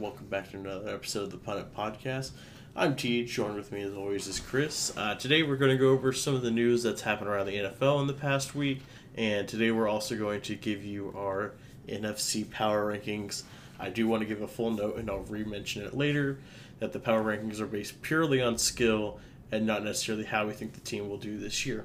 Welcome 0.00 0.28
back 0.28 0.50
to 0.52 0.56
another 0.56 0.94
episode 0.94 1.24
of 1.24 1.30
the 1.30 1.36
Punt 1.36 1.74
Podcast. 1.76 2.30
I'm 2.74 2.96
T. 2.96 3.22
Joined 3.26 3.54
with 3.54 3.70
me, 3.70 3.82
as 3.82 3.92
always, 3.92 4.26
is 4.28 4.40
Chris. 4.40 4.96
Uh, 4.96 5.14
today, 5.14 5.42
we're 5.42 5.58
going 5.58 5.72
to 5.72 5.76
go 5.76 5.90
over 5.90 6.10
some 6.14 6.34
of 6.34 6.40
the 6.40 6.50
news 6.50 6.82
that's 6.82 7.02
happened 7.02 7.28
around 7.28 7.44
the 7.44 7.56
NFL 7.56 8.00
in 8.00 8.06
the 8.06 8.14
past 8.14 8.54
week, 8.54 8.80
and 9.14 9.46
today 9.46 9.70
we're 9.70 9.88
also 9.88 10.16
going 10.16 10.40
to 10.40 10.54
give 10.54 10.82
you 10.82 11.12
our 11.14 11.52
NFC 11.86 12.50
power 12.50 12.90
rankings. 12.90 13.42
I 13.78 13.90
do 13.90 14.08
want 14.08 14.22
to 14.22 14.26
give 14.26 14.40
a 14.40 14.48
full 14.48 14.70
note, 14.70 14.96
and 14.96 15.10
I'll 15.10 15.18
re-mention 15.18 15.84
it 15.84 15.94
later, 15.94 16.38
that 16.78 16.94
the 16.94 16.98
power 16.98 17.22
rankings 17.22 17.60
are 17.60 17.66
based 17.66 18.00
purely 18.00 18.40
on 18.40 18.56
skill 18.56 19.20
and 19.52 19.66
not 19.66 19.84
necessarily 19.84 20.24
how 20.24 20.46
we 20.46 20.54
think 20.54 20.72
the 20.72 20.80
team 20.80 21.10
will 21.10 21.18
do 21.18 21.36
this 21.36 21.66
year. 21.66 21.84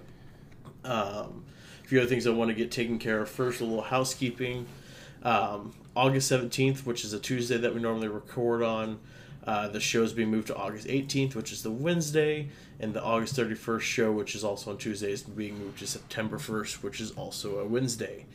Um, 0.86 1.44
a 1.84 1.88
few 1.90 2.00
other 2.00 2.08
things 2.08 2.26
I 2.26 2.30
want 2.30 2.48
to 2.48 2.56
get 2.56 2.72
taken 2.72 2.98
care 2.98 3.20
of. 3.20 3.28
First, 3.28 3.60
a 3.60 3.66
little 3.66 3.82
housekeeping. 3.82 4.68
Um, 5.26 5.74
August 5.96 6.32
17th, 6.32 6.86
which 6.86 7.04
is 7.04 7.12
a 7.12 7.20
Tuesday 7.20 7.58
that 7.58 7.74
we 7.74 7.82
normally 7.82 8.08
record 8.08 8.62
on, 8.62 9.00
uh, 9.46 9.68
the 9.68 9.80
show 9.80 10.04
is 10.04 10.14
being 10.14 10.30
moved 10.30 10.48
to 10.48 10.56
August 10.56 10.88
18th, 10.88 11.34
which 11.34 11.52
is 11.52 11.64
the 11.64 11.72
Wednesday, 11.72 12.50
and 12.80 12.94
the 12.94 13.04
August 13.04 13.36
31st 13.36 13.82
show, 13.82 14.12
which 14.12 14.36
is 14.36 14.44
also 14.44 14.72
on 14.72 14.78
Tuesday, 14.78 15.12
is 15.12 15.24
being 15.24 15.58
moved 15.58 15.80
to 15.80 15.88
September 15.88 16.38
1st, 16.38 16.84
which 16.84 17.02
is 17.02 17.12
also 17.12 17.60
a 17.60 17.66
Wednesday. 17.66 18.26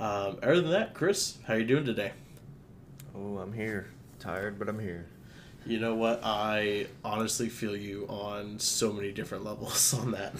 Um, 0.00 0.38
other 0.42 0.60
than 0.60 0.72
that, 0.72 0.94
Chris, 0.94 1.38
how 1.46 1.54
are 1.54 1.58
you 1.58 1.64
doing 1.64 1.84
today? 1.84 2.12
Oh, 3.14 3.38
I'm 3.38 3.52
here. 3.52 3.86
Tired, 4.18 4.58
but 4.58 4.68
I'm 4.68 4.80
here. 4.80 5.06
You 5.64 5.78
know 5.78 5.94
what? 5.94 6.20
I 6.24 6.86
honestly 7.04 7.48
feel 7.48 7.76
you 7.76 8.06
on 8.08 8.58
so 8.58 8.92
many 8.92 9.12
different 9.12 9.44
levels 9.44 9.94
on 9.98 10.10
that. 10.12 10.34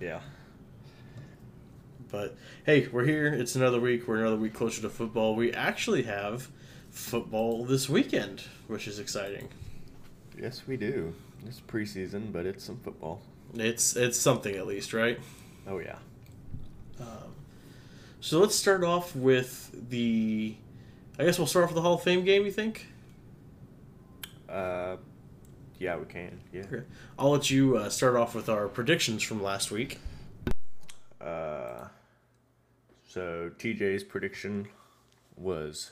Yeah. 0.00 0.20
But 2.10 2.36
hey, 2.66 2.88
we're 2.88 3.04
here. 3.04 3.26
It's 3.26 3.54
another 3.54 3.80
week. 3.80 4.08
We're 4.08 4.20
another 4.20 4.36
week 4.36 4.54
closer 4.54 4.82
to 4.82 4.90
football. 4.90 5.34
We 5.34 5.52
actually 5.52 6.02
have 6.04 6.48
football 6.90 7.64
this 7.64 7.88
weekend, 7.88 8.42
which 8.66 8.88
is 8.88 8.98
exciting. 8.98 9.48
Yes, 10.36 10.62
we 10.66 10.76
do. 10.76 11.14
It's 11.46 11.60
preseason, 11.60 12.32
but 12.32 12.46
it's 12.46 12.64
some 12.64 12.78
football. 12.78 13.22
It's 13.54 13.96
it's 13.96 14.18
something 14.18 14.54
at 14.56 14.66
least, 14.66 14.92
right? 14.92 15.18
Oh 15.66 15.78
yeah. 15.78 15.96
Um, 17.00 17.34
so 18.20 18.38
let's 18.38 18.54
start 18.54 18.84
off 18.84 19.14
with 19.14 19.70
the. 19.90 20.56
I 21.18 21.24
guess 21.24 21.38
we'll 21.38 21.46
start 21.46 21.64
off 21.64 21.70
with 21.70 21.76
the 21.76 21.82
Hall 21.82 21.94
of 21.94 22.02
Fame 22.02 22.24
game. 22.24 22.44
You 22.44 22.52
think? 22.52 22.86
Uh, 24.48 24.96
yeah, 25.78 25.96
we 25.96 26.06
can. 26.06 26.40
Yeah. 26.52 26.62
Okay. 26.62 26.82
I'll 27.18 27.30
let 27.30 27.50
you 27.50 27.76
uh, 27.76 27.88
start 27.88 28.16
off 28.16 28.34
with 28.34 28.48
our 28.48 28.68
predictions 28.68 29.22
from 29.22 29.42
last 29.42 29.70
week. 29.70 29.98
Uh, 31.20 31.88
so 33.10 33.50
TJ's 33.58 34.04
prediction 34.04 34.68
was 35.36 35.90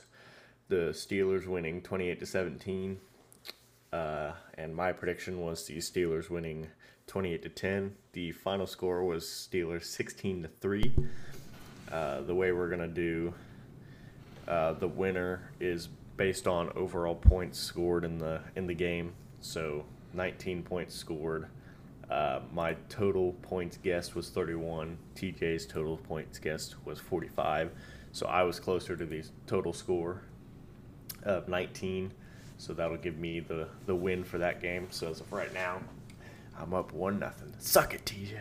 the 0.69 0.93
Steelers 0.93 1.47
winning 1.47 1.81
28 1.81 2.17
to 2.17 2.25
17. 2.25 2.97
Uh, 3.91 4.31
and 4.53 4.73
my 4.73 4.93
prediction 4.93 5.41
was 5.41 5.65
the 5.65 5.79
Steelers 5.79 6.29
winning 6.29 6.67
28 7.07 7.43
to 7.43 7.49
10. 7.49 7.95
The 8.13 8.31
final 8.31 8.65
score 8.65 9.03
was 9.03 9.25
Steelers 9.25 9.83
16 9.83 10.43
to 10.43 10.47
3. 10.61 10.95
Uh, 11.91 12.21
the 12.21 12.33
way 12.33 12.53
we're 12.53 12.69
going 12.69 12.79
to 12.79 12.87
do 12.87 13.33
uh, 14.47 14.71
the 14.71 14.87
winner 14.87 15.51
is 15.59 15.89
based 16.15 16.47
on 16.47 16.71
overall 16.73 17.15
points 17.15 17.59
scored 17.59 18.05
in 18.05 18.17
the 18.17 18.39
in 18.55 18.65
the 18.65 18.73
game. 18.73 19.11
So 19.41 19.83
19 20.13 20.63
points 20.63 20.95
scored. 20.95 21.47
Uh, 22.09 22.39
my 22.51 22.75
total 22.89 23.33
points 23.43 23.77
guessed 23.77 24.15
was 24.15 24.29
31. 24.29 24.97
TJ's 25.15 25.65
total 25.65 25.97
points 25.97 26.39
guessed 26.39 26.75
was 26.85 26.99
45. 26.99 27.71
So 28.11 28.25
I 28.25 28.43
was 28.43 28.59
closer 28.59 28.95
to 28.95 29.05
the 29.05 29.23
total 29.45 29.73
score 29.73 30.21
of 31.23 31.47
19. 31.47 32.11
So 32.57 32.73
that'll 32.73 32.97
give 32.97 33.17
me 33.17 33.39
the, 33.39 33.67
the 33.85 33.95
win 33.95 34.23
for 34.23 34.39
that 34.39 34.61
game. 34.61 34.87
So 34.89 35.09
as 35.09 35.21
of 35.21 35.31
right 35.31 35.53
now, 35.53 35.81
I'm 36.59 36.73
up 36.73 36.91
one 36.91 37.19
nothing. 37.19 37.53
Suck 37.59 37.93
it, 37.93 38.05
TJ. 38.05 38.37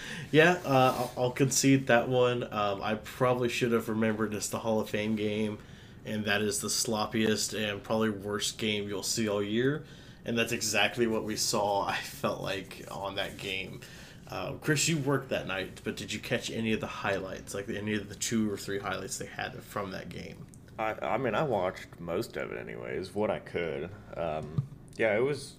yeah, 0.30 0.58
uh, 0.64 0.94
I'll, 0.96 1.12
I'll, 1.16 1.30
concede 1.30 1.88
that 1.88 2.08
one. 2.08 2.44
Um, 2.44 2.80
I 2.82 2.94
probably 2.94 3.50
should 3.50 3.72
have 3.72 3.88
remembered 3.88 4.32
it's 4.32 4.48
the 4.48 4.60
Hall 4.60 4.80
of 4.80 4.88
Fame 4.88 5.14
game, 5.14 5.58
and 6.06 6.24
that 6.24 6.40
is 6.40 6.60
the 6.60 6.68
sloppiest 6.68 7.52
and 7.58 7.82
probably 7.82 8.08
worst 8.08 8.56
game 8.56 8.88
you'll 8.88 9.02
see 9.02 9.28
all 9.28 9.42
year. 9.42 9.84
And 10.24 10.38
that's 10.38 10.52
exactly 10.52 11.06
what 11.06 11.24
we 11.24 11.36
saw. 11.36 11.86
I 11.88 11.96
felt 11.96 12.40
like 12.40 12.86
on 12.90 13.16
that 13.16 13.36
game. 13.36 13.80
Uh, 14.28 14.52
Chris, 14.52 14.88
you 14.88 14.96
worked 14.98 15.28
that 15.28 15.46
night, 15.46 15.82
but 15.84 15.96
did 15.96 16.12
you 16.12 16.18
catch 16.18 16.50
any 16.50 16.72
of 16.72 16.80
the 16.80 16.86
highlights, 16.86 17.54
like 17.54 17.68
any 17.68 17.94
of 17.94 18.08
the 18.08 18.14
two 18.14 18.50
or 18.50 18.56
three 18.56 18.78
highlights 18.78 19.18
they 19.18 19.26
had 19.26 19.62
from 19.62 19.90
that 19.90 20.08
game? 20.08 20.46
I, 20.78 20.94
I 21.02 21.18
mean, 21.18 21.34
I 21.34 21.42
watched 21.42 22.00
most 22.00 22.36
of 22.36 22.50
it 22.50 22.58
anyways, 22.58 23.14
what 23.14 23.30
I 23.30 23.38
could. 23.38 23.90
Um, 24.16 24.64
yeah, 24.96 25.14
it 25.14 25.20
was 25.20 25.54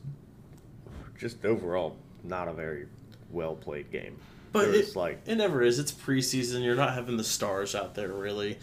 just 1.17 1.45
overall 1.45 1.95
not 2.23 2.47
a 2.47 2.53
very 2.53 2.87
well 3.29 3.55
played 3.55 3.91
game. 3.91 4.17
But 4.51 4.69
it's 4.69 4.95
like 4.95 5.21
it 5.25 5.35
never 5.35 5.61
is. 5.61 5.79
It's 5.79 5.91
preseason. 5.91 6.63
You're 6.63 6.75
not 6.75 6.93
having 6.93 7.17
the 7.17 7.25
stars 7.25 7.75
out 7.75 7.93
there 7.93 8.13
really. 8.13 8.57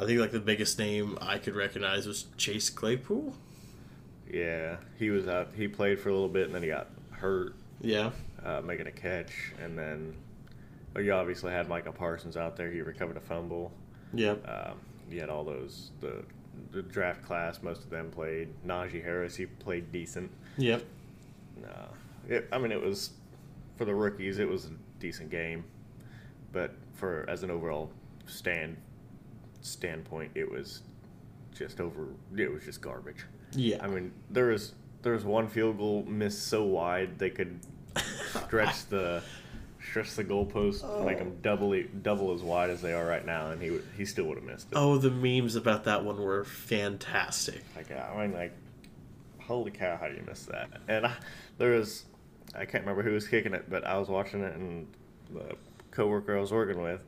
I 0.00 0.06
think 0.06 0.18
like 0.18 0.32
the 0.32 0.40
biggest 0.40 0.78
name 0.78 1.18
I 1.20 1.38
could 1.38 1.54
recognize 1.54 2.06
was 2.06 2.26
Chase 2.36 2.70
Claypool. 2.70 3.34
Yeah, 4.34 4.76
he 4.98 5.10
was 5.10 5.28
out. 5.28 5.50
He 5.54 5.68
played 5.68 6.00
for 6.00 6.08
a 6.08 6.12
little 6.12 6.28
bit 6.28 6.46
and 6.46 6.54
then 6.54 6.62
he 6.62 6.68
got 6.68 6.88
hurt. 7.10 7.54
Yeah, 7.80 8.10
uh, 8.44 8.60
making 8.62 8.86
a 8.86 8.92
catch, 8.92 9.52
and 9.62 9.78
then 9.78 10.16
oh, 10.96 11.00
you 11.00 11.12
obviously 11.12 11.52
had 11.52 11.68
Micah 11.68 11.92
Parsons 11.92 12.36
out 12.36 12.56
there. 12.56 12.70
He 12.70 12.80
recovered 12.80 13.16
a 13.16 13.20
fumble. 13.20 13.70
Yeah. 14.12 14.34
Um, 14.46 14.80
you 15.10 15.20
had 15.20 15.28
all 15.28 15.44
those 15.44 15.92
the 16.00 16.24
the 16.72 16.82
draft 16.82 17.22
class. 17.22 17.62
Most 17.62 17.84
of 17.84 17.90
them 17.90 18.10
played. 18.10 18.48
Najee 18.66 19.02
Harris, 19.04 19.36
he 19.36 19.46
played 19.46 19.92
decent. 19.92 20.30
Yep. 20.58 20.82
Uh, 21.64 21.86
it, 22.28 22.48
I 22.50 22.58
mean, 22.58 22.72
it 22.72 22.80
was 22.80 23.10
for 23.76 23.84
the 23.84 23.94
rookies. 23.94 24.38
It 24.38 24.48
was 24.48 24.64
a 24.64 24.72
decent 24.98 25.30
game, 25.30 25.64
but 26.52 26.74
for 26.94 27.24
as 27.28 27.44
an 27.44 27.50
overall 27.50 27.90
stand 28.26 28.76
standpoint, 29.60 30.32
it 30.34 30.50
was 30.50 30.82
just 31.56 31.80
over. 31.80 32.08
It 32.36 32.52
was 32.52 32.64
just 32.64 32.80
garbage. 32.80 33.24
Yeah. 33.54 33.78
I 33.80 33.86
mean, 33.86 34.12
there 34.30 34.46
was 34.46 34.72
there 35.02 35.12
was 35.12 35.24
one 35.24 35.48
field 35.48 35.78
goal 35.78 36.04
missed 36.08 36.48
so 36.48 36.64
wide 36.64 37.18
they 37.18 37.30
could 37.30 37.60
stretch 38.46 38.86
the 38.86 39.22
stretch 39.82 40.14
the 40.14 40.24
goalpost, 40.24 40.80
oh. 40.82 41.04
make 41.04 41.18
them 41.18 41.36
double 41.42 41.80
double 42.02 42.32
as 42.32 42.42
wide 42.42 42.70
as 42.70 42.80
they 42.80 42.92
are 42.92 43.06
right 43.06 43.24
now, 43.24 43.50
and 43.50 43.62
he 43.62 43.70
would 43.70 43.84
he 43.96 44.04
still 44.04 44.24
would 44.24 44.38
have 44.38 44.44
missed 44.44 44.68
it. 44.72 44.76
Oh, 44.76 44.98
the 44.98 45.10
memes 45.10 45.56
about 45.56 45.84
that 45.84 46.04
one 46.04 46.20
were 46.20 46.44
fantastic. 46.44 47.62
Like 47.76 47.92
I 47.92 48.22
mean, 48.22 48.32
like 48.32 48.52
holy 49.40 49.70
cow, 49.70 49.96
how 49.96 50.08
do 50.08 50.14
you 50.14 50.24
miss 50.26 50.44
that? 50.46 50.68
And 50.88 51.06
I, 51.06 51.12
there 51.58 51.72
was 51.72 52.04
I 52.54 52.64
can't 52.64 52.84
remember 52.84 53.02
who 53.02 53.12
was 53.12 53.28
kicking 53.28 53.54
it, 53.54 53.68
but 53.68 53.84
I 53.84 53.98
was 53.98 54.08
watching 54.08 54.42
it, 54.42 54.54
and 54.54 54.86
the 55.32 55.56
coworker 55.90 56.36
I 56.36 56.40
was 56.40 56.52
working 56.52 56.82
with, 56.82 57.04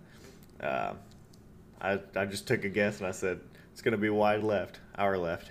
uh, 0.60 0.94
I 1.80 1.98
I 2.14 2.26
just 2.26 2.46
took 2.46 2.64
a 2.64 2.68
guess 2.68 2.98
and 2.98 3.06
I 3.06 3.12
said 3.12 3.40
it's 3.72 3.82
gonna 3.82 3.96
be 3.96 4.10
wide 4.10 4.42
left, 4.42 4.80
our 4.96 5.16
left, 5.18 5.50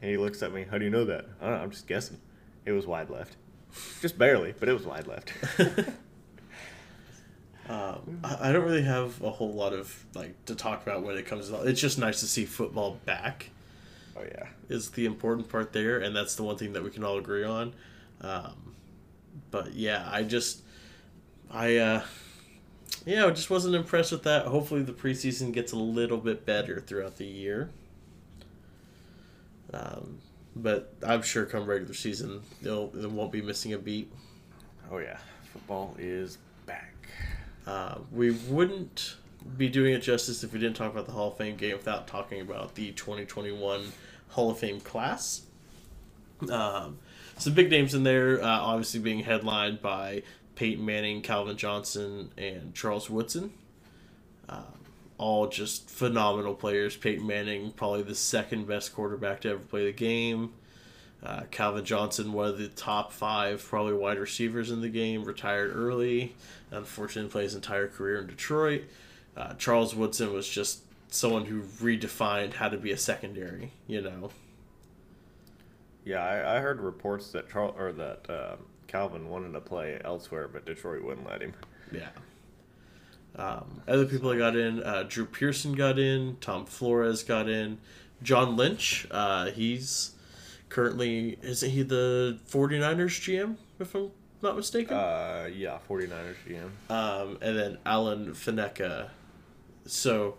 and 0.00 0.10
he 0.10 0.16
looks 0.16 0.42
at 0.42 0.52
me. 0.52 0.66
How 0.70 0.78
do 0.78 0.84
you 0.84 0.90
know 0.90 1.04
that? 1.04 1.26
I 1.40 1.46
don't 1.46 1.54
know. 1.56 1.62
I'm 1.62 1.70
just 1.70 1.86
guessing. 1.86 2.18
It 2.64 2.72
was 2.72 2.86
wide 2.86 3.10
left, 3.10 3.36
just 4.00 4.18
barely, 4.18 4.54
but 4.58 4.68
it 4.68 4.72
was 4.72 4.84
wide 4.84 5.06
left. 5.06 5.32
um, 7.68 8.20
I 8.22 8.52
don't 8.52 8.64
really 8.64 8.82
have 8.82 9.22
a 9.22 9.30
whole 9.30 9.52
lot 9.52 9.72
of 9.72 10.04
like 10.14 10.44
to 10.46 10.54
talk 10.54 10.82
about 10.82 11.02
when 11.02 11.16
it 11.16 11.26
comes 11.26 11.48
to. 11.48 11.62
It's 11.62 11.80
just 11.80 11.98
nice 11.98 12.20
to 12.20 12.26
see 12.26 12.44
football 12.44 12.98
back. 13.04 13.50
Oh 14.16 14.22
yeah, 14.22 14.48
is 14.68 14.90
the 14.90 15.06
important 15.06 15.48
part 15.48 15.72
there, 15.72 16.00
and 16.00 16.14
that's 16.14 16.34
the 16.34 16.42
one 16.42 16.56
thing 16.56 16.72
that 16.74 16.82
we 16.82 16.90
can 16.90 17.04
all 17.04 17.18
agree 17.18 17.44
on. 17.44 17.72
Um, 18.20 18.74
but 19.50 19.74
yeah, 19.74 20.08
I 20.10 20.22
just, 20.22 20.62
I, 21.50 21.76
uh, 21.76 22.02
yeah, 23.06 23.26
I 23.26 23.30
just 23.30 23.50
wasn't 23.50 23.74
impressed 23.74 24.12
with 24.12 24.24
that. 24.24 24.46
Hopefully, 24.46 24.82
the 24.82 24.92
preseason 24.92 25.52
gets 25.52 25.72
a 25.72 25.76
little 25.76 26.18
bit 26.18 26.44
better 26.44 26.80
throughout 26.80 27.16
the 27.16 27.26
year. 27.26 27.70
Um, 29.72 30.18
but 30.56 30.94
I'm 31.06 31.22
sure 31.22 31.44
come 31.44 31.66
regular 31.66 31.94
season, 31.94 32.42
they'll 32.62 32.88
they 32.88 33.06
won't 33.06 33.32
be 33.32 33.42
missing 33.42 33.72
a 33.72 33.78
beat. 33.78 34.12
Oh 34.90 34.98
yeah, 34.98 35.18
football 35.52 35.94
is 35.98 36.38
back. 36.66 36.94
Uh, 37.66 37.98
we 38.12 38.30
wouldn't 38.30 39.16
be 39.56 39.68
doing 39.68 39.94
it 39.94 40.00
justice 40.00 40.42
if 40.42 40.52
we 40.52 40.58
didn't 40.58 40.76
talk 40.76 40.90
about 40.92 41.06
the 41.06 41.12
Hall 41.12 41.32
of 41.32 41.36
Fame 41.36 41.56
game 41.56 41.76
without 41.76 42.06
talking 42.06 42.40
about 42.40 42.74
the 42.74 42.92
2021 42.92 43.92
Hall 44.30 44.50
of 44.50 44.58
Fame 44.58 44.80
class. 44.80 45.42
Um, 46.50 46.98
some 47.38 47.54
big 47.54 47.70
names 47.70 47.94
in 47.94 48.02
there, 48.04 48.42
uh, 48.42 48.46
obviously 48.46 49.00
being 49.00 49.20
headlined 49.20 49.80
by 49.80 50.22
Peyton 50.54 50.84
Manning, 50.84 51.22
Calvin 51.22 51.56
Johnson, 51.56 52.30
and 52.36 52.74
Charles 52.74 53.08
Woodson. 53.08 53.52
Um, 54.48 54.64
all 55.18 55.48
just 55.48 55.90
phenomenal 55.90 56.54
players. 56.54 56.96
Peyton 56.96 57.26
Manning, 57.26 57.72
probably 57.72 58.02
the 58.02 58.14
second 58.14 58.66
best 58.66 58.94
quarterback 58.94 59.40
to 59.42 59.50
ever 59.50 59.58
play 59.58 59.84
the 59.84 59.92
game. 59.92 60.52
Uh, 61.22 61.42
Calvin 61.50 61.84
Johnson, 61.84 62.32
one 62.32 62.46
of 62.46 62.58
the 62.58 62.68
top 62.68 63.12
five, 63.12 63.62
probably 63.62 63.92
wide 63.92 64.18
receivers 64.18 64.70
in 64.70 64.80
the 64.80 64.88
game, 64.88 65.24
retired 65.24 65.74
early. 65.74 66.36
Unfortunately, 66.70 67.30
played 67.30 67.44
his 67.44 67.56
entire 67.56 67.88
career 67.88 68.20
in 68.20 68.28
Detroit. 68.28 68.84
Uh, 69.36 69.54
Charles 69.54 69.94
Woodson 69.94 70.32
was 70.32 70.48
just 70.48 70.82
someone 71.08 71.46
who 71.46 71.62
redefined 71.62 72.54
how 72.54 72.68
to 72.68 72.76
be 72.76 72.92
a 72.92 72.96
secondary. 72.96 73.72
You 73.88 74.02
know. 74.02 74.30
Yeah, 76.04 76.24
I, 76.24 76.56
I 76.56 76.60
heard 76.60 76.80
reports 76.80 77.32
that 77.32 77.50
Charles 77.50 77.74
or 77.76 77.92
that 77.92 78.30
uh, 78.30 78.56
Calvin 78.86 79.28
wanted 79.28 79.52
to 79.52 79.60
play 79.60 80.00
elsewhere, 80.04 80.46
but 80.46 80.64
Detroit 80.64 81.02
wouldn't 81.02 81.28
let 81.28 81.42
him. 81.42 81.52
Yeah. 81.92 82.08
Um, 83.38 83.82
other 83.86 84.04
people 84.04 84.30
that 84.30 84.38
got 84.38 84.56
in, 84.56 84.82
uh, 84.82 85.04
Drew 85.08 85.24
Pearson 85.24 85.74
got 85.74 85.98
in, 85.98 86.36
Tom 86.40 86.66
Flores 86.66 87.22
got 87.22 87.48
in, 87.48 87.78
John 88.22 88.56
Lynch, 88.56 89.06
uh, 89.10 89.46
he's 89.52 90.12
currently, 90.68 91.38
isn't 91.42 91.70
he 91.70 91.82
the 91.82 92.38
49ers 92.50 93.20
GM, 93.20 93.56
if 93.78 93.94
I'm 93.94 94.10
not 94.42 94.56
mistaken? 94.56 94.96
Uh, 94.96 95.48
yeah, 95.54 95.78
49ers 95.88 96.34
GM. 96.48 96.92
Um, 96.92 97.38
and 97.40 97.56
then 97.56 97.78
Alan 97.86 98.32
Faneca. 98.32 99.10
So, 99.86 100.36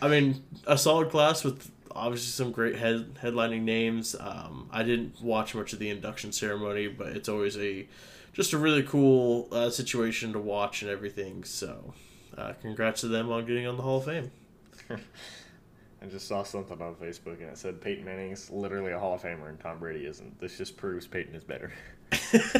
I 0.00 0.08
mean, 0.08 0.44
a 0.66 0.78
solid 0.78 1.10
class 1.10 1.42
with 1.42 1.70
obviously 1.90 2.30
some 2.30 2.52
great 2.52 2.76
head, 2.76 3.14
headlining 3.22 3.62
names. 3.62 4.14
Um, 4.18 4.68
I 4.72 4.82
didn't 4.82 5.20
watch 5.20 5.54
much 5.54 5.72
of 5.72 5.78
the 5.78 5.90
induction 5.90 6.32
ceremony, 6.32 6.88
but 6.88 7.08
it's 7.08 7.28
always 7.28 7.56
a 7.58 7.86
just 8.34 8.52
a 8.52 8.58
really 8.58 8.82
cool 8.82 9.48
uh, 9.50 9.70
situation 9.70 10.34
to 10.34 10.38
watch 10.38 10.82
and 10.82 10.90
everything. 10.90 11.44
So, 11.44 11.94
uh, 12.36 12.52
congrats 12.60 13.00
to 13.00 13.08
them 13.08 13.30
on 13.30 13.46
getting 13.46 13.66
on 13.66 13.76
the 13.76 13.82
Hall 13.82 13.98
of 13.98 14.04
Fame. 14.04 14.30
I 14.90 16.06
just 16.06 16.28
saw 16.28 16.42
something 16.42 16.82
on 16.82 16.96
Facebook 16.96 17.40
and 17.40 17.48
it 17.48 17.56
said 17.56 17.80
Peyton 17.80 18.04
Manning's 18.04 18.50
literally 18.50 18.92
a 18.92 18.98
Hall 18.98 19.14
of 19.14 19.22
Famer 19.22 19.48
and 19.48 19.58
Tom 19.58 19.78
Brady 19.78 20.04
isn't. 20.04 20.38
This 20.38 20.58
just 20.58 20.76
proves 20.76 21.06
Peyton 21.06 21.34
is 21.34 21.44
better. 21.44 21.72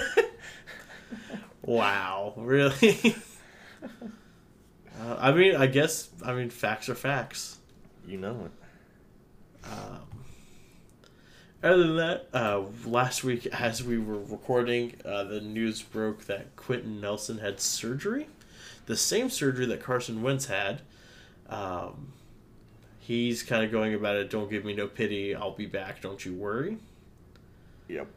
wow, 1.62 2.32
really? 2.36 3.14
uh, 3.82 5.16
I 5.18 5.32
mean, 5.32 5.56
I 5.56 5.66
guess 5.66 6.08
I 6.24 6.32
mean 6.32 6.48
facts 6.48 6.88
are 6.88 6.94
facts. 6.94 7.58
You 8.06 8.16
know 8.16 8.46
it. 8.46 9.70
Um, 9.70 10.13
other 11.64 11.86
than 11.86 11.96
that, 11.96 12.28
uh, 12.34 12.62
last 12.84 13.24
week 13.24 13.46
as 13.46 13.82
we 13.82 13.98
were 13.98 14.18
recording, 14.18 14.94
uh, 15.04 15.24
the 15.24 15.40
news 15.40 15.82
broke 15.82 16.26
that 16.26 16.54
Quenton 16.56 17.00
Nelson 17.00 17.38
had 17.38 17.60
surgery, 17.60 18.28
the 18.86 18.96
same 18.96 19.30
surgery 19.30 19.66
that 19.66 19.82
Carson 19.82 20.22
Wentz 20.22 20.46
had. 20.46 20.82
Um, 21.48 22.12
he's 22.98 23.42
kind 23.42 23.64
of 23.64 23.72
going 23.72 23.94
about 23.94 24.16
it. 24.16 24.30
Don't 24.30 24.50
give 24.50 24.64
me 24.64 24.74
no 24.74 24.86
pity. 24.86 25.34
I'll 25.34 25.54
be 25.54 25.66
back. 25.66 26.02
Don't 26.02 26.24
you 26.24 26.34
worry. 26.34 26.78
Yep. 27.88 28.08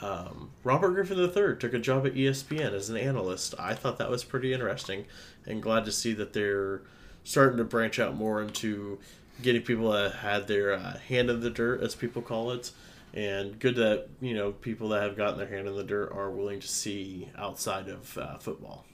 Um, 0.00 0.50
Robert 0.62 0.90
Griffin 0.90 1.18
III 1.18 1.56
took 1.58 1.74
a 1.74 1.78
job 1.78 2.06
at 2.06 2.14
ESPN 2.14 2.72
as 2.72 2.88
an 2.88 2.96
analyst. 2.96 3.54
I 3.58 3.74
thought 3.74 3.98
that 3.98 4.10
was 4.10 4.24
pretty 4.24 4.52
interesting, 4.52 5.06
and 5.46 5.62
glad 5.62 5.84
to 5.86 5.92
see 5.92 6.12
that 6.14 6.32
they're 6.32 6.82
starting 7.24 7.58
to 7.58 7.64
branch 7.64 7.98
out 7.98 8.14
more 8.14 8.40
into 8.40 8.98
getting 9.42 9.62
people 9.62 9.90
that 9.92 10.16
had 10.16 10.48
their 10.48 10.72
uh, 10.72 10.98
hand 10.98 11.30
in 11.30 11.40
the 11.40 11.50
dirt, 11.50 11.82
as 11.82 11.94
people 11.94 12.22
call 12.22 12.50
it, 12.50 12.72
and 13.14 13.58
good 13.58 13.76
that 13.76 14.08
you 14.20 14.34
know 14.34 14.52
people 14.52 14.88
that 14.90 15.02
have 15.02 15.16
gotten 15.16 15.38
their 15.38 15.48
hand 15.48 15.68
in 15.68 15.76
the 15.76 15.84
dirt 15.84 16.12
are 16.12 16.30
willing 16.30 16.60
to 16.60 16.68
see 16.68 17.28
outside 17.36 17.88
of 17.88 18.16
uh, 18.18 18.38
football. 18.38 18.84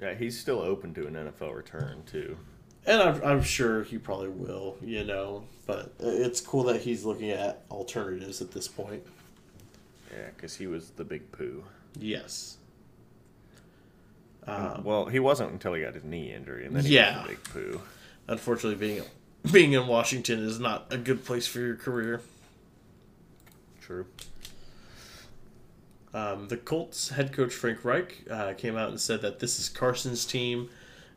Yeah, 0.00 0.14
he's 0.14 0.38
still 0.38 0.60
open 0.60 0.92
to 0.94 1.06
an 1.06 1.14
NFL 1.14 1.54
return 1.54 2.02
too. 2.04 2.36
And 2.86 3.02
I'm, 3.02 3.24
I'm 3.24 3.42
sure 3.42 3.82
he 3.82 3.98
probably 3.98 4.28
will, 4.28 4.76
you 4.80 5.02
know, 5.04 5.44
but 5.66 5.92
it's 5.98 6.40
cool 6.40 6.62
that 6.64 6.82
he's 6.82 7.04
looking 7.04 7.30
at 7.30 7.64
alternatives 7.70 8.40
at 8.40 8.52
this 8.52 8.68
point. 8.68 9.02
Yeah, 10.12 10.28
because 10.36 10.56
he 10.56 10.66
was 10.68 10.90
the 10.90 11.04
big 11.04 11.32
poo. 11.32 11.64
Yes. 11.98 12.58
Um, 14.46 14.84
well, 14.84 15.06
he 15.06 15.18
wasn't 15.18 15.50
until 15.50 15.74
he 15.74 15.82
got 15.82 15.94
his 15.94 16.04
knee 16.04 16.32
injury, 16.32 16.66
and 16.66 16.76
then 16.76 16.84
he 16.84 16.94
yeah. 16.94 17.16
was 17.16 17.22
the 17.22 17.28
big 17.28 17.44
poo. 17.44 17.80
Unfortunately, 18.28 18.78
being 18.78 19.04
being 19.52 19.72
in 19.72 19.86
Washington 19.86 20.40
is 20.40 20.58
not 20.58 20.86
a 20.90 20.98
good 20.98 21.24
place 21.24 21.46
for 21.46 21.60
your 21.60 21.76
career. 21.76 22.20
True. 23.80 24.06
Um, 26.12 26.48
the 26.48 26.56
Colts 26.56 27.10
head 27.10 27.32
coach 27.32 27.52
Frank 27.52 27.84
Reich 27.84 28.24
uh, 28.30 28.54
came 28.54 28.76
out 28.76 28.88
and 28.88 29.00
said 29.00 29.22
that 29.22 29.38
this 29.38 29.60
is 29.60 29.68
Carson's 29.68 30.24
team, 30.24 30.70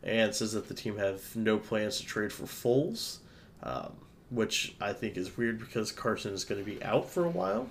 and 0.04 0.36
says 0.36 0.54
that 0.54 0.68
the 0.68 0.74
team 0.74 0.98
have 0.98 1.36
no 1.36 1.58
plans 1.58 2.00
to 2.00 2.06
trade 2.06 2.32
for 2.32 2.44
Foles, 2.44 3.18
um, 3.64 3.94
which 4.30 4.76
I 4.80 4.94
think 4.94 5.18
is 5.18 5.38
weird 5.38 5.58
because 5.60 5.92
Carson 5.92 6.34
is 6.34 6.44
going 6.44 6.64
to 6.64 6.70
be 6.70 6.84
out 6.84 7.10
for 7.10 7.26
a 7.26 7.30
while. 7.30 7.70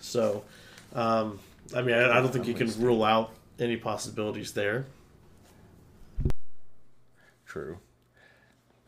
So, 0.00 0.44
um, 0.94 1.40
I 1.74 1.82
mean, 1.82 1.94
I, 1.94 2.18
I 2.18 2.22
don't 2.22 2.32
think 2.32 2.46
you 2.46 2.54
can 2.54 2.72
rule 2.80 3.04
out 3.04 3.32
any 3.58 3.76
possibilities 3.76 4.52
there. 4.52 4.86
True. 7.56 7.78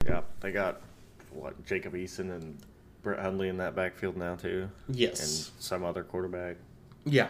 Yeah, 0.06 0.20
they 0.40 0.52
got 0.52 0.82
what 1.30 1.64
Jacob 1.64 1.94
Eason 1.94 2.30
and 2.30 2.58
Brett 3.02 3.18
Hundley 3.18 3.48
in 3.48 3.56
that 3.56 3.74
backfield 3.74 4.14
now 4.18 4.34
too. 4.34 4.68
Yes. 4.90 5.20
And 5.20 5.62
some 5.62 5.84
other 5.84 6.04
quarterback. 6.04 6.56
Yeah. 7.06 7.28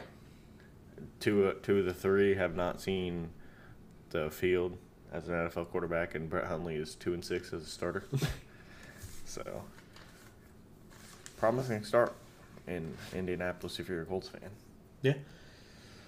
Two 1.20 1.46
uh, 1.46 1.52
two 1.62 1.78
of 1.78 1.84
the 1.84 1.94
three 1.94 2.34
have 2.34 2.56
not 2.56 2.80
seen 2.80 3.28
the 4.10 4.32
field 4.32 4.76
as 5.12 5.28
an 5.28 5.34
NFL 5.34 5.68
quarterback, 5.68 6.16
and 6.16 6.28
Brett 6.28 6.48
Hundley 6.48 6.74
is 6.74 6.96
two 6.96 7.14
and 7.14 7.24
six 7.24 7.52
as 7.52 7.62
a 7.62 7.66
starter. 7.66 8.02
so 9.24 9.62
promising 11.36 11.84
start 11.84 12.14
in 12.66 12.96
Indianapolis 13.14 13.78
if 13.78 13.88
you're 13.88 14.02
a 14.02 14.06
Colts 14.06 14.28
fan. 14.28 14.50
Yeah. 15.02 15.14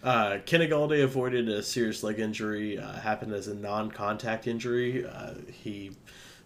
Uh, 0.03 0.39
Kenny 0.47 0.67
Golladay 0.67 1.05
avoided 1.05 1.49
a 1.49 1.63
serious 1.63 2.03
leg 2.03 2.19
injury. 2.19 2.79
Uh, 2.79 2.93
happened 2.93 3.33
as 3.35 3.49
a 3.49 3.55
non-contact 3.55 4.47
injury. 4.47 5.07
Uh, 5.07 5.35
he, 5.53 5.93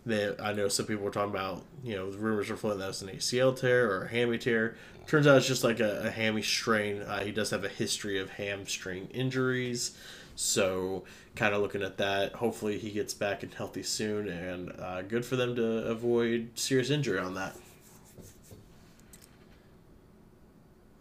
they, 0.04 0.34
I 0.40 0.52
know 0.52 0.68
some 0.68 0.86
people 0.86 1.04
were 1.04 1.10
talking 1.12 1.30
about, 1.30 1.62
you 1.84 1.94
know, 1.94 2.06
rumors 2.06 2.50
were 2.50 2.56
floating 2.56 2.80
that 2.80 2.88
was 2.88 3.02
an 3.02 3.08
ACL 3.08 3.58
tear 3.58 3.90
or 3.90 4.04
a 4.04 4.08
hammy 4.08 4.38
tear. 4.38 4.76
Turns 5.06 5.26
out 5.26 5.36
it's 5.36 5.46
just 5.46 5.62
like 5.62 5.80
a, 5.80 6.06
a 6.06 6.10
hammy 6.10 6.42
strain. 6.42 7.02
Uh, 7.02 7.20
he 7.22 7.30
does 7.30 7.50
have 7.50 7.64
a 7.64 7.68
history 7.68 8.18
of 8.18 8.30
hamstring 8.30 9.06
injuries, 9.12 9.96
so 10.34 11.04
kind 11.36 11.54
of 11.54 11.62
looking 11.62 11.82
at 11.82 11.98
that. 11.98 12.32
Hopefully, 12.32 12.78
he 12.78 12.90
gets 12.90 13.14
back 13.14 13.42
and 13.42 13.52
healthy 13.54 13.82
soon, 13.82 14.28
and 14.28 14.72
uh, 14.80 15.02
good 15.02 15.24
for 15.24 15.36
them 15.36 15.54
to 15.56 15.84
avoid 15.86 16.48
serious 16.54 16.90
injury 16.90 17.18
on 17.18 17.34
that. 17.34 17.54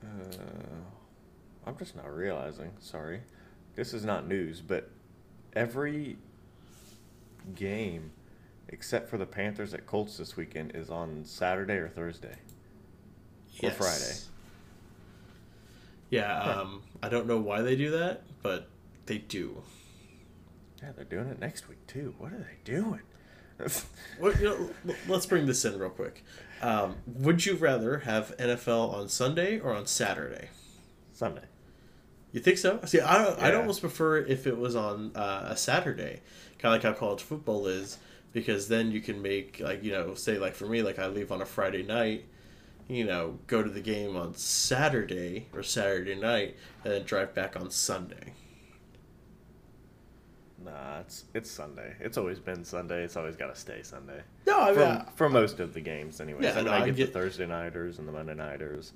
Uh, 0.04 0.93
I'm 1.66 1.78
just 1.78 1.96
not 1.96 2.14
realizing. 2.14 2.72
Sorry, 2.80 3.22
this 3.76 3.94
is 3.94 4.04
not 4.04 4.28
news, 4.28 4.62
but 4.62 4.90
every 5.54 6.18
game 7.56 8.12
except 8.70 9.10
for 9.10 9.18
the 9.18 9.26
Panthers 9.26 9.74
at 9.74 9.86
Colts 9.86 10.18
this 10.18 10.36
weekend 10.36 10.76
is 10.76 10.90
on 10.90 11.24
Saturday 11.26 11.76
or 11.76 11.90
Thursday 11.90 12.36
or 13.62 13.70
Yes. 13.70 13.78
Friday. 13.78 14.20
Yeah, 16.10 16.40
um, 16.42 16.84
I 17.02 17.10
don't 17.10 17.28
know 17.28 17.40
why 17.40 17.62
they 17.62 17.76
do 17.76 17.92
that, 17.92 18.24
but 18.42 18.68
they 19.06 19.18
do. 19.18 19.64
Yeah, 20.82 20.92
they're 20.96 21.06
doing 21.06 21.28
it 21.30 21.40
next 21.40 21.68
week 21.70 21.86
too. 21.88 22.14
What 22.18 22.34
are 22.34 22.38
they 22.40 22.58
doing? 22.64 23.02
Well, 24.20 24.34
you 24.38 24.44
know, 24.86 24.94
let's 25.08 25.26
bring 25.26 25.46
this 25.46 25.64
in 25.64 25.78
real 25.80 25.90
quick. 25.92 26.24
Um, 26.62 26.98
would 27.06 27.46
you 27.46 27.56
rather 27.56 28.00
have 28.00 28.36
NFL 28.38 28.92
on 28.94 29.08
Sunday 29.08 29.60
or 29.60 29.74
on 29.74 29.86
Saturday? 29.86 30.50
Sunday. 31.14 31.44
You 32.34 32.40
think 32.40 32.58
so? 32.58 32.80
See, 32.86 33.00
I, 33.00 33.48
I'd 33.48 33.54
almost 33.56 33.80
prefer 33.82 34.18
if 34.18 34.48
it 34.48 34.58
was 34.58 34.76
on 34.76 35.12
uh, 35.16 35.48
a 35.52 35.56
Saturday, 35.56 36.22
kind 36.58 36.76
of 36.76 36.84
like 36.84 36.94
how 36.94 37.00
college 37.00 37.22
football 37.22 37.68
is, 37.68 38.00
because 38.34 38.68
then 38.68 38.92
you 38.92 39.02
can 39.02 39.22
make 39.22 39.62
like 39.64 39.84
you 39.84 39.92
know, 39.92 40.16
say 40.16 40.38
like 40.40 40.56
for 40.56 40.66
me, 40.66 40.82
like 40.82 40.98
I 41.00 41.08
leave 41.08 41.32
on 41.32 41.42
a 41.42 41.46
Friday 41.46 41.84
night, 41.84 42.26
you 42.88 43.06
know, 43.06 43.38
go 43.46 43.62
to 43.62 43.70
the 43.70 43.82
game 43.82 44.18
on 44.18 44.34
Saturday 44.34 45.46
or 45.54 45.62
Saturday 45.62 46.16
night, 46.16 46.58
and 46.84 46.92
then 46.94 47.04
drive 47.04 47.36
back 47.36 47.56
on 47.56 47.70
Sunday. 47.70 48.34
Nah, 50.64 51.02
it's 51.02 51.26
it's 51.36 51.52
Sunday. 51.52 51.96
It's 52.00 52.18
always 52.18 52.40
been 52.40 52.64
Sunday. 52.64 53.04
It's 53.04 53.18
always 53.18 53.36
got 53.36 53.54
to 53.54 53.60
stay 53.60 53.84
Sunday. 53.84 54.22
No, 54.48 54.60
I 54.60 54.74
For, 54.74 55.06
for 55.16 55.30
most 55.30 55.60
of 55.60 55.74
the 55.74 55.82
games, 55.82 56.20
anyways. 56.22 56.44
Yeah, 56.46 56.54
I, 56.54 56.56
mean, 56.56 56.66
no, 56.66 56.72
I 56.72 56.76
I 56.78 56.86
get, 56.86 56.96
get- 56.96 57.14
the 57.14 57.20
Thursday 57.20 57.46
nighters 57.46 58.00
and 58.00 58.08
the 58.08 58.12
Monday 58.12 58.34
nighters, 58.34 58.94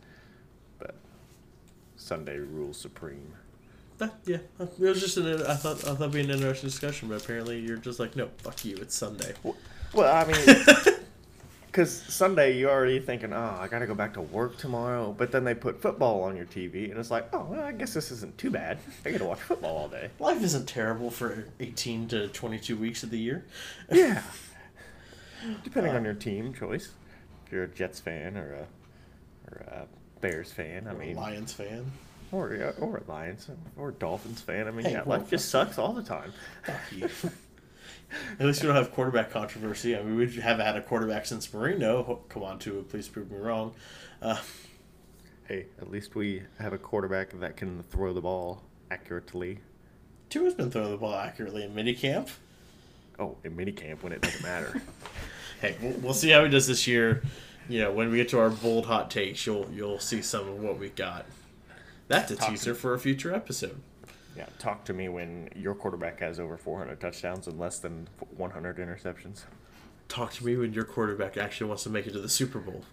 Sunday 1.98 2.38
rules 2.38 2.78
supreme. 2.78 3.34
Uh, 4.00 4.10
yeah, 4.26 4.38
uh, 4.60 4.66
it 4.66 4.80
was 4.80 5.02
just 5.02 5.18
an. 5.18 5.42
I 5.44 5.56
thought 5.56 5.78
I 5.80 5.96
thought 5.96 6.02
it'd 6.02 6.12
be 6.12 6.22
an 6.22 6.30
interesting 6.30 6.70
discussion, 6.70 7.10
but 7.10 7.24
apparently 7.24 7.60
you're 7.60 7.78
just 7.78 8.00
like, 8.00 8.16
no, 8.16 8.30
fuck 8.38 8.64
you, 8.64 8.78
it's 8.78 8.96
Sunday. 8.96 9.34
Well, 9.94 10.16
I 10.16 10.32
mean, 10.32 10.96
because 11.78 11.92
Sunday 11.92 12.58
you're 12.58 12.70
already 12.70 13.00
thinking, 13.00 13.34
oh, 13.34 13.58
I 13.60 13.68
got 13.68 13.80
to 13.80 13.88
go 13.88 13.96
back 13.96 14.14
to 14.14 14.22
work 14.22 14.58
tomorrow. 14.58 15.16
But 15.18 15.32
then 15.32 15.44
they 15.44 15.56
put 15.56 15.82
football 15.82 16.24
on 16.24 16.36
your 16.36 16.46
TV, 16.46 16.92
and 16.92 17.00
it's 17.00 17.10
like, 17.10 17.28
oh, 17.34 17.46
well, 17.50 17.62
I 17.62 17.72
guess 17.72 17.94
this 17.94 18.12
isn't 18.12 18.38
too 18.38 18.52
bad. 18.52 18.78
I 19.04 19.12
get 19.12 19.20
to 19.20 19.26
watch 19.26 19.40
football 19.40 19.78
all 19.78 19.88
day. 19.88 20.10
Life 20.20 20.44
isn't 20.44 20.68
terrible 20.68 21.10
for 21.10 21.46
18 21.60 22.08
to 22.10 22.28
22 22.30 22.78
weeks 22.78 23.04
of 23.04 23.10
the 23.10 23.20
year. 23.20 23.46
Yeah. 23.92 24.22
Depending 25.64 25.96
on 25.96 26.04
your 26.04 26.16
team 26.16 26.52
choice, 26.54 26.94
if 27.46 27.52
you're 27.52 27.64
a 27.64 27.68
Jets 27.68 28.00
fan 28.00 28.36
or 28.38 28.54
a 28.54 28.68
or 29.52 29.58
a 29.68 29.86
Bears 30.22 30.52
fan, 30.52 30.88
I 30.88 30.94
mean, 30.94 31.16
Lions 31.16 31.54
fan. 31.54 31.92
Or 32.32 32.54
yeah, 32.54 32.72
or 32.80 32.98
a 32.98 33.04
Lions 33.12 33.50
or 33.78 33.92
Dolphins 33.92 34.42
fan. 34.42 34.68
I 34.68 34.72
mean, 34.72 34.86
Hey, 34.86 34.92
yeah, 34.94 35.04
life 35.04 35.30
just 35.30 35.50
sucks 35.50 35.78
all 35.78 35.94
the 35.94 36.04
time. 36.04 36.34
At 38.40 38.46
least 38.46 38.62
we 38.62 38.68
don't 38.68 38.76
have 38.76 38.92
quarterback 38.94 39.30
controversy. 39.32 39.96
I 39.98 40.02
mean, 40.02 40.16
we 40.16 40.32
have 40.42 40.60
had 40.60 40.78
a 40.78 40.82
quarterback 40.82 41.26
since 41.26 41.54
Marino. 41.54 42.22
Come 42.30 42.44
on, 42.44 42.58
to 42.60 42.86
please 42.90 43.08
prove 43.08 43.32
me 43.32 43.38
wrong. 43.38 43.74
Uh, 44.22 44.38
Hey, 45.48 45.68
at 45.80 45.90
least 45.90 46.14
we 46.14 46.44
have 46.60 46.74
a 46.74 46.78
quarterback 46.78 47.30
that 47.40 47.56
can 47.56 47.82
throw 47.84 48.12
the 48.14 48.20
ball 48.20 48.64
accurately. 48.92 49.60
Tua's 50.30 50.54
been 50.54 50.70
throwing 50.70 50.92
the 50.92 50.98
ball 50.98 51.16
accurately 51.16 51.64
in 51.64 51.74
minicamp. 51.74 52.30
Oh, 53.18 53.38
in 53.46 53.56
minicamp 53.56 54.04
when 54.04 54.12
it 54.12 54.22
doesn't 54.22 54.44
matter. 54.44 54.82
Hey, 55.62 55.76
we'll, 55.82 55.94
we'll 55.94 56.14
see 56.14 56.30
how 56.30 56.44
he 56.44 56.52
does 56.52 56.68
this 56.68 56.86
year. 56.86 57.24
Know, 57.70 57.92
when 57.92 58.10
we 58.12 58.18
get 58.18 58.30
to 58.30 58.40
our 58.40 58.50
bold 58.50 58.86
hot 58.86 59.12
takes, 59.12 59.46
you'll 59.46 59.70
you'll 59.72 60.00
see 60.00 60.22
some 60.22 60.48
of 60.48 60.56
what 60.60 60.80
we 60.80 60.90
got. 60.90 61.26
That's 62.08 62.32
a 62.32 62.36
Talk 62.38 62.50
teaser 62.50 62.74
for 62.74 62.94
a 62.94 63.00
future 63.00 63.34
episode. 63.36 63.76
yeah, 64.36 64.46
talk 64.60 64.86
to 64.86 64.94
me 64.94 65.10
when 65.10 65.50
your 65.56 65.76
quarterback 65.76 66.20
has 66.22 66.40
over 66.40 66.56
400 66.58 67.00
touchdowns 67.02 67.48
and 67.48 67.60
less 67.60 67.80
than 67.80 68.08
100 68.38 68.78
interceptions. 68.78 69.42
Talk 70.08 70.32
to 70.34 70.46
me 70.46 70.56
when 70.56 70.72
your 70.74 70.86
quarterback 70.86 71.36
actually 71.36 71.68
wants 71.68 71.84
to 71.84 71.90
make 71.90 72.08
it 72.08 72.14
to 72.14 72.20
the 72.22 72.30
Super 72.30 72.60
Bowl. 72.60 72.84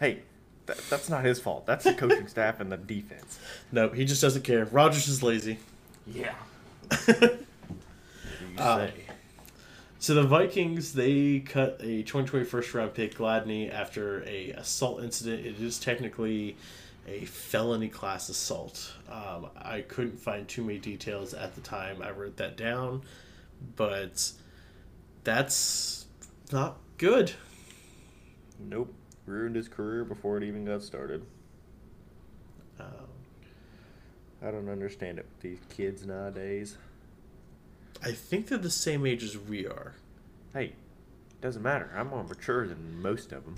Hey, 0.00 0.22
that, 0.64 0.78
that's 0.88 1.10
not 1.10 1.22
his 1.24 1.38
fault. 1.38 1.66
That's 1.66 1.84
the 1.84 1.92
coaching 1.92 2.28
staff 2.28 2.58
and 2.60 2.72
the 2.72 2.78
defense. 2.78 3.38
No, 3.70 3.90
he 3.90 4.06
just 4.06 4.22
doesn't 4.22 4.42
care. 4.42 4.64
Rodgers 4.64 5.06
is 5.08 5.22
lazy. 5.22 5.58
Yeah. 6.06 6.34
You 7.18 8.62
Uh, 8.62 8.86
say. 8.86 8.92
So 9.98 10.14
the 10.14 10.24
Vikings 10.24 10.92
they 10.92 11.40
cut 11.40 11.80
a 11.80 12.02
2020 12.02 12.44
first 12.44 12.74
round 12.74 12.94
pick 12.94 13.16
Gladney 13.16 13.72
after 13.72 14.22
a 14.24 14.50
assault 14.50 15.02
incident. 15.02 15.46
It 15.46 15.60
is 15.60 15.78
technically 15.78 16.56
a 17.06 17.24
felony 17.24 17.88
class 17.88 18.28
assault. 18.28 18.92
Um, 19.10 19.48
I 19.56 19.80
couldn't 19.82 20.18
find 20.18 20.46
too 20.46 20.62
many 20.62 20.78
details 20.78 21.34
at 21.34 21.54
the 21.54 21.60
time. 21.60 22.02
I 22.02 22.10
wrote 22.10 22.36
that 22.36 22.56
down, 22.56 23.02
but 23.76 24.32
that's 25.24 26.06
not 26.52 26.76
good. 26.98 27.32
Nope. 28.58 28.92
Ruined 29.24 29.56
his 29.56 29.68
career 29.68 30.04
before 30.04 30.36
it 30.36 30.44
even 30.44 30.64
got 30.64 30.82
started. 30.82 31.24
Um, 32.78 33.08
I 34.42 34.50
don't 34.50 34.68
understand 34.68 35.18
it 35.18 35.26
these 35.40 35.58
kids 35.68 36.06
nowadays. 36.06 36.76
I 38.04 38.12
think 38.12 38.48
they're 38.48 38.58
the 38.58 38.70
same 38.70 39.06
age 39.06 39.22
as 39.22 39.36
we 39.38 39.66
are. 39.66 39.94
Hey, 40.52 40.72
doesn't 41.40 41.62
matter. 41.62 41.90
I'm 41.96 42.08
more 42.08 42.24
mature 42.24 42.66
than 42.66 43.00
most 43.02 43.32
of 43.32 43.44
them. 43.44 43.56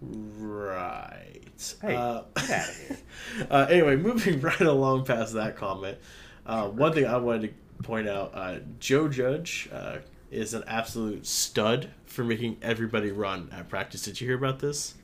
Right. 0.00 1.40
Hey, 1.82 1.94
Uh, 1.96 2.22
get 2.36 2.50
outta 2.50 2.72
here. 2.72 2.96
uh, 3.50 3.66
anyway, 3.68 3.96
moving 3.96 4.40
right 4.42 4.60
along 4.60 5.04
past 5.04 5.34
that 5.34 5.56
comment, 5.56 5.98
uh, 6.46 6.68
one 6.68 6.92
thing 6.92 7.06
I 7.06 7.16
wanted 7.16 7.54
to 7.78 7.82
point 7.82 8.08
out: 8.08 8.30
uh, 8.34 8.58
Joe 8.78 9.08
Judge 9.08 9.68
uh, 9.72 9.98
is 10.30 10.54
an 10.54 10.62
absolute 10.66 11.26
stud 11.26 11.90
for 12.06 12.22
making 12.22 12.58
everybody 12.62 13.10
run 13.10 13.48
at 13.52 13.68
practice. 13.68 14.02
Did 14.02 14.20
you 14.20 14.28
hear 14.28 14.36
about 14.36 14.60
this? 14.60 14.94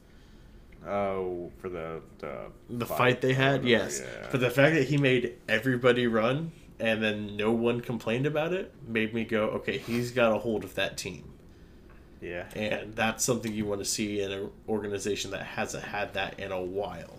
Oh, 0.87 1.51
for 1.59 1.69
the 1.69 2.01
the, 2.19 2.51
The 2.71 2.87
fight, 2.87 3.21
they 3.21 3.33
had, 3.33 3.65
yes. 3.65 4.01
yeah. 4.05 4.29
But 4.31 4.41
the 4.41 4.51
fact 4.51 4.75
that 4.77 4.85
he 4.85 4.97
made 4.97 5.35
everybody 5.49 6.07
run 6.07 6.53
and 6.81 7.03
then 7.03 7.37
no 7.37 7.53
one 7.53 7.81
complained 7.81 8.27
about 8.27 8.53
it 8.53 8.73
made 8.87 9.15
me 9.15 9.25
go, 9.25 9.45
okay, 9.51 9.79
he's 9.79 10.11
got 10.11 10.33
a 10.33 10.39
hold 10.39 10.65
of 10.65 10.75
that 10.75 10.97
team. 10.97 11.33
yeah. 12.21 12.47
And 12.57 12.95
that's 12.95 13.25
something 13.25 13.53
you 13.53 13.65
want 13.67 13.81
to 13.81 13.85
see 13.85 14.21
in 14.21 14.31
an 14.33 14.51
organization 14.69 15.31
that 15.33 15.43
hasn't 15.45 15.85
had 15.85 16.15
that 16.15 16.39
in 16.41 16.53
a 16.53 16.61
while. 16.63 17.19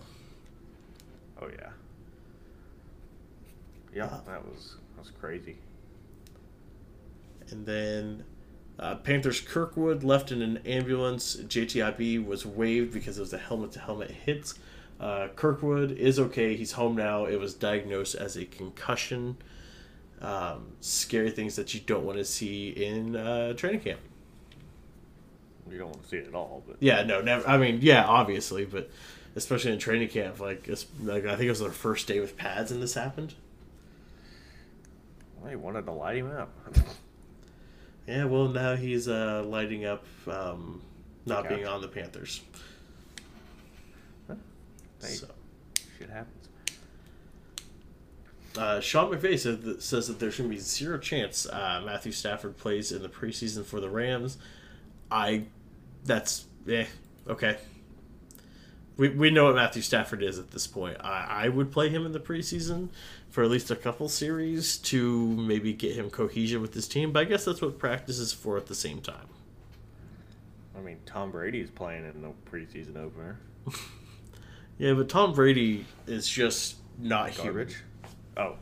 Oh 1.40 1.48
yeah. 1.48 1.70
Yeah, 3.94 4.06
Uh, 4.06 4.20
that 4.26 4.44
was 4.44 4.76
that 4.94 5.02
was 5.02 5.10
crazy. 5.10 5.56
And 7.50 7.64
then 7.64 8.24
uh, 8.78 8.96
Panthers 8.96 9.40
Kirkwood 9.40 10.02
left 10.04 10.32
in 10.32 10.42
an 10.42 10.58
ambulance. 10.66 11.34
J.T. 11.34 11.78
Ibe 11.78 12.26
was 12.26 12.44
waived 12.44 12.92
because 12.92 13.16
it 13.16 13.20
was 13.20 13.32
a 13.32 13.38
helmet 13.38 13.72
to 13.72 13.80
helmet 13.80 14.10
hit. 14.10 14.52
Uh, 14.98 15.28
Kirkwood 15.36 15.92
is 15.92 16.18
okay. 16.18 16.56
He's 16.56 16.72
home 16.72 16.96
now. 16.96 17.26
It 17.26 17.38
was 17.38 17.54
diagnosed 17.54 18.14
as 18.14 18.36
a 18.36 18.44
concussion. 18.44 19.36
Um, 20.20 20.72
scary 20.80 21.30
things 21.30 21.56
that 21.56 21.74
you 21.74 21.80
don't 21.80 22.04
want 22.04 22.18
to 22.18 22.24
see 22.24 22.70
in 22.70 23.14
uh, 23.16 23.52
training 23.52 23.80
camp. 23.80 24.00
You 25.70 25.78
don't 25.78 25.88
want 25.90 26.02
to 26.04 26.08
see 26.08 26.16
it 26.16 26.28
at 26.28 26.34
all, 26.34 26.62
but 26.66 26.76
Yeah, 26.80 27.02
no, 27.02 27.20
never. 27.20 27.46
I 27.46 27.58
mean, 27.58 27.80
yeah, 27.82 28.04
obviously, 28.06 28.64
but 28.64 28.90
especially 29.34 29.72
in 29.72 29.78
training 29.78 30.08
camp, 30.08 30.40
like, 30.40 30.68
it's, 30.68 30.86
like 31.02 31.26
I 31.26 31.30
think 31.36 31.42
it 31.46 31.50
was 31.50 31.60
their 31.60 31.70
first 31.70 32.06
day 32.06 32.20
with 32.20 32.36
pads, 32.36 32.70
and 32.70 32.80
this 32.82 32.94
happened. 32.94 33.34
well, 35.40 35.50
he 35.50 35.56
wanted 35.56 35.84
to 35.86 35.92
light 35.92 36.16
him 36.16 36.30
up. 36.30 36.52
Yeah, 38.08 38.26
well, 38.26 38.46
now 38.46 38.76
he's 38.76 39.08
uh, 39.08 39.42
lighting 39.44 39.84
up 39.84 40.04
um, 40.28 40.80
not 41.24 41.48
being 41.48 41.66
on 41.66 41.80
the 41.80 41.88
Panthers. 41.88 42.40
Hey, 45.06 45.14
So. 45.14 45.28
shit 45.98 46.10
happens. 46.10 46.48
Uh, 48.56 48.80
Sean 48.80 49.12
McVay 49.12 49.38
said 49.38 49.62
that, 49.62 49.82
says 49.82 50.08
that 50.08 50.18
there's 50.18 50.38
going 50.38 50.48
to 50.48 50.56
be 50.56 50.60
zero 50.60 50.98
chance 50.98 51.46
uh, 51.46 51.82
Matthew 51.84 52.12
Stafford 52.12 52.56
plays 52.56 52.90
in 52.90 53.02
the 53.02 53.08
preseason 53.08 53.64
for 53.64 53.80
the 53.80 53.90
Rams. 53.90 54.38
I, 55.10 55.44
that's 56.04 56.46
eh, 56.68 56.86
okay. 57.28 57.58
We, 58.96 59.10
we 59.10 59.30
know 59.30 59.44
what 59.44 59.56
Matthew 59.56 59.82
Stafford 59.82 60.22
is 60.22 60.38
at 60.38 60.52
this 60.52 60.66
point. 60.66 60.96
I, 61.00 61.44
I 61.44 61.48
would 61.50 61.70
play 61.70 61.90
him 61.90 62.06
in 62.06 62.12
the 62.12 62.20
preseason 62.20 62.88
for 63.28 63.44
at 63.44 63.50
least 63.50 63.70
a 63.70 63.76
couple 63.76 64.08
series 64.08 64.78
to 64.78 65.36
maybe 65.36 65.74
get 65.74 65.94
him 65.94 66.08
cohesion 66.08 66.62
with 66.62 66.72
his 66.72 66.88
team. 66.88 67.12
But 67.12 67.20
I 67.20 67.24
guess 67.24 67.44
that's 67.44 67.60
what 67.60 67.78
practice 67.78 68.18
is 68.18 68.32
for 68.32 68.56
at 68.56 68.66
the 68.66 68.74
same 68.74 69.02
time. 69.02 69.28
I 70.74 70.80
mean, 70.80 70.96
Tom 71.04 71.30
Brady 71.30 71.60
is 71.60 71.70
playing 71.70 72.06
in 72.06 72.22
the 72.22 72.32
preseason 72.50 72.96
opener. 72.96 73.38
Yeah, 74.78 74.92
but 74.92 75.08
Tom 75.08 75.32
Brady 75.32 75.86
is 76.06 76.28
just 76.28 76.76
not 76.98 77.30
human. 77.30 77.54
Garbage. 77.54 77.76
Oh, 78.36 78.56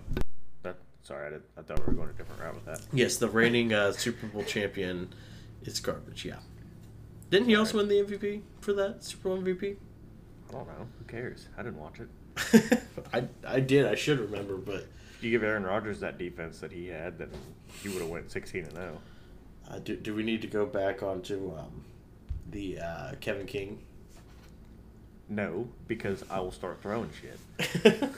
that. 0.63 0.77
Sorry, 1.03 1.27
I, 1.27 1.31
did, 1.31 1.43
I 1.59 1.63
thought 1.63 1.81
we 1.81 1.87
were 1.87 1.93
going 1.93 2.11
a 2.11 2.13
different 2.13 2.41
route 2.41 2.55
with 2.55 2.65
that. 2.67 2.81
Yes, 2.93 3.17
the 3.17 3.29
reigning 3.29 3.73
uh, 3.73 3.93
Super 3.93 4.27
Bowl 4.29 4.45
champion 4.45 5.13
is 5.63 5.81
garbage. 5.81 6.25
Yeah. 6.25 6.37
Didn't 7.31 7.49
he 7.49 7.57
also 7.57 7.79
win 7.79 7.89
the 7.89 7.97
MVP 7.97 8.43
for 8.61 8.73
that 8.75 9.03
Super 9.03 9.31
Bowl 9.31 9.39
MVP? 9.39 9.77
I 10.51 10.53
don't 10.53 10.67
know. 10.69 10.87
Who 10.99 11.05
cares? 11.07 11.49
I 11.59 11.63
didn't 11.63 11.79
watch 11.81 11.99
it. 11.99 12.81
I 13.13 13.25
I 13.47 13.61
did. 13.61 13.87
I 13.87 13.95
should 13.95 14.21
remember, 14.21 14.57
but 14.57 14.87
If 15.17 15.23
you 15.23 15.31
give 15.31 15.43
Aaron 15.43 15.65
Rodgers 15.65 16.01
that 16.01 16.19
defense 16.19 16.61
that 16.61 16.71
he 16.71 16.89
had, 16.89 17.19
then 17.19 17.31
he 17.83 17.89
would 17.89 18.03
have 18.03 18.11
went 18.11 18.31
sixteen 18.31 18.65
and 18.65 18.73
oh. 18.77 18.81
zero. 18.81 19.01
uh, 19.71 19.79
do 19.81 19.97
do 19.97 20.15
we 20.15 20.23
need 20.23 20.43
to 20.43 20.49
go 20.49 20.67
back 20.67 21.03
onto 21.03 21.55
um, 21.57 21.85
the 22.51 22.79
uh, 22.79 23.13
Kevin 23.21 23.47
King? 23.47 23.81
No, 25.29 25.69
because 25.89 26.23
I 26.31 26.41
will 26.41 26.53
start 26.53 26.81
throwing 26.83 27.11
shit. 27.21 28.03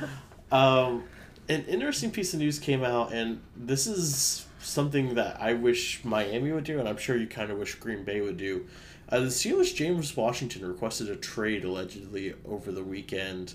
um, 0.52 1.04
an 1.48 1.64
interesting 1.64 2.10
piece 2.10 2.32
of 2.34 2.40
news 2.40 2.58
came 2.58 2.84
out, 2.84 3.12
and 3.12 3.40
this 3.56 3.86
is 3.86 4.46
something 4.60 5.14
that 5.14 5.40
I 5.40 5.54
wish 5.54 6.04
Miami 6.04 6.52
would 6.52 6.64
do, 6.64 6.78
and 6.78 6.88
I'm 6.88 6.96
sure 6.96 7.16
you 7.16 7.26
kind 7.26 7.50
of 7.50 7.58
wish 7.58 7.74
Green 7.76 8.04
Bay 8.04 8.20
would 8.20 8.36
do. 8.36 8.66
Uh, 9.08 9.20
the 9.20 9.26
Steelers, 9.26 9.74
James 9.74 10.16
Washington, 10.16 10.66
requested 10.66 11.08
a 11.08 11.16
trade 11.16 11.64
allegedly 11.64 12.34
over 12.44 12.72
the 12.72 12.82
weekend, 12.82 13.54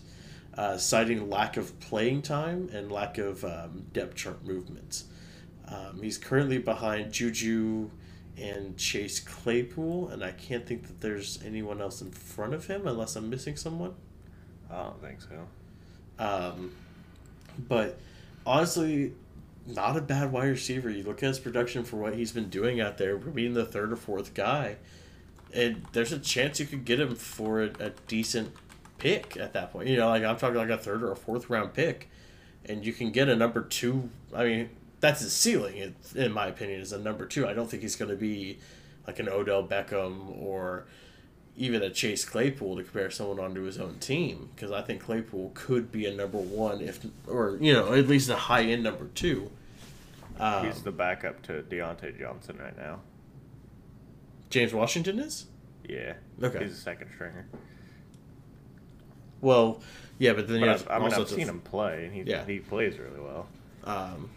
uh, 0.57 0.77
citing 0.77 1.29
lack 1.29 1.57
of 1.57 1.77
playing 1.81 2.21
time 2.21 2.69
and 2.73 2.91
lack 2.91 3.17
of 3.17 3.43
um, 3.43 3.85
depth 3.91 4.15
chart 4.15 4.45
movements. 4.45 5.05
Um, 5.67 6.01
he's 6.01 6.17
currently 6.17 6.57
behind 6.57 7.11
Juju 7.11 7.89
and 8.41 8.75
Chase 8.77 9.19
Claypool, 9.19 10.09
and 10.09 10.23
I 10.23 10.31
can't 10.31 10.65
think 10.65 10.87
that 10.87 10.99
there's 10.99 11.39
anyone 11.45 11.79
else 11.81 12.01
in 12.01 12.11
front 12.11 12.53
of 12.53 12.65
him 12.67 12.87
unless 12.87 13.15
I'm 13.15 13.29
missing 13.29 13.55
someone. 13.55 13.93
I 14.69 14.83
don't 14.83 15.01
think 15.01 15.19
so. 15.21 16.23
Um, 16.23 16.71
but 17.69 17.99
honestly, 18.45 19.13
not 19.67 19.95
a 19.95 20.01
bad 20.01 20.31
wide 20.31 20.47
receiver. 20.47 20.89
You 20.89 21.03
look 21.03 21.21
at 21.21 21.27
his 21.27 21.39
production 21.39 21.83
for 21.83 21.97
what 21.97 22.15
he's 22.15 22.31
been 22.31 22.49
doing 22.49 22.81
out 22.81 22.97
there, 22.97 23.17
being 23.17 23.53
the 23.53 23.65
third 23.65 23.93
or 23.93 23.95
fourth 23.95 24.33
guy, 24.33 24.77
and 25.53 25.85
there's 25.91 26.11
a 26.11 26.19
chance 26.19 26.59
you 26.59 26.65
could 26.65 26.85
get 26.85 26.99
him 26.99 27.15
for 27.15 27.61
a, 27.61 27.71
a 27.79 27.91
decent 28.07 28.53
pick 28.97 29.37
at 29.37 29.53
that 29.53 29.71
point. 29.71 29.87
You 29.87 29.97
know, 29.97 30.07
like 30.07 30.23
I'm 30.23 30.37
talking 30.37 30.57
like 30.57 30.69
a 30.69 30.77
third 30.77 31.03
or 31.03 31.11
a 31.11 31.15
fourth 31.15 31.49
round 31.49 31.73
pick, 31.73 32.09
and 32.65 32.85
you 32.85 32.93
can 32.93 33.11
get 33.11 33.29
a 33.29 33.35
number 33.35 33.61
two. 33.61 34.09
I 34.33 34.43
mean, 34.45 34.69
that's 35.01 35.21
his 35.21 35.33
ceiling, 35.33 35.93
in 36.15 36.31
my 36.31 36.47
opinion, 36.47 36.79
is 36.79 36.93
a 36.93 36.99
number 36.99 37.25
two. 37.25 37.47
I 37.47 37.53
don't 37.53 37.69
think 37.69 37.81
he's 37.83 37.95
going 37.95 38.11
to 38.11 38.17
be 38.17 38.59
like 39.05 39.19
an 39.19 39.27
Odell 39.27 39.67
Beckham 39.67 40.39
or 40.41 40.85
even 41.57 41.81
a 41.83 41.89
Chase 41.89 42.23
Claypool 42.23 42.77
to 42.77 42.83
compare 42.83 43.11
someone 43.11 43.39
onto 43.39 43.61
his 43.63 43.77
own 43.77 43.95
team 43.99 44.49
because 44.55 44.71
I 44.71 44.81
think 44.81 45.01
Claypool 45.01 45.51
could 45.53 45.91
be 45.91 46.05
a 46.05 46.13
number 46.13 46.37
one 46.37 46.79
if 46.81 46.99
or 47.27 47.57
you 47.59 47.73
know 47.73 47.93
at 47.93 48.07
least 48.07 48.29
a 48.29 48.35
high 48.35 48.63
end 48.63 48.83
number 48.83 49.07
two. 49.15 49.51
Um, 50.39 50.65
He's 50.65 50.81
the 50.81 50.91
backup 50.91 51.41
to 51.43 51.61
Diontae 51.63 52.17
Johnson 52.17 52.57
right 52.57 52.75
now. 52.77 53.01
James 54.49 54.73
Washington 54.73 55.19
is 55.19 55.45
Yeah. 55.87 56.13
Okay. 56.41 56.63
He's 56.63 56.73
a 56.73 56.75
second 56.75 57.09
stringer. 57.13 57.47
Well, 59.41 59.81
yeah, 60.19 60.33
but 60.33 60.47
then 60.47 60.59
you 60.59 60.65
But 60.67 60.79
have 60.79 60.87
I've, 60.87 60.91
I 60.91 60.95
mean, 60.99 61.03
also 61.05 61.21
I've 61.23 61.29
seen 61.29 61.47
him 61.47 61.61
play, 61.61 62.05
and 62.05 62.13
he 62.13 62.21
Yeah. 62.21 62.45
he 62.45 62.59
plays 62.59 62.97
really 62.97 63.19
well. 63.19 63.47
Um, 63.83 64.29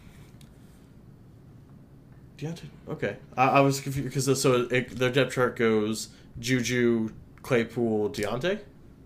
Diontae. 2.37 2.67
Okay, 2.89 3.17
I, 3.37 3.47
I 3.47 3.59
was 3.61 3.79
confused 3.79 4.07
because 4.07 4.41
so 4.41 4.67
it, 4.69 4.89
their 4.97 5.11
depth 5.11 5.33
chart 5.33 5.55
goes 5.55 6.09
Juju, 6.39 7.09
Claypool, 7.41 8.09
Diontae. 8.09 8.59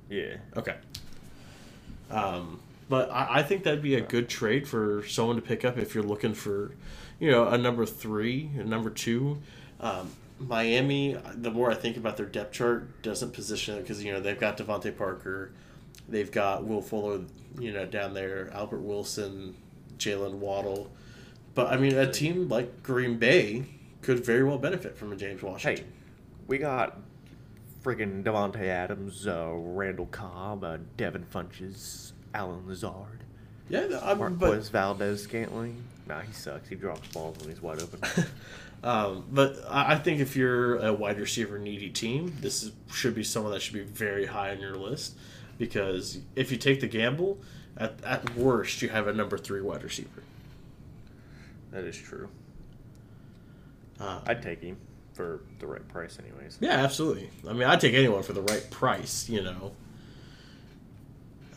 Yeah. 0.10 0.38
Okay. 0.56 0.76
Um, 2.10 2.60
but 2.90 3.12
I, 3.12 3.40
I 3.40 3.44
think 3.44 3.64
that'd 3.64 3.84
be 3.84 3.96
a 3.96 4.02
good 4.02 4.30
trade 4.30 4.68
for 4.68 5.04
someone 5.08 5.36
to 5.36 5.42
pick 5.42 5.64
up 5.64 5.78
if 5.78 5.94
you're 5.94 6.04
looking 6.04 6.34
for, 6.34 6.72
you 7.20 7.30
know, 7.30 7.48
a 7.48 7.58
number 7.58 7.86
three, 7.86 8.50
a 8.58 8.64
number 8.64 8.90
two. 8.90 9.40
Um, 9.80 10.12
Miami, 10.40 11.18
the 11.36 11.52
more 11.52 11.70
I 11.70 11.76
think 11.76 11.98
about 11.98 12.18
their 12.18 12.26
depth 12.26 12.54
chart, 12.54 13.02
doesn't 13.02 13.34
position 13.34 13.76
it 13.76 13.82
because 13.82 14.04
you 14.04 14.12
know 14.12 14.20
they've 14.20 14.40
got 14.40 14.58
DeVante 14.58 14.98
Parker, 14.98 15.52
they've 16.08 16.32
got 16.32 16.66
Will 16.66 16.82
Fuller, 16.82 17.22
you 17.60 17.74
know, 17.74 17.86
down 17.86 18.14
there, 18.14 18.50
Albert 18.54 18.80
Wilson, 18.80 19.56
Jaylen 19.98 20.36
Waddle. 20.36 20.90
But 21.56 21.68
I 21.68 21.78
mean, 21.78 21.98
a 21.98 22.12
team 22.12 22.48
like 22.48 22.84
Green 22.84 23.18
Bay 23.18 23.66
could 24.02 24.24
very 24.26 24.44
well 24.44 24.58
benefit 24.58 24.98
from 24.98 25.12
a 25.12 25.16
James 25.16 25.42
Washington. 25.42 25.86
Hey, 25.86 25.92
we 26.48 26.58
got 26.58 27.00
friggin' 27.84 28.24
Davante 28.24 28.66
Adams, 28.66 29.28
uh, 29.28 29.52
Randall 29.54 30.08
Cobb, 30.08 30.64
uh, 30.64 30.78
Devin 30.98 31.26
Funchess, 31.34 32.12
Allen 32.34 32.68
Lazard, 32.68 33.24
Yeah, 33.70 34.00
I 34.04 34.14
mean, 34.14 34.36
but 34.36 34.64
Valdes-Scantling. 34.70 35.82
Nah, 36.08 36.22
he 36.22 36.34
sucks. 36.34 36.68
He 36.68 36.76
drops 36.76 37.08
balls 37.10 37.38
when 37.40 37.50
he's 37.50 37.62
wide 37.62 37.82
open. 37.82 38.02
Um, 38.82 39.26
but 39.30 39.58
I 39.70 39.94
I 39.94 39.96
think 39.98 40.22
if 40.22 40.38
you're 40.38 40.78
a 40.78 40.94
wide 40.94 41.20
receiver 41.20 41.60
needy 41.60 41.90
team, 41.90 42.38
this 42.40 42.64
is, 42.64 42.72
should 42.94 43.14
be 43.14 43.24
someone 43.24 43.52
that 43.52 43.62
should 43.62 43.74
be 43.74 43.82
very 43.84 44.26
high 44.26 44.52
on 44.52 44.60
your 44.62 44.76
list 44.76 45.18
because 45.58 46.20
if 46.36 46.50
you 46.50 46.58
take 46.58 46.80
the 46.80 46.88
gamble, 46.88 47.40
at, 47.76 48.02
at 48.04 48.36
worst, 48.36 48.82
you 48.82 48.90
have 48.90 49.08
a 49.08 49.14
number 49.14 49.38
three 49.38 49.62
wide 49.62 49.84
receiver. 49.84 50.24
That 51.72 51.84
is 51.84 51.98
true. 51.98 52.30
Uh, 54.00 54.22
I'd 54.26 54.42
take 54.42 54.62
him 54.62 54.78
for 55.14 55.42
the 55.60 55.68
right 55.68 55.86
price, 55.90 56.18
anyways. 56.24 56.58
yeah, 56.62 56.84
absolutely. 56.84 57.30
I 57.48 57.54
mean, 57.54 57.64
I'd 57.64 57.82
take 57.82 57.94
anyone 57.94 58.24
for 58.24 58.34
the 58.34 58.42
right 58.42 58.66
price, 58.72 59.28
you 59.30 59.42
know. 59.44 59.74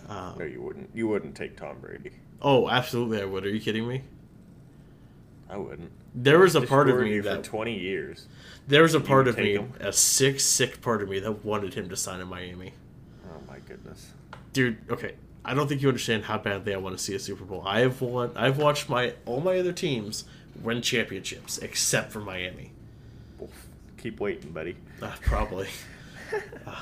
Um, 0.08 0.34
No, 0.38 0.44
you 0.44 0.60
wouldn't. 0.60 0.90
You 0.94 1.06
wouldn't 1.08 1.34
take 1.36 1.56
Tom 1.56 1.78
Brady. 1.80 2.10
oh, 2.40 2.68
absolutely, 2.68 3.20
I 3.22 3.24
would. 3.24 3.46
Are 3.46 3.50
you 3.50 3.60
kidding 3.60 3.86
me? 3.86 4.02
I 5.48 5.56
wouldn't. 5.56 5.92
There 6.14 6.38
was 6.40 6.54
a 6.54 6.62
part 6.62 6.88
of 6.90 6.98
me 6.98 7.20
that 7.20 7.44
for 7.44 7.50
twenty 7.50 7.78
years. 7.78 8.26
there 8.66 8.82
was 8.82 8.94
a 8.94 9.00
part 9.00 9.28
of 9.28 9.38
me, 9.38 9.54
him? 9.54 9.72
a 9.80 9.92
sick, 9.92 10.40
sick 10.40 10.80
part 10.82 11.02
of 11.02 11.08
me 11.08 11.20
that 11.20 11.44
wanted 11.44 11.74
him 11.74 11.88
to 11.88 11.96
sign 11.96 12.20
in 12.20 12.28
Miami. 12.28 12.72
Oh 13.30 13.40
my 13.48 13.58
goodness. 13.60 14.10
dude 14.52 14.78
okay 14.90 15.14
i 15.44 15.54
don't 15.54 15.68
think 15.68 15.82
you 15.82 15.88
understand 15.88 16.24
how 16.24 16.38
badly 16.38 16.74
i 16.74 16.76
want 16.76 16.96
to 16.96 17.02
see 17.02 17.14
a 17.14 17.18
super 17.18 17.44
bowl. 17.44 17.62
I 17.66 17.80
have 17.80 18.00
won 18.00 18.30
i've 18.36 18.58
watched 18.58 18.88
my 18.88 19.14
all 19.26 19.40
my 19.40 19.58
other 19.58 19.72
teams 19.72 20.24
win 20.62 20.82
championships 20.82 21.58
except 21.58 22.12
for 22.12 22.20
miami. 22.20 22.72
Keep 23.98 24.20
waiting, 24.20 24.50
buddy. 24.52 24.76
uh, 25.00 25.12
probably. 25.22 25.68
Uh, 26.66 26.76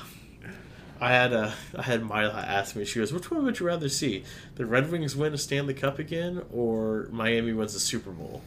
i 1.01 1.09
had 1.11 1.33
uh, 1.33 1.51
i 1.77 1.81
had 1.81 2.01
mila 2.03 2.41
ask 2.47 2.73
me 2.75 2.85
she 2.85 2.99
goes 2.99 3.11
which 3.11 3.29
one 3.29 3.43
would 3.43 3.59
you 3.59 3.65
rather 3.65 3.89
see? 3.89 4.23
The 4.55 4.65
red 4.65 4.89
wings 4.89 5.13
win 5.13 5.33
a 5.33 5.37
stanley 5.37 5.73
cup 5.73 5.99
again 5.99 6.41
or 6.53 7.09
miami 7.11 7.51
wins 7.51 7.73
the 7.73 7.81
super 7.81 8.11
bowl? 8.11 8.41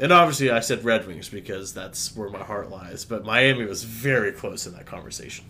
And 0.00 0.10
obviously 0.12 0.50
i 0.50 0.58
said 0.58 0.82
red 0.84 1.06
wings 1.06 1.28
because 1.28 1.74
that's 1.74 2.16
where 2.16 2.28
my 2.28 2.42
heart 2.42 2.70
lies 2.70 3.04
but 3.04 3.24
miami 3.24 3.64
was 3.66 3.84
very 3.84 4.32
close 4.32 4.66
in 4.66 4.72
that 4.72 4.86
conversation 4.86 5.44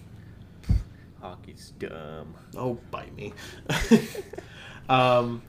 Hockey's 1.22 1.72
dumb. 1.78 2.34
Oh, 2.56 2.78
bite 2.90 3.14
me. 3.14 3.32
um, 4.88 5.40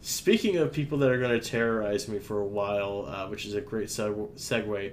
speaking 0.00 0.56
of 0.56 0.72
people 0.72 0.96
that 0.98 1.10
are 1.10 1.18
going 1.18 1.38
to 1.38 1.46
terrorize 1.46 2.08
me 2.08 2.18
for 2.18 2.40
a 2.40 2.46
while, 2.46 3.06
uh, 3.06 3.28
which 3.28 3.44
is 3.44 3.54
a 3.54 3.60
great 3.60 3.88
seg- 3.88 4.30
segue, 4.36 4.92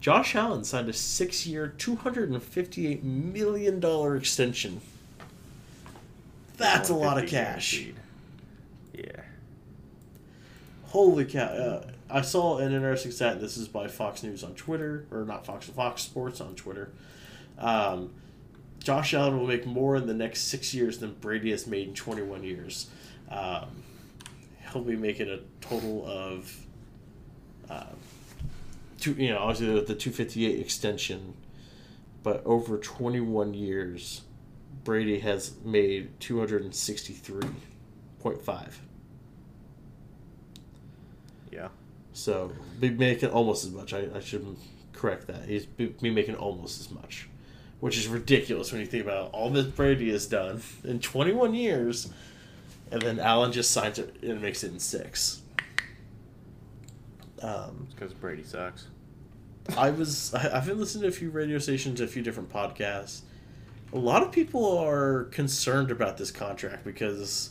Josh 0.00 0.34
Allen 0.34 0.64
signed 0.64 0.88
a 0.88 0.92
six 0.92 1.46
year, 1.46 1.74
$258 1.78 3.02
million 3.04 4.16
extension. 4.16 4.80
That's 6.56 6.88
a 6.88 6.94
lot 6.94 7.22
of 7.22 7.30
cash. 7.30 7.86
Yeah. 8.92 9.22
Holy 10.86 11.24
cow. 11.24 11.46
Uh, 11.46 11.90
I 12.10 12.22
saw 12.22 12.58
an 12.58 12.72
interesting 12.72 13.12
stat. 13.12 13.40
This 13.40 13.56
is 13.56 13.68
by 13.68 13.86
Fox 13.86 14.24
News 14.24 14.42
on 14.42 14.54
Twitter, 14.54 15.06
or 15.12 15.24
not 15.24 15.46
Fox, 15.46 15.66
Fox 15.66 16.02
Sports 16.02 16.40
on 16.40 16.56
Twitter. 16.56 16.90
Um, 17.58 18.10
Josh 18.88 19.12
Allen 19.12 19.38
will 19.38 19.46
make 19.46 19.66
more 19.66 19.96
in 19.96 20.06
the 20.06 20.14
next 20.14 20.44
six 20.44 20.72
years 20.72 20.96
than 20.96 21.12
Brady 21.12 21.50
has 21.50 21.66
made 21.66 21.88
in 21.88 21.94
21 21.94 22.42
years. 22.42 22.86
Um, 23.30 23.82
he'll 24.72 24.80
be 24.80 24.96
making 24.96 25.28
a 25.28 25.40
total 25.60 26.06
of, 26.06 26.64
uh, 27.68 27.84
two, 28.98 29.12
you 29.12 29.28
know, 29.28 29.40
obviously 29.40 29.66
the, 29.66 29.82
the 29.82 29.94
258 29.94 30.58
extension, 30.58 31.34
but 32.22 32.42
over 32.46 32.78
21 32.78 33.52
years, 33.52 34.22
Brady 34.84 35.18
has 35.18 35.52
made 35.62 36.18
263.5. 36.20 38.72
Yeah. 41.52 41.68
So 42.14 42.52
be 42.80 42.88
making 42.88 43.28
almost 43.28 43.66
as 43.66 43.70
much. 43.70 43.92
I, 43.92 44.08
I 44.14 44.20
should 44.20 44.56
correct 44.94 45.26
that. 45.26 45.44
He's 45.44 45.66
be, 45.66 45.88
be 45.88 46.08
making 46.08 46.36
almost 46.36 46.80
as 46.80 46.90
much, 46.90 47.27
which 47.80 47.96
is 47.96 48.08
ridiculous 48.08 48.72
when 48.72 48.80
you 48.80 48.86
think 48.86 49.04
about 49.04 49.30
all 49.32 49.50
that 49.50 49.76
Brady 49.76 50.10
has 50.10 50.26
done 50.26 50.62
in 50.84 51.00
21 51.00 51.54
years, 51.54 52.12
and 52.90 53.00
then 53.02 53.18
Allen 53.18 53.52
just 53.52 53.70
signs 53.70 53.98
it 53.98 54.16
and 54.22 54.42
makes 54.42 54.64
it 54.64 54.72
in 54.72 54.80
six. 54.80 55.42
Um, 57.40 57.86
Because 57.94 58.12
Brady 58.14 58.42
sucks. 58.42 58.86
I 59.76 59.90
was 59.90 60.34
I, 60.34 60.40
have 60.40 60.66
been 60.66 60.78
listening 60.78 61.02
to 61.02 61.08
a 61.08 61.12
few 61.12 61.30
radio 61.30 61.58
stations, 61.58 62.00
a 62.00 62.06
few 62.06 62.22
different 62.22 62.50
podcasts. 62.50 63.20
A 63.92 63.98
lot 63.98 64.22
of 64.22 64.32
people 64.32 64.78
are 64.78 65.24
concerned 65.24 65.90
about 65.90 66.16
this 66.16 66.30
contract 66.30 66.84
because 66.84 67.50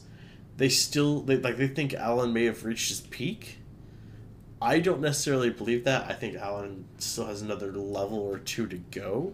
they 0.57 0.69
still 0.69 1.21
they 1.21 1.37
like 1.37 1.57
they 1.57 1.67
think 1.67 1.93
Allen 1.93 2.33
may 2.33 2.45
have 2.45 2.65
reached 2.65 2.89
his 2.89 3.01
peak. 3.01 3.59
I 4.59 4.79
don't 4.79 5.01
necessarily 5.01 5.51
believe 5.51 5.83
that. 5.83 6.09
I 6.09 6.13
think 6.13 6.35
Allen 6.35 6.85
still 6.97 7.27
has 7.27 7.43
another 7.43 7.71
level 7.71 8.17
or 8.17 8.39
two 8.39 8.65
to 8.67 8.77
go. 8.77 9.33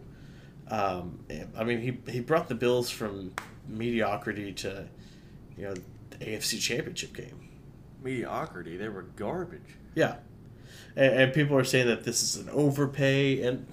Um, 0.70 1.20
I 1.58 1.64
mean, 1.64 1.80
he 1.80 2.12
he 2.12 2.20
brought 2.20 2.48
the 2.48 2.56
Bills 2.56 2.90
from 2.90 3.34
mediocrity 3.68 4.54
to, 4.54 4.86
you 5.58 5.66
know, 5.66 5.74
the 6.10 6.18
AFC 6.26 6.60
Championship 6.60 7.14
game. 7.16 7.50
Mediocrity. 8.04 8.78
They 8.78 8.90
were 8.90 9.04
garbage. 9.04 9.62
Yeah, 9.96 10.16
and, 10.96 11.14
and 11.14 11.34
people 11.34 11.58
are 11.58 11.64
saying 11.64 11.88
that 11.88 12.04
this 12.04 12.24
is 12.24 12.36
an 12.38 12.50
overpay, 12.50 13.44
and 13.44 13.66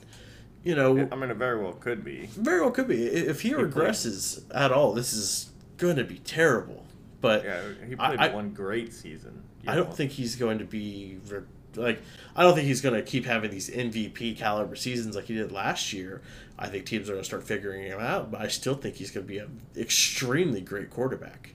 you 0.63 0.75
know, 0.75 1.09
I 1.11 1.17
mean, 1.17 1.31
it 1.31 1.37
very 1.37 1.63
well 1.63 1.73
could 1.73 2.05
be. 2.05 2.27
very 2.37 2.61
well 2.61 2.71
could 2.71 2.89
be. 2.89 3.05
If 3.07 3.41
he 3.43 3.55
played- 3.55 3.67
regresses 3.71 4.43
at 4.55 4.73
all, 4.73 4.93
this 4.93 5.13
is 5.13 5.51
going 5.79 5.97
to 5.97 6.05
be 6.05 6.19
terrible. 6.19 6.85
But 7.21 7.45
Yeah, 7.45 7.61
he 7.89 7.97
played 7.97 8.19
I- 8.19 8.29
one 8.35 8.51
great 8.51 8.93
season. 8.93 9.43
I 9.67 9.75
don't 9.75 9.95
think 9.95 10.11
he's 10.13 10.37
going 10.37 10.59
to 10.59 10.65
be 10.65 11.19
re- 11.29 11.43
like. 11.77 12.03
I 12.37 12.43
don't 12.43 12.55
think 12.55 12.67
he's 12.67 12.81
going 12.81 12.95
to 12.95 13.03
keep 13.03 13.27
having 13.27 13.51
these 13.51 13.69
MVP 13.69 14.37
caliber 14.37 14.77
seasons 14.77 15.17
like 15.17 15.27
he 15.27 15.35
did 15.35 15.53
last 15.53 15.93
year. 15.93 16.23
I 16.59 16.69
think 16.69 16.87
teams 16.87 17.09
are 17.09 17.13
going 17.13 17.23
to 17.23 17.27
start 17.27 17.45
figuring 17.45 17.83
him 17.83 17.99
out, 17.99 18.31
but 18.31 18.41
I 18.41 18.49
still 18.49 18.75
think 18.75 18.97
he's 18.97 19.11
going 19.11 19.27
to 19.27 19.29
be 19.29 19.39
an 19.39 19.61
extremely 19.77 20.61
great 20.61 20.91
quarterback. 20.91 21.55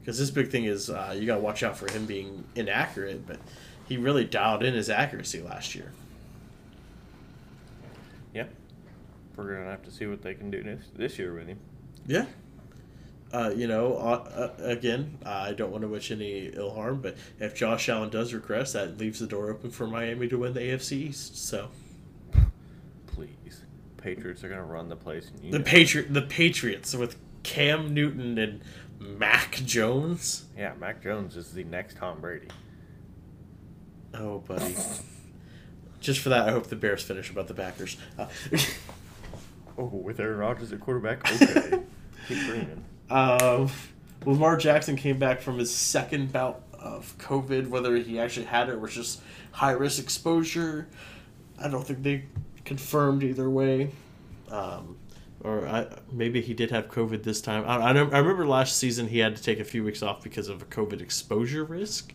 Because 0.00 0.18
this 0.18 0.30
big 0.30 0.50
thing 0.50 0.64
is 0.64 0.88
uh, 0.88 1.14
you 1.18 1.26
got 1.26 1.36
to 1.36 1.40
watch 1.40 1.62
out 1.62 1.76
for 1.76 1.90
him 1.90 2.06
being 2.06 2.44
inaccurate, 2.54 3.26
but 3.26 3.38
he 3.88 3.96
really 3.96 4.24
dialed 4.24 4.62
in 4.62 4.74
his 4.74 4.88
accuracy 4.88 5.40
last 5.42 5.74
year. 5.74 5.92
Yep. 8.34 8.50
We're 9.36 9.56
gonna 9.56 9.70
have 9.70 9.82
to 9.84 9.90
see 9.90 10.06
what 10.06 10.22
they 10.22 10.34
can 10.34 10.50
do 10.50 10.62
this, 10.62 10.84
this 10.94 11.18
year 11.18 11.34
with 11.34 11.48
him. 11.48 11.58
Yeah. 12.06 12.26
Uh, 13.36 13.50
you 13.50 13.66
know, 13.66 13.96
uh, 13.98 14.54
uh, 14.58 14.64
again, 14.64 15.18
I 15.26 15.52
don't 15.52 15.70
want 15.70 15.82
to 15.82 15.88
wish 15.88 16.10
any 16.10 16.46
ill 16.54 16.72
harm, 16.72 17.02
but 17.02 17.18
if 17.38 17.54
Josh 17.54 17.86
Allen 17.90 18.08
does 18.08 18.32
regress, 18.32 18.72
that 18.72 18.96
leaves 18.96 19.18
the 19.20 19.26
door 19.26 19.50
open 19.50 19.70
for 19.70 19.86
Miami 19.86 20.26
to 20.28 20.38
win 20.38 20.54
the 20.54 20.60
AFC 20.60 20.92
East. 20.92 21.36
So 21.46 21.68
Please, 23.08 23.60
Patriots 23.98 24.42
are 24.42 24.48
gonna 24.48 24.64
run 24.64 24.88
the 24.88 24.96
place. 24.96 25.30
The. 25.50 25.60
Patriot, 25.60 26.14
the 26.14 26.22
Patriots 26.22 26.94
with 26.94 27.16
Cam 27.42 27.92
Newton 27.92 28.38
and 28.38 28.62
Mac 28.98 29.60
Jones. 29.66 30.46
Yeah, 30.56 30.72
Mac 30.80 31.02
Jones 31.02 31.36
is 31.36 31.52
the 31.52 31.64
next 31.64 31.98
Tom 31.98 32.22
Brady. 32.22 32.48
Oh, 34.14 34.38
buddy. 34.38 34.76
Just 36.00 36.20
for 36.20 36.30
that, 36.30 36.48
I 36.48 36.52
hope 36.52 36.68
the 36.68 36.76
Bears 36.76 37.02
finish 37.02 37.28
about 37.30 37.48
the 37.48 37.54
Packers. 37.54 37.98
Uh, 38.18 38.28
Oh, 39.78 39.84
with 39.84 40.18
Aaron 40.20 40.38
Rodgers 40.38 40.72
at 40.72 40.80
quarterback. 40.80 41.30
Okay, 41.30 41.82
keep 42.28 42.38
dreaming. 42.46 42.82
Um, 43.10 43.70
Lamar 44.24 44.56
Jackson 44.56 44.96
came 44.96 45.18
back 45.18 45.40
from 45.40 45.58
his 45.58 45.74
second 45.74 46.32
bout 46.32 46.62
of 46.72 47.16
COVID, 47.18 47.68
whether 47.68 47.96
he 47.96 48.18
actually 48.18 48.46
had 48.46 48.68
it 48.68 48.72
or 48.72 48.78
was 48.78 48.94
just 48.94 49.20
high 49.52 49.72
risk 49.72 50.02
exposure. 50.02 50.88
I 51.60 51.68
don't 51.68 51.86
think 51.86 52.02
they 52.02 52.24
confirmed 52.64 53.22
either 53.22 53.48
way. 53.48 53.90
Um, 54.50 54.96
or 55.40 55.66
I, 55.66 55.86
maybe 56.10 56.40
he 56.40 56.54
did 56.54 56.70
have 56.70 56.88
COVID 56.88 57.22
this 57.22 57.40
time. 57.40 57.64
I, 57.66 57.76
I, 57.76 57.90
I 57.90 58.18
remember 58.18 58.46
last 58.46 58.78
season 58.78 59.08
he 59.08 59.18
had 59.18 59.36
to 59.36 59.42
take 59.42 59.60
a 59.60 59.64
few 59.64 59.84
weeks 59.84 60.02
off 60.02 60.22
because 60.22 60.48
of 60.48 60.62
a 60.62 60.64
COVID 60.64 61.00
exposure 61.00 61.64
risk. 61.64 62.12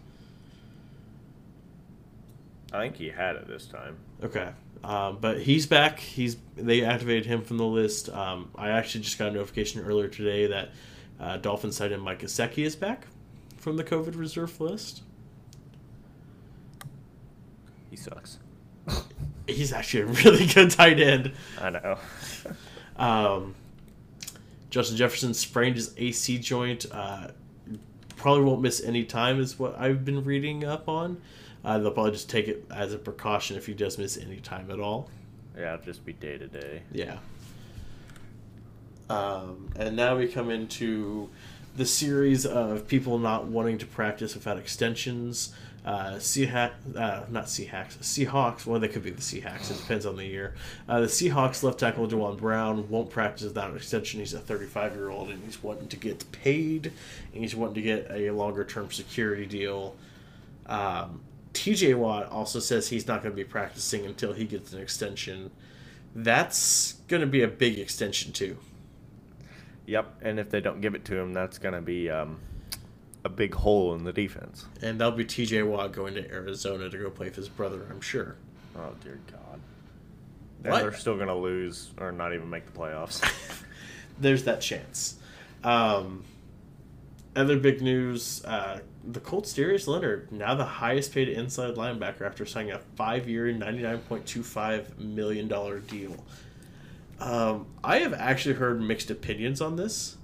I 2.74 2.80
think 2.80 2.96
he 2.98 3.10
had 3.10 3.36
it 3.36 3.48
this 3.48 3.66
time. 3.66 3.98
Okay, 4.24 4.50
um, 4.84 5.18
but 5.22 5.42
he's 5.42 5.66
back. 5.66 6.00
He's 6.00 6.38
they 6.56 6.84
activated 6.84 7.26
him 7.26 7.42
from 7.42 7.58
the 7.58 7.66
list. 7.66 8.10
Um, 8.10 8.50
I 8.56 8.70
actually 8.70 9.02
just 9.02 9.18
got 9.18 9.30
a 9.30 9.32
notification 9.32 9.82
earlier 9.82 10.08
today 10.08 10.48
that 10.48 10.70
uh, 11.20 11.38
Dolphins 11.38 11.78
tight 11.78 11.92
end 11.92 12.02
Mike 12.02 12.20
Gesicki 12.20 12.66
is 12.66 12.76
back 12.76 13.08
from 13.58 13.78
the 13.78 13.84
COVID 13.84 14.18
reserve 14.18 14.60
list. 14.60 15.04
He 17.90 17.96
sucks. 17.96 18.40
He's 19.48 19.74
actually 19.74 20.02
a 20.02 20.06
really 20.08 20.48
good 20.48 20.72
tight 20.72 21.00
end. 21.00 21.34
I 21.60 21.70
know. 21.70 21.98
Um, 22.96 23.56
Justin 24.70 24.98
Jefferson 24.98 25.34
sprained 25.34 25.76
his 25.76 25.94
AC 25.98 26.40
joint. 26.40 26.86
Uh, 26.92 27.28
probably 28.16 28.44
won't 28.44 28.62
miss 28.62 28.82
any 28.82 29.04
time, 29.04 29.40
is 29.40 29.60
what 29.60 29.78
I've 29.78 30.06
been 30.06 30.24
reading 30.24 30.64
up 30.64 30.88
on. 30.88 31.22
Uh, 31.64 31.78
they'll 31.80 31.92
probably 31.92 32.12
just 32.12 32.30
take 32.30 32.48
it 32.48 32.66
as 32.74 32.94
a 32.94 32.98
precaution 32.98 33.58
if 33.58 33.66
he 33.66 33.74
does 33.74 33.98
miss 33.98 34.18
any 34.18 34.38
time 34.38 34.72
at 34.72 34.80
all. 34.80 35.10
Yeah, 35.58 35.74
it'll 35.76 35.86
just 35.86 36.06
be 36.06 36.14
day 36.14 36.38
to 36.38 36.48
day. 36.48 36.82
Yeah. 36.92 37.18
Um, 39.10 39.70
and 39.76 39.96
now 39.96 40.18
we 40.18 40.28
come 40.28 40.50
into 40.50 41.30
the 41.76 41.86
series 41.86 42.46
of 42.46 42.88
people 42.88 43.18
not 43.18 43.46
wanting 43.46 43.78
to 43.80 43.86
practice 43.86 44.34
without 44.34 44.58
extensions. 44.58 45.54
Uh, 45.84 46.14
Seahawks, 46.18 46.96
uh, 46.96 47.26
not 47.30 47.46
Seahawks, 47.46 47.98
Seahawks. 48.00 48.66
Well, 48.66 48.80
they 48.80 48.88
could 48.88 49.04
be 49.04 49.10
the 49.10 49.22
Seahawks. 49.22 49.72
It 49.72 49.78
depends 49.78 50.06
on 50.06 50.16
the 50.16 50.26
year. 50.26 50.54
Uh, 50.88 51.02
the 51.02 51.08
Seahawks 51.08 51.64
left 51.64 51.80
tackle 51.80 52.08
Duane 52.08 52.38
Brown 52.38 52.88
won't 52.90 53.10
practice 53.10 53.44
without 53.48 53.72
an 53.72 53.78
extension. 53.78 54.20
He's 54.20 54.34
a 54.34 54.40
35 54.40 54.94
year 54.94 55.10
old 55.10 55.30
and 55.30 55.44
he's 55.44 55.62
wanting 55.64 55.88
to 55.88 55.98
get 55.98 56.32
paid 56.32 56.92
and 57.34 57.42
he's 57.42 57.56
wanting 57.56 57.76
to 57.76 57.82
get 57.82 58.08
a 58.12 58.30
longer 58.32 58.64
term 58.64 58.92
security 58.92 59.48
deal. 59.48 59.96
Um, 60.68 61.22
TJ 61.54 61.96
Watt 61.98 62.30
also 62.30 62.60
says 62.60 62.90
he's 62.90 63.08
not 63.08 63.22
going 63.22 63.34
to 63.34 63.36
be 63.36 63.44
practicing 63.44 64.06
until 64.06 64.34
he 64.34 64.46
gets 64.46 64.74
an 64.74 64.80
extension. 64.80 65.52
That's 66.16 66.94
going 67.08 67.22
to 67.22 67.28
be 67.28 67.42
a 67.42 67.48
big 67.48 67.80
extension 67.80 68.32
too. 68.32 68.58
Yep, 69.86 70.22
and 70.22 70.40
if 70.40 70.50
they 70.50 70.62
don't 70.62 70.82
give 70.82 70.96
it 70.96 71.04
to 71.06 71.18
him, 71.18 71.34
that's 71.34 71.58
going 71.58 71.74
to 71.74 71.82
be 71.82 72.10
um, 72.10 72.40
a 73.26 73.30
big 73.30 73.54
hole 73.54 73.94
in 73.96 74.04
the 74.04 74.14
defense. 74.14 74.66
And 74.82 75.00
that'll 75.00 75.14
be 75.14 75.26
TJ 75.26 75.68
Watt 75.68 75.92
going 75.92 76.14
to 76.16 76.30
Arizona 76.32 76.90
to 76.90 76.98
go 76.98 77.10
play 77.10 77.28
with 77.28 77.36
his 77.36 77.50
brother, 77.50 77.88
I'm 77.90 78.02
sure. 78.02 78.36
Oh 78.78 78.94
dear 79.04 79.20
God! 79.30 79.60
What? 80.62 80.74
And 80.74 80.84
they're 80.84 80.98
still 80.98 81.16
going 81.16 81.28
to 81.28 81.36
lose 81.36 81.92
or 81.98 82.12
not 82.12 82.34
even 82.34 82.50
make 82.50 82.66
the 82.66 82.72
playoffs. 82.72 83.22
There's 84.20 84.44
that 84.46 84.62
chance. 84.62 85.18
Um, 85.64 86.24
other 87.36 87.58
big 87.58 87.82
news: 87.82 88.44
uh, 88.46 88.80
the 89.04 89.20
Colts 89.20 89.54
Darius 89.54 89.88
Leonard 89.88 90.32
now 90.32 90.54
the 90.56 90.66
highest 90.66 91.14
paid 91.14 91.30
inside 91.30 91.76
linebacker 91.76 92.22
after 92.22 92.46
signing 92.46 92.72
a 92.72 92.80
five-year, 92.96 93.52
ninety-nine 93.54 94.00
point 94.00 94.26
two 94.26 94.44
five 94.44 94.98
million 95.00 95.48
dollar 95.48 95.80
deal. 95.80 96.16
Um, 97.20 97.68
I 97.84 98.00
have 98.00 98.14
actually 98.14 98.56
heard 98.56 98.82
mixed 98.82 99.12
opinions 99.12 99.62
on 99.62 99.76
this, 99.76 100.18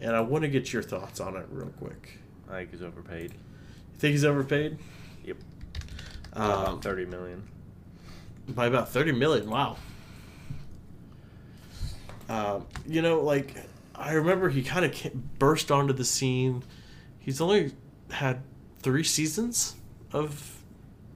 and 0.00 0.14
I 0.16 0.20
want 0.20 0.42
to 0.42 0.48
get 0.48 0.72
your 0.72 0.82
thoughts 0.82 1.20
on 1.20 1.36
it 1.36 1.46
real 1.50 1.68
quick. 1.78 2.18
I 2.50 2.58
think 2.58 2.70
he's 2.72 2.82
overpaid. 2.82 3.30
You 3.32 3.98
think 3.98 4.12
he's 4.12 4.24
overpaid? 4.24 4.78
Yep. 5.24 5.36
Um, 6.34 6.50
About 6.50 6.82
thirty 6.82 7.06
million. 7.06 7.44
by 8.48 8.66
about 8.66 8.90
30 8.90 9.12
million 9.12 9.48
wow 9.48 9.76
um, 12.28 12.66
you 12.86 13.00
know 13.02 13.20
like 13.20 13.54
i 13.94 14.12
remember 14.12 14.48
he 14.48 14.62
kind 14.62 14.84
of 14.84 15.38
burst 15.38 15.70
onto 15.70 15.92
the 15.92 16.04
scene. 16.04 16.62
He's 17.18 17.40
only 17.40 17.72
had 18.10 18.42
three 18.80 19.04
seasons 19.04 19.76
of 20.12 20.58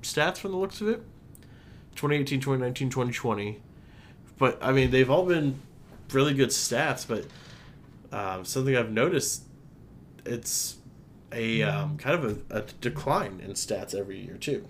stats 0.02 0.38
from 0.38 0.52
the 0.52 0.56
looks 0.56 0.80
of 0.80 0.88
it. 0.88 1.02
2018 1.96 2.38
2019 2.38 2.90
2020 2.90 3.60
but 4.38 4.56
i 4.62 4.70
mean 4.70 4.92
they've 4.92 5.10
all 5.10 5.26
been 5.26 5.58
really 6.12 6.32
good 6.32 6.50
stats 6.50 7.04
but 7.04 7.26
um, 8.16 8.44
something 8.44 8.76
i've 8.76 8.92
noticed 8.92 9.42
it's 10.24 10.78
a 11.32 11.62
um, 11.62 11.96
kind 11.98 12.14
of 12.24 12.44
a, 12.50 12.58
a 12.58 12.62
decline 12.80 13.40
in 13.44 13.52
stats 13.52 13.94
every 13.94 14.18
year 14.18 14.36
too. 14.36 14.66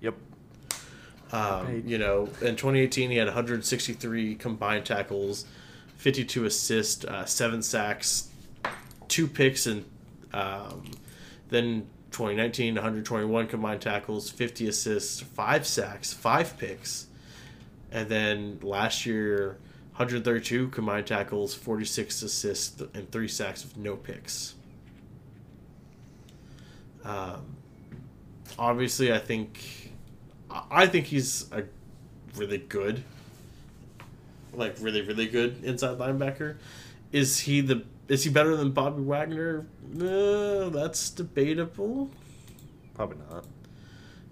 Yep. 0.00 0.14
Um, 1.32 1.82
you 1.86 1.98
know, 1.98 2.24
in 2.40 2.56
2018, 2.56 3.10
he 3.10 3.16
had 3.16 3.28
163 3.28 4.34
combined 4.34 4.84
tackles, 4.84 5.46
52 6.02 6.46
assists, 6.46 7.04
uh, 7.04 7.24
seven 7.24 7.62
sacks, 7.62 8.28
two 9.06 9.28
picks, 9.28 9.66
and 9.66 9.84
um, 10.32 10.82
then 11.48 11.86
2019, 12.10 12.74
121 12.74 13.46
combined 13.46 13.80
tackles, 13.80 14.28
50 14.28 14.66
assists, 14.66 15.20
five 15.20 15.64
sacks, 15.64 16.12
five 16.12 16.58
picks, 16.58 17.06
and 17.92 18.08
then 18.08 18.58
last 18.64 19.06
year, 19.06 19.58
132 19.92 20.70
combined 20.70 21.06
tackles, 21.06 21.54
46 21.54 22.22
assists, 22.22 22.82
and 22.94 23.08
three 23.12 23.28
sacks 23.28 23.62
with 23.62 23.76
no 23.76 23.94
picks. 23.94 24.56
Um, 27.04 27.58
obviously, 28.58 29.12
I 29.12 29.18
think 29.18 29.92
I 30.50 30.86
think 30.88 31.06
he's 31.06 31.46
a 31.52 31.62
really 32.36 32.58
good, 32.58 33.04
like 34.54 34.76
really 34.80 35.02
really 35.02 35.26
good 35.26 35.64
inside 35.64 35.98
linebacker. 35.98 36.56
Is 37.12 37.40
he 37.40 37.60
the 37.60 37.84
is 38.08 38.24
he 38.24 38.30
better 38.30 38.56
than 38.56 38.72
Bobby 38.72 39.02
Wagner? 39.02 39.66
Uh, 39.94 40.68
that's 40.70 41.10
debatable. 41.10 42.10
Probably 42.94 43.18
not. 43.30 43.46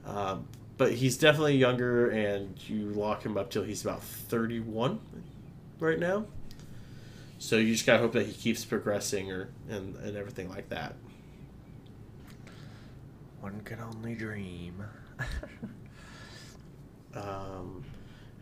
Um, 0.05 0.47
but 0.77 0.93
he's 0.93 1.17
definitely 1.17 1.57
younger, 1.57 2.09
and 2.11 2.57
you 2.69 2.87
lock 2.91 3.25
him 3.25 3.37
up 3.37 3.51
till 3.51 3.63
he's 3.63 3.83
about 3.83 4.03
thirty 4.03 4.61
one, 4.61 5.01
right 5.79 5.99
now. 5.99 6.27
So 7.39 7.57
you 7.57 7.73
just 7.73 7.87
gotta 7.87 8.01
hope 8.01 8.13
that 8.13 8.27
he 8.27 8.33
keeps 8.33 8.65
progressing, 8.65 9.31
or 9.31 9.51
and 9.69 9.97
and 9.97 10.17
everything 10.17 10.49
like 10.49 10.69
that. 10.71 10.95
One 13.41 13.61
can 13.63 13.81
only 13.81 14.15
dream. 14.15 14.85
Um, 17.15 17.85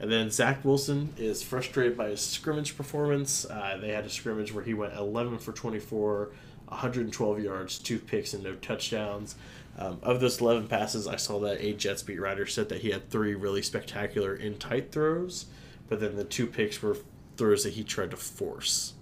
and 0.01 0.11
then 0.11 0.31
Zach 0.31 0.65
Wilson 0.65 1.13
is 1.17 1.43
frustrated 1.43 1.97
by 1.97 2.11
his 2.11 2.21
scrimmage 2.21 2.77
performance. 2.77 3.45
Uh, 3.45 3.79
they 3.81 3.91
had 3.91 4.05
a 4.05 4.11
scrimmage 4.11 4.53
where 4.53 4.65
he 4.65 4.75
went 4.75 4.95
11 4.95 5.39
for 5.39 5.53
24, 5.53 6.31
112 6.69 7.41
yards, 7.41 7.79
two 7.79 7.99
picks, 7.99 8.33
and 8.33 8.45
no 8.45 8.55
touchdowns. 8.55 9.35
Um, 9.77 9.99
of 10.03 10.21
those 10.21 10.41
11 10.41 10.69
passes, 10.69 11.07
I 11.07 11.17
saw 11.17 11.41
that 11.41 11.61
a 11.61 11.73
Jets 11.73 12.03
beat 12.03 12.21
writer 12.21 12.47
said 12.47 12.69
that 12.69 12.81
he 12.81 12.91
had 12.91 13.11
three 13.11 13.35
really 13.35 13.63
spectacular 13.63 14.35
in 14.35 14.59
tight 14.59 14.93
throws, 14.93 15.47
but 15.89 16.01
then 16.01 16.17
the 16.17 16.25
two 16.25 16.47
picks 16.47 16.81
were 16.83 16.97
throws 17.37 17.65
that 17.65 17.75
he 17.75 17.85
tried 17.85 18.11
to 18.11 18.17
force. 18.17 18.95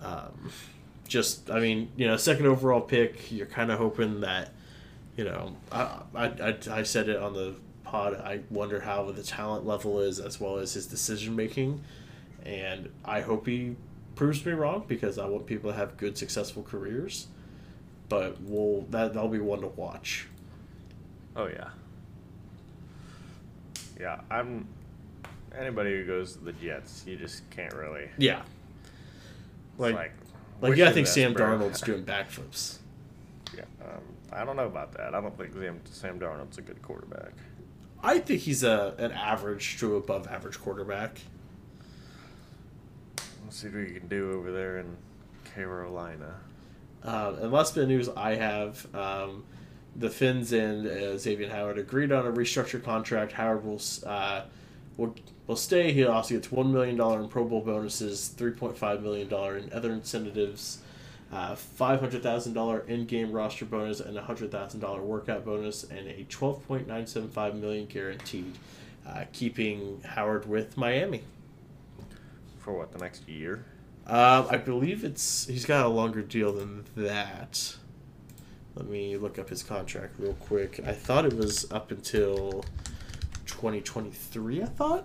Um, 0.00 0.50
just, 1.06 1.50
I 1.50 1.60
mean, 1.60 1.90
you 1.96 2.06
know, 2.06 2.16
second 2.16 2.46
overall 2.46 2.80
pick, 2.80 3.30
you're 3.30 3.46
kind 3.46 3.70
of 3.70 3.78
hoping 3.78 4.20
that 4.22 4.50
you 5.16 5.24
know, 5.24 5.56
I, 5.70 6.00
I, 6.14 6.24
I, 6.24 6.56
I 6.70 6.82
said 6.82 7.08
it 7.08 7.18
on 7.18 7.34
the 7.34 7.54
pod. 7.92 8.14
I 8.14 8.40
wonder 8.50 8.80
how 8.80 9.12
the 9.12 9.22
talent 9.22 9.66
level 9.66 10.00
is 10.00 10.18
as 10.18 10.40
well 10.40 10.56
as 10.56 10.72
his 10.72 10.86
decision 10.86 11.36
making, 11.36 11.82
and 12.44 12.88
I 13.04 13.20
hope 13.20 13.46
he 13.46 13.76
proves 14.16 14.44
me 14.44 14.52
wrong 14.52 14.84
because 14.88 15.18
I 15.18 15.26
want 15.26 15.46
people 15.46 15.70
to 15.70 15.76
have 15.76 15.98
good, 15.98 16.16
successful 16.16 16.62
careers. 16.62 17.28
But 18.08 18.40
we'll 18.40 18.82
that 18.90 19.14
that'll 19.14 19.28
be 19.28 19.38
one 19.38 19.60
to 19.60 19.68
watch. 19.68 20.26
Oh 21.36 21.46
yeah. 21.46 21.68
Yeah, 24.00 24.20
I'm. 24.30 24.66
Anybody 25.56 25.90
who 25.90 26.06
goes 26.06 26.32
to 26.32 26.44
the 26.44 26.52
Jets, 26.52 27.04
you 27.06 27.16
just 27.16 27.48
can't 27.50 27.74
really. 27.74 28.08
Yeah, 28.16 28.40
like 29.76 29.94
like, 29.94 30.12
like 30.62 30.76
yeah, 30.76 30.88
I 30.88 30.92
think 30.92 31.06
Sam 31.06 31.34
bro. 31.34 31.46
Darnold's 31.46 31.80
doing 31.82 32.04
backflips. 32.04 32.78
Yeah, 33.54 33.64
um, 33.84 34.00
I 34.32 34.44
don't 34.44 34.56
know 34.56 34.66
about 34.66 34.92
that. 34.94 35.14
I 35.14 35.20
don't 35.20 35.36
think 35.36 35.52
Sam, 35.52 35.80
Sam 35.84 36.18
Darnold's 36.18 36.56
a 36.56 36.62
good 36.62 36.80
quarterback. 36.80 37.32
I 38.02 38.18
think 38.18 38.40
he's 38.40 38.64
a 38.64 38.94
an 38.98 39.12
average 39.12 39.78
to 39.78 39.96
above 39.96 40.26
average 40.26 40.60
quarterback. 40.60 41.20
Let's 43.44 43.56
see 43.56 43.68
what 43.68 43.88
you 43.88 43.94
can 44.00 44.08
do 44.08 44.32
over 44.32 44.50
there 44.50 44.78
in 44.78 44.96
Carolina. 45.54 46.40
Um, 47.04 47.36
and 47.36 47.52
last 47.52 47.74
bit 47.74 47.84
of 47.84 47.88
news 47.88 48.08
I 48.08 48.34
have 48.34 48.92
um, 48.94 49.44
the 49.96 50.08
Fins 50.08 50.52
and 50.52 50.86
uh, 50.86 51.18
Xavier 51.18 51.48
Howard 51.48 51.78
agreed 51.78 52.12
on 52.12 52.26
a 52.26 52.32
restructured 52.32 52.84
contract. 52.84 53.32
Howard 53.32 53.64
will 53.64 53.80
uh, 54.06 54.42
will, 54.96 55.14
will 55.46 55.56
stay. 55.56 55.92
He 55.92 56.04
also 56.04 56.34
gets 56.34 56.50
one 56.50 56.72
million 56.72 56.96
dollar 56.96 57.20
in 57.20 57.28
Pro 57.28 57.44
Bowl 57.44 57.60
bonuses, 57.60 58.28
three 58.28 58.52
point 58.52 58.76
five 58.76 59.02
million 59.02 59.28
dollar 59.28 59.56
in 59.56 59.72
other 59.72 59.92
incentives, 59.92 60.78
uh, 61.32 61.54
five 61.54 62.00
hundred 62.00 62.22
thousand 62.22 62.52
dollar 62.52 62.80
in 62.80 63.06
game 63.06 63.32
roster 63.32 63.64
bonus, 63.64 64.00
and 64.00 64.16
a 64.16 64.22
hundred 64.22 64.50
thousand 64.52 64.80
dollar 64.80 65.00
workout 65.02 65.44
bonus, 65.44 65.84
and 65.84 66.06
a 66.08 66.24
twelve 66.28 66.66
point 66.68 66.86
nine 66.86 67.06
seven 67.06 67.28
five 67.28 67.54
million 67.56 67.86
guaranteed. 67.86 68.58
uh, 69.06 69.24
keeping 69.32 70.00
Howard 70.04 70.46
with 70.48 70.76
Miami. 70.76 71.22
For 72.60 72.72
what 72.72 72.92
the 72.92 72.98
next 72.98 73.28
year? 73.28 73.64
Um, 74.06 74.46
I 74.50 74.56
believe 74.56 75.04
it's 75.04 75.46
he's 75.46 75.64
got 75.64 75.84
a 75.84 75.88
longer 75.88 76.22
deal 76.22 76.52
than 76.52 76.84
that. 76.96 77.76
Let 78.74 78.86
me 78.88 79.16
look 79.16 79.38
up 79.38 79.48
his 79.48 79.62
contract 79.62 80.14
real 80.18 80.34
quick. 80.34 80.80
I 80.86 80.92
thought 80.92 81.24
it 81.26 81.34
was 81.34 81.70
up 81.72 81.90
until 81.90 82.64
2023. 83.46 84.62
I 84.62 84.66
thought. 84.66 85.04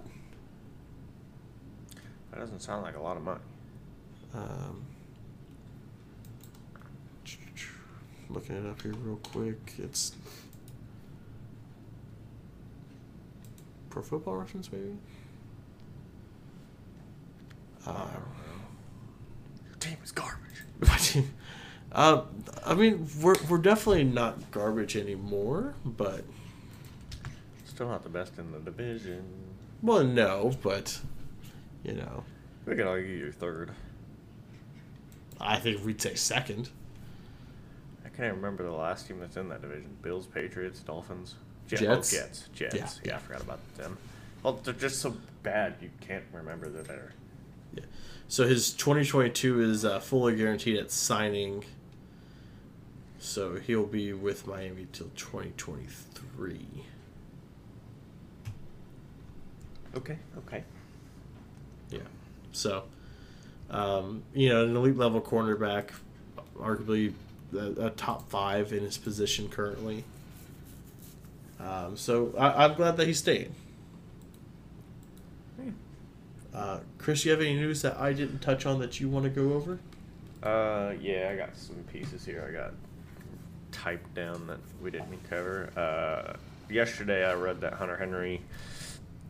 That 2.32 2.40
doesn't 2.40 2.60
sound 2.62 2.84
like 2.84 2.96
a 2.96 3.02
lot 3.02 3.18
of 3.18 3.24
money. 3.24 3.40
Um, 4.34 4.86
looking 8.30 8.56
it 8.58 8.70
up 8.70 8.82
here 8.82 8.94
real 8.94 9.18
quick. 9.18 9.74
It's 9.78 10.14
Pro 13.90 14.02
Football 14.02 14.36
Reference, 14.38 14.72
maybe. 14.72 14.94
I 17.86 17.90
Um, 17.90 17.96
don't 17.98 18.14
know. 18.14 19.66
Your 19.68 19.76
team 19.80 19.98
is 20.04 20.12
garbage. 20.12 20.64
My 20.82 20.98
team. 20.98 21.34
Uh, 21.92 22.24
I 22.66 22.74
mean, 22.76 23.08
we're 23.22 23.36
we're 23.50 23.58
definitely 23.60 24.04
not 24.04 24.52
garbage 24.52 24.96
anymore, 24.98 25.74
but 25.86 26.24
Still 27.66 27.88
not 27.90 28.04
the 28.04 28.10
best 28.10 28.38
in 28.40 28.52
the 28.52 28.60
division. 28.60 29.24
well, 29.82 30.04
no, 30.04 30.52
but 30.64 31.00
you 31.84 31.94
know, 31.94 32.24
We 32.66 32.76
could 32.76 32.88
argue 32.88 33.16
you're 33.16 33.32
third. 33.32 33.72
I 35.40 35.58
think 35.60 35.86
we'd 35.86 36.02
say 36.02 36.16
second. 36.16 36.70
I 38.18 38.20
can't 38.20 38.32
even 38.32 38.42
remember 38.42 38.64
the 38.64 38.72
last 38.72 39.08
team 39.08 39.20
that's 39.20 39.38
in 39.38 39.48
that 39.50 39.62
division. 39.62 39.96
Bills, 40.02 40.26
Patriots, 40.26 40.80
Dolphins, 40.80 41.36
Jet- 41.68 41.80
Jets? 41.82 42.14
Oh, 42.14 42.18
Jets. 42.18 42.50
Jets. 42.56 42.74
Yeah, 43.04 43.12
Yeah. 43.12 43.16
I 43.18 43.20
forgot 43.20 43.42
about 43.44 43.76
them. 43.78 43.96
Well, 44.42 44.54
they're 44.64 44.74
just 44.74 45.00
so 45.02 45.16
bad 45.44 45.76
you 45.82 45.92
can't 46.02 46.24
remember 46.34 46.68
they're 46.68 46.82
there. 46.82 47.14
Yeah. 47.76 47.84
So 48.28 48.48
his 48.48 48.72
2022 48.74 49.62
is 49.62 49.86
uh, 49.86 50.00
fully 50.00 50.36
guaranteed 50.36 50.78
at 50.78 50.90
signing. 50.90 51.64
So 53.20 53.56
he'll 53.58 53.86
be 53.86 54.14
with 54.14 54.48
Miami 54.48 54.88
till 54.92 55.12
2023. 55.16 56.60
Okay. 59.96 60.18
Okay. 60.40 60.64
Yeah. 61.92 62.00
So, 62.52 62.86
um, 63.70 64.24
you 64.34 64.50
know, 64.50 64.64
an 64.66 64.76
elite 64.76 64.98
level 64.98 65.22
cornerback, 65.22 65.90
arguably 66.60 67.14
a, 67.54 67.88
a 67.88 67.90
top 67.92 68.30
five 68.30 68.74
in 68.74 68.84
his 68.84 68.98
position 68.98 69.50
currently. 69.50 70.04
Um, 71.60 71.98
so 71.98 72.34
I, 72.38 72.66
I'm 72.66 72.76
glad 72.76 72.98
that 72.98 73.08
he's 73.08 73.20
staying. 73.20 73.54
Hmm. 75.56 75.70
Uh, 76.54 76.80
Chris, 76.98 77.26
you 77.26 77.32
have 77.32 77.42
any 77.42 77.56
news 77.56 77.82
that 77.82 77.98
I 77.98 78.14
didn't 78.14 78.40
touch 78.40 78.66
on 78.66 78.80
that 78.80 79.00
you 79.00 79.10
want 79.10 79.26
to 79.26 79.30
go 79.30 79.54
over? 79.54 79.80
Uh, 80.44 80.94
yeah, 81.02 81.30
I 81.32 81.36
got 81.36 81.56
some 81.58 81.78
pieces 81.92 82.24
here. 82.26 82.46
I 82.48 82.52
got 82.52 82.74
typed 83.72 84.14
down 84.14 84.48
that 84.48 84.60
we 84.82 84.92
didn't 84.92 85.28
cover. 85.30 85.72
Uh, 85.76 86.38
yesterday 86.72 87.26
I 87.26 87.34
read 87.34 87.62
that 87.62 87.74
Hunter 87.74 87.98
Henry 87.98 88.42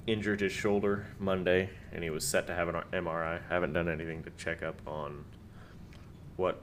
injured 0.06 0.41
his 0.41 0.51
shoulder 0.51 1.06
Monday, 1.19 1.69
and 1.91 2.03
he 2.03 2.10
was 2.10 2.25
set 2.25 2.47
to 2.47 2.53
have 2.53 2.67
an 2.69 2.75
MRI. 2.93 3.39
I 3.49 3.53
haven't 3.53 3.73
done 3.73 3.89
anything 3.89 4.23
to 4.23 4.32
check 4.38 4.63
up 4.63 4.80
on 4.88 5.25
what 6.38 6.62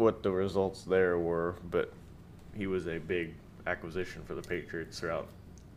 what 0.00 0.22
the 0.22 0.30
results 0.30 0.82
there 0.82 1.18
were, 1.18 1.56
but 1.70 1.92
he 2.56 2.66
was 2.66 2.88
a 2.88 2.98
big 2.98 3.34
acquisition 3.66 4.22
for 4.24 4.34
the 4.34 4.42
Patriots 4.42 4.98
throughout 4.98 5.28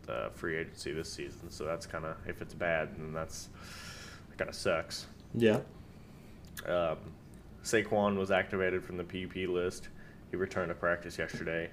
the 0.06 0.30
free 0.34 0.56
agency 0.56 0.92
this 0.92 1.12
season. 1.12 1.50
So 1.50 1.64
that's 1.64 1.86
kind 1.86 2.06
of 2.06 2.16
if 2.26 2.40
it's 2.40 2.54
bad, 2.54 2.96
then 2.96 3.12
that's 3.12 3.48
that 4.30 4.38
kind 4.38 4.48
of 4.48 4.54
sucks. 4.54 5.06
Yeah. 5.34 5.60
Um, 6.66 6.96
Saquon 7.62 8.16
was 8.16 8.30
activated 8.30 8.82
from 8.82 8.96
the 8.96 9.04
PUP 9.04 9.48
list. 9.48 9.88
He 10.30 10.36
returned 10.36 10.70
to 10.70 10.74
practice 10.74 11.18
yesterday. 11.18 11.70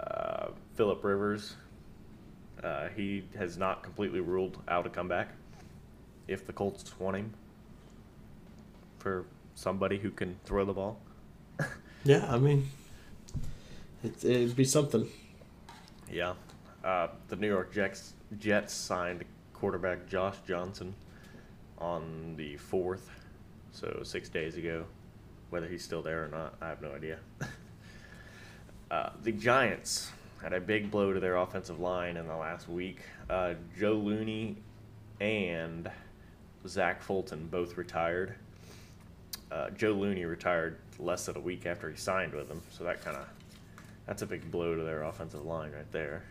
Uh, 0.00 0.48
Philip 0.74 1.02
Rivers, 1.02 1.54
uh, 2.62 2.88
he 2.96 3.24
has 3.36 3.58
not 3.58 3.82
completely 3.82 4.20
ruled 4.20 4.58
out 4.68 4.86
a 4.86 4.90
comeback. 4.90 5.28
If 6.28 6.46
the 6.46 6.52
Colts 6.52 6.98
want 6.98 7.16
him 7.16 7.34
for 8.98 9.24
somebody 9.54 9.98
who 9.98 10.10
can 10.10 10.36
throw 10.44 10.64
the 10.64 10.72
ball, 10.72 10.98
Yeah, 12.04 12.26
I 12.30 12.38
mean, 12.38 12.68
it, 14.02 14.22
it'd 14.24 14.56
be 14.56 14.64
something. 14.64 15.08
yeah. 16.12 16.34
Uh, 16.84 17.08
the 17.28 17.36
New 17.36 17.48
York 17.48 17.72
Jets 17.72 18.12
Jets 18.38 18.74
signed 18.74 19.24
quarterback 19.54 20.06
Josh 20.06 20.36
Johnson 20.46 20.94
on 21.78 22.34
the 22.36 22.58
fourth, 22.58 23.08
so 23.72 24.00
six 24.02 24.28
days 24.28 24.58
ago. 24.58 24.84
Whether 25.48 25.66
he's 25.66 25.82
still 25.82 26.02
there 26.02 26.24
or 26.24 26.28
not, 26.28 26.54
I 26.60 26.68
have 26.68 26.82
no 26.82 26.92
idea. 26.92 27.18
uh, 28.90 29.10
the 29.22 29.32
Giants 29.32 30.10
had 30.42 30.52
a 30.52 30.60
big 30.60 30.90
blow 30.90 31.14
to 31.14 31.20
their 31.20 31.36
offensive 31.36 31.80
line 31.80 32.18
in 32.18 32.26
the 32.26 32.36
last 32.36 32.68
week. 32.68 32.98
Uh, 33.30 33.54
Joe 33.78 33.94
Looney 33.94 34.56
and 35.20 35.90
Zach 36.68 37.00
Fulton 37.00 37.48
both 37.50 37.78
retired. 37.78 38.34
Uh, 39.50 39.70
Joe 39.70 39.92
Looney 39.92 40.24
retired 40.26 40.78
less 40.98 41.26
than 41.26 41.36
a 41.36 41.40
week 41.40 41.66
after 41.66 41.90
he 41.90 41.96
signed 41.96 42.32
with 42.32 42.48
them, 42.48 42.62
so 42.70 42.84
that 42.84 43.04
kind 43.04 43.16
of 43.16 43.26
that's 44.06 44.22
a 44.22 44.26
big 44.26 44.50
blow 44.50 44.74
to 44.74 44.82
their 44.82 45.02
offensive 45.02 45.44
line 45.44 45.72
right 45.72 45.90
there. 45.92 46.24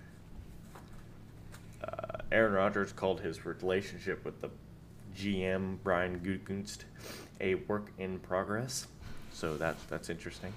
Uh, 1.83 2.17
Aaron 2.31 2.53
Rodgers 2.53 2.91
called 2.91 3.19
his 3.19 3.45
relationship 3.45 4.23
with 4.23 4.39
the 4.41 4.49
GM 5.17 5.77
Brian 5.83 6.19
Gutekunst 6.19 6.79
a 7.41 7.55
work 7.55 7.91
in 7.97 8.19
progress, 8.19 8.87
so 9.33 9.57
that 9.57 9.75
that's 9.89 10.09
interesting. 10.09 10.53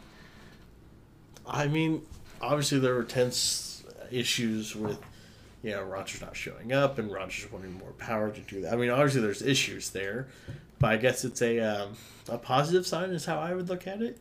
I 1.46 1.68
mean, 1.68 2.02
obviously 2.40 2.78
there 2.78 2.94
were 2.94 3.04
tense 3.04 3.84
issues 4.10 4.74
with, 4.74 4.98
you 5.62 5.70
know, 5.72 5.82
Rodgers 5.82 6.20
not 6.20 6.36
showing 6.36 6.72
up 6.72 6.98
and 6.98 7.10
Rodgers 7.10 7.50
wanting 7.50 7.72
more 7.78 7.92
power 7.92 8.30
to 8.30 8.40
do 8.40 8.62
that. 8.62 8.72
I 8.72 8.76
mean, 8.76 8.90
obviously 8.90 9.20
there's 9.20 9.42
issues 9.42 9.90
there, 9.90 10.28
but 10.78 10.92
I 10.92 10.96
guess 10.96 11.24
it's 11.24 11.42
a 11.42 11.58
um, 11.60 11.92
a 12.28 12.38
positive 12.38 12.86
sign 12.86 13.10
is 13.10 13.24
how 13.24 13.38
I 13.38 13.54
would 13.54 13.68
look 13.68 13.86
at 13.86 14.02
it. 14.02 14.18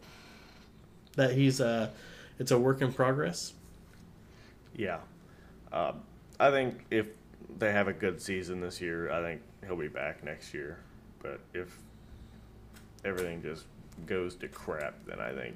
That 1.16 1.34
he's 1.34 1.60
a 1.60 1.92
it's 2.40 2.52
a 2.52 2.60
work 2.60 2.82
in 2.82 2.94
progress. 2.94 3.54
Yeah, 4.76 5.00
um, 5.72 6.02
I 6.40 6.52
think 6.52 6.86
if 6.92 7.08
they 7.58 7.72
have 7.72 7.88
a 7.88 7.94
good 7.94 8.22
season 8.22 8.60
this 8.60 8.82
year, 8.82 9.12
I 9.12 9.22
think 9.22 9.42
he'll 9.66 9.78
be 9.78 9.88
back 9.88 10.24
next 10.24 10.54
year. 10.54 10.80
But 11.22 11.40
if 11.54 11.78
everything 13.04 13.42
just 13.42 13.66
goes 14.06 14.36
to 14.36 14.48
crap, 14.48 14.94
then 15.06 15.20
I 15.20 15.32
think 15.32 15.56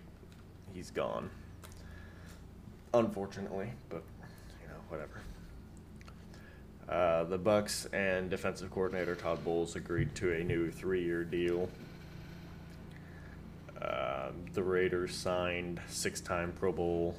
he's 0.73 0.91
gone. 0.91 1.29
Unfortunately, 2.93 3.69
but 3.89 4.03
you 4.61 4.67
know 4.67 4.79
whatever. 4.87 5.21
Uh, 6.89 7.23
the 7.25 7.37
Bucs 7.37 7.91
and 7.93 8.29
defensive 8.29 8.71
coordinator 8.71 9.15
Todd 9.15 9.43
Bowles 9.45 9.75
agreed 9.75 10.15
to 10.15 10.33
a 10.33 10.43
new 10.43 10.71
three-year 10.71 11.23
deal. 11.23 11.69
Uh, 13.79 14.29
the 14.53 14.63
Raiders 14.63 15.15
signed 15.15 15.79
six-time 15.87 16.51
Pro 16.57 16.71
Bowl 16.71 17.15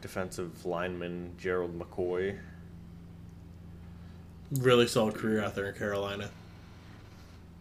defensive 0.00 0.64
lineman 0.64 1.34
Gerald 1.38 1.78
McCoy. 1.78 2.38
Really 4.52 4.86
solid 4.86 5.14
career 5.14 5.42
out 5.44 5.54
there 5.54 5.66
in 5.66 5.74
Carolina. 5.74 6.30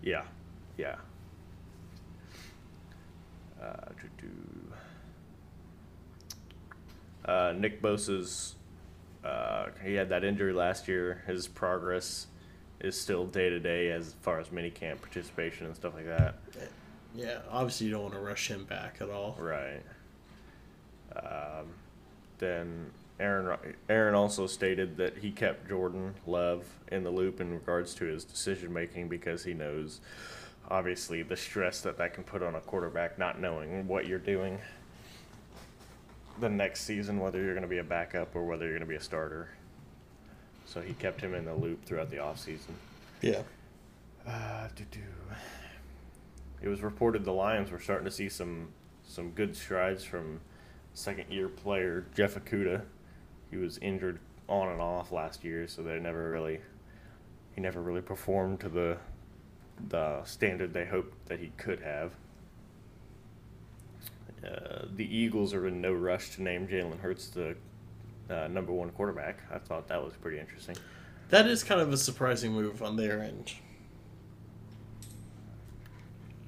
Yeah, 0.02 0.24
yeah. 0.78 0.96
Uh, 3.62 3.76
uh, 7.26 7.54
Nick 7.58 7.82
Bosa's, 7.82 8.56
uh, 9.24 9.68
he 9.84 9.94
had 9.94 10.10
that 10.10 10.24
injury 10.24 10.54
last 10.54 10.88
year. 10.88 11.24
His 11.28 11.48
progress 11.48 12.28
is 12.80 13.00
still 13.00 13.26
day 13.26 13.50
to 13.50 13.60
day 13.60 13.92
as 13.92 14.16
far 14.22 14.40
as 14.40 14.48
minicamp 14.48 15.02
participation 15.02 15.66
and 15.66 15.76
stuff 15.76 15.94
like 15.94 16.06
that. 16.06 16.36
Yeah, 17.16 17.40
obviously 17.50 17.88
you 17.88 17.94
don't 17.94 18.04
want 18.04 18.14
to 18.14 18.22
rush 18.22 18.50
him 18.50 18.66
back 18.66 18.98
at 19.02 19.10
all. 19.10 19.36
Right. 19.40 19.82
Um, 21.16 21.68
then 22.38 22.92
Aaron 23.20 23.58
Aaron 23.90 24.16
also 24.16 24.48
stated 24.48 24.96
that 24.98 25.18
he 25.18 25.32
kept 25.32 25.68
Jordan 25.68 26.14
Love 26.26 26.64
in 26.92 27.04
the 27.04 27.10
loop 27.10 27.42
in 27.42 27.52
regards 27.52 27.94
to 27.96 28.06
his 28.06 28.24
decision 28.24 28.72
making 28.72 29.10
because 29.10 29.44
he 29.44 29.54
knows, 29.54 30.00
obviously, 30.70 31.24
the 31.24 31.36
stress 31.36 31.82
that 31.82 31.98
that 31.98 32.14
can 32.14 32.24
put 32.24 32.42
on 32.42 32.56
a 32.56 32.62
quarterback 32.62 33.20
not 33.20 33.42
knowing 33.42 33.88
what 33.88 34.08
you're 34.08 34.20
doing 34.20 34.60
the 36.40 36.50
next 36.50 36.82
season, 36.82 37.20
whether 37.20 37.42
you're 37.42 37.54
going 37.54 37.64
to 37.64 37.68
be 37.68 37.80
a 37.80 37.84
backup 37.84 38.36
or 38.36 38.46
whether 38.46 38.66
you're 38.66 38.78
going 38.78 38.88
to 38.88 38.90
be 38.90 38.96
a 38.96 39.02
starter. 39.02 39.50
So 40.66 40.82
he 40.82 40.94
kept 40.94 41.22
him 41.22 41.34
in 41.34 41.46
the 41.46 41.54
loop 41.54 41.84
throughout 41.86 42.10
the 42.10 42.18
offseason. 42.18 42.74
Yeah. 43.22 43.42
Uh, 44.28 44.68
doo-doo. 44.76 45.00
It 46.62 46.68
was 46.68 46.82
reported 46.82 47.24
the 47.24 47.34
Lions 47.34 47.72
were 47.72 47.80
starting 47.80 48.06
to 48.06 48.12
see 48.12 48.30
some 48.30 48.70
some 49.04 49.32
good 49.32 49.56
strides 49.56 50.04
from 50.04 50.40
second 50.94 51.32
year 51.32 51.48
player 51.48 52.06
Jeff 52.16 52.36
Okudah. 52.36 52.84
He 53.50 53.58
was 53.58 53.78
injured 53.80 54.20
on 54.48 54.70
and 54.70 54.82
off 54.82 55.12
last 55.12 55.44
year, 55.44 55.68
so 55.68 55.82
they 55.82 56.00
never 56.00 56.30
really 56.30 56.60
he 57.56 57.62
never 57.62 57.82
really 57.82 58.02
performed 58.02 58.60
to 58.60 58.70
the 58.70 58.98
the 59.88 60.24
standard 60.26 60.74
they 60.74 60.86
hoped 60.86 61.28
that 61.30 61.40
he 61.40 61.52
could 61.58 61.80
have. 61.80 62.14
Uh, 64.46 64.86
the 64.96 65.06
Eagles 65.06 65.54
are 65.54 65.68
in 65.68 65.82
no 65.82 65.92
rush 65.92 66.36
to 66.36 66.44
name 66.44 66.68
Jalen 66.68 67.00
Hurts 67.00 67.28
the 67.28 67.56
uh, 68.30 68.48
number 68.48 68.72
one 68.72 68.90
quarterback. 68.92 69.40
I 69.52 69.58
thought 69.58 69.88
that 69.88 70.04
was 70.04 70.14
pretty 70.14 70.40
interesting. 70.40 70.78
That 71.30 71.48
is 71.48 71.64
kind 71.64 71.82
of 71.82 71.92
a 71.92 71.98
surprising 71.98 72.54
move 72.54 72.82
on 72.82 72.96
their 72.96 73.22
end. 73.22 73.54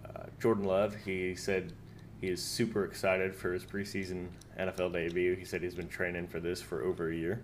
Uh, 0.05 0.23
Jordan 0.39 0.63
Love, 0.63 0.95
he 1.05 1.35
said 1.35 1.73
he 2.19 2.27
is 2.27 2.41
super 2.41 2.85
excited 2.85 3.35
for 3.35 3.51
his 3.53 3.63
preseason 3.63 4.27
NFL 4.59 4.93
debut. 4.93 5.35
He 5.35 5.45
said 5.45 5.61
he's 5.61 5.75
been 5.75 5.87
training 5.87 6.27
for 6.27 6.39
this 6.39 6.61
for 6.61 6.83
over 6.83 7.11
a 7.11 7.15
year. 7.15 7.43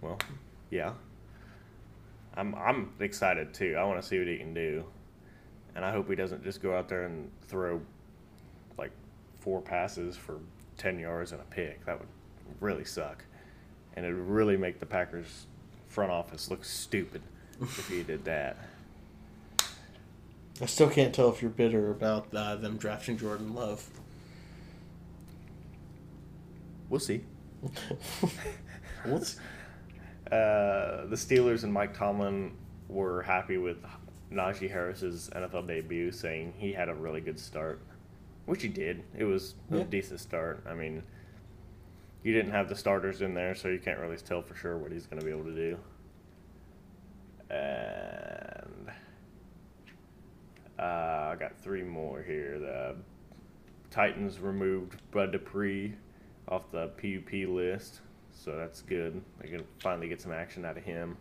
Well, 0.00 0.18
yeah. 0.70 0.92
I'm 2.34 2.54
I'm 2.54 2.92
excited 3.00 3.52
too. 3.52 3.76
I 3.78 3.84
want 3.84 4.00
to 4.00 4.06
see 4.06 4.18
what 4.18 4.28
he 4.28 4.36
can 4.36 4.54
do. 4.54 4.84
And 5.74 5.84
I 5.84 5.92
hope 5.92 6.08
he 6.08 6.16
doesn't 6.16 6.42
just 6.42 6.62
go 6.62 6.76
out 6.76 6.88
there 6.88 7.04
and 7.04 7.30
throw 7.46 7.80
four 9.40 9.60
passes 9.60 10.16
for 10.16 10.38
10 10.78 10.98
yards 10.98 11.32
and 11.32 11.40
a 11.40 11.44
pick. 11.44 11.84
That 11.86 11.98
would 11.98 12.08
really 12.60 12.84
suck. 12.84 13.24
And 13.96 14.06
it 14.06 14.12
would 14.12 14.28
really 14.28 14.56
make 14.56 14.80
the 14.80 14.86
Packers 14.86 15.46
front 15.88 16.12
office 16.12 16.50
look 16.50 16.64
stupid 16.64 17.22
if 17.60 17.88
he 17.88 18.02
did 18.02 18.24
that. 18.24 18.56
I 20.62 20.66
still 20.66 20.90
can't 20.90 21.14
tell 21.14 21.30
if 21.30 21.40
you're 21.40 21.50
bitter 21.50 21.90
about 21.90 22.28
uh, 22.34 22.56
them 22.56 22.76
drafting 22.76 23.16
Jordan 23.16 23.54
Love. 23.54 23.88
We'll 26.90 27.00
see. 27.00 27.22
we'll 29.06 29.22
see. 29.22 29.38
Uh, 30.30 31.06
the 31.06 31.16
Steelers 31.16 31.64
and 31.64 31.72
Mike 31.72 31.96
Tomlin 31.96 32.52
were 32.88 33.22
happy 33.22 33.58
with 33.58 33.78
Najee 34.30 34.70
Harris's 34.70 35.30
NFL 35.34 35.66
debut, 35.66 36.12
saying 36.12 36.52
he 36.56 36.72
had 36.72 36.88
a 36.88 36.94
really 36.94 37.20
good 37.20 37.38
start, 37.38 37.80
which 38.50 38.62
he 38.62 38.68
did. 38.68 39.04
It 39.16 39.22
was 39.22 39.54
Yeah. 39.70 39.78
a 39.82 39.84
decent 39.84 40.18
start. 40.18 40.64
I 40.66 40.74
mean, 40.74 41.04
you 42.24 42.34
didn't 42.34 42.50
have 42.50 42.68
the 42.68 42.74
starters 42.74 43.22
in 43.22 43.32
there, 43.32 43.54
so 43.54 43.68
you 43.68 43.78
can't 43.78 44.00
really 44.00 44.16
tell 44.16 44.42
for 44.42 44.56
sure 44.56 44.76
what 44.76 44.90
he's 44.90 45.06
going 45.06 45.20
to 45.20 45.24
be 45.24 45.30
able 45.30 45.44
to 45.44 45.54
do. 45.54 45.78
And 47.48 48.90
uh, 50.80 50.82
I 50.82 51.36
got 51.38 51.56
three 51.58 51.84
more 51.84 52.22
here. 52.22 52.58
The 52.58 52.96
Titans 53.88 54.40
removed 54.40 55.00
Bud 55.12 55.30
Dupree 55.30 55.94
off 56.48 56.72
the 56.72 56.88
PUP 56.88 57.48
list, 57.48 58.00
so 58.32 58.56
that's 58.56 58.82
good. 58.82 59.22
They 59.40 59.46
can 59.48 59.62
finally 59.78 60.08
get 60.08 60.20
some 60.20 60.32
action 60.32 60.64
out 60.64 60.76
of 60.76 60.82
him. 60.82 61.16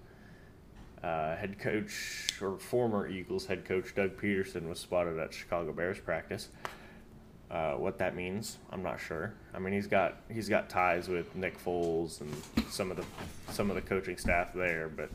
Uh, 1.03 1.35
head 1.35 1.59
coach 1.59 2.39
or 2.41 2.57
former 2.57 3.07
Eagles 3.07 3.45
head 3.45 3.65
coach 3.65 3.93
Doug 3.93 4.19
Pederson 4.19 4.67
was 4.67 4.79
spotted 4.79 5.19
at 5.19 5.31
Chicago 5.31 5.71
Bears 5.71 5.99
practice. 5.99 6.49
Uh, 7.51 7.73
what 7.73 7.97
that 7.97 8.15
means, 8.15 8.57
I'm 8.71 8.83
not 8.83 8.99
sure. 8.99 9.33
I 9.55 9.59
mean, 9.59 9.73
he's 9.73 9.87
got 9.87 10.17
he's 10.31 10.47
got 10.47 10.69
ties 10.69 11.07
with 11.07 11.35
Nick 11.35 11.57
Foles 11.63 12.21
and 12.21 12.31
some 12.69 12.91
of 12.91 12.97
the 12.97 13.05
some 13.51 13.71
of 13.71 13.75
the 13.75 13.81
coaching 13.81 14.17
staff 14.17 14.53
there, 14.53 14.89
but 14.95 15.09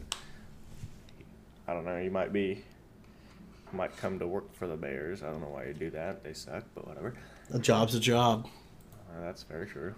I 1.68 1.75
don't 1.75 1.85
know. 1.85 2.01
He 2.01 2.09
might 2.09 2.33
be 2.33 2.64
might 3.73 3.97
come 3.97 4.18
to 4.18 4.27
work 4.27 4.53
for 4.55 4.66
the 4.66 4.77
Bears. 4.77 5.23
I 5.23 5.31
don't 5.31 5.40
know 5.40 5.49
why 5.49 5.66
you 5.66 5.75
do 5.75 5.90
that. 5.90 6.25
They 6.25 6.33
suck, 6.33 6.64
but 6.75 6.87
whatever. 6.87 7.14
A 7.53 7.59
job's 7.59 7.94
a 7.94 8.01
job. 8.01 8.49
Uh, 9.09 9.20
that's 9.23 9.42
very 9.44 9.66
true. 9.66 9.94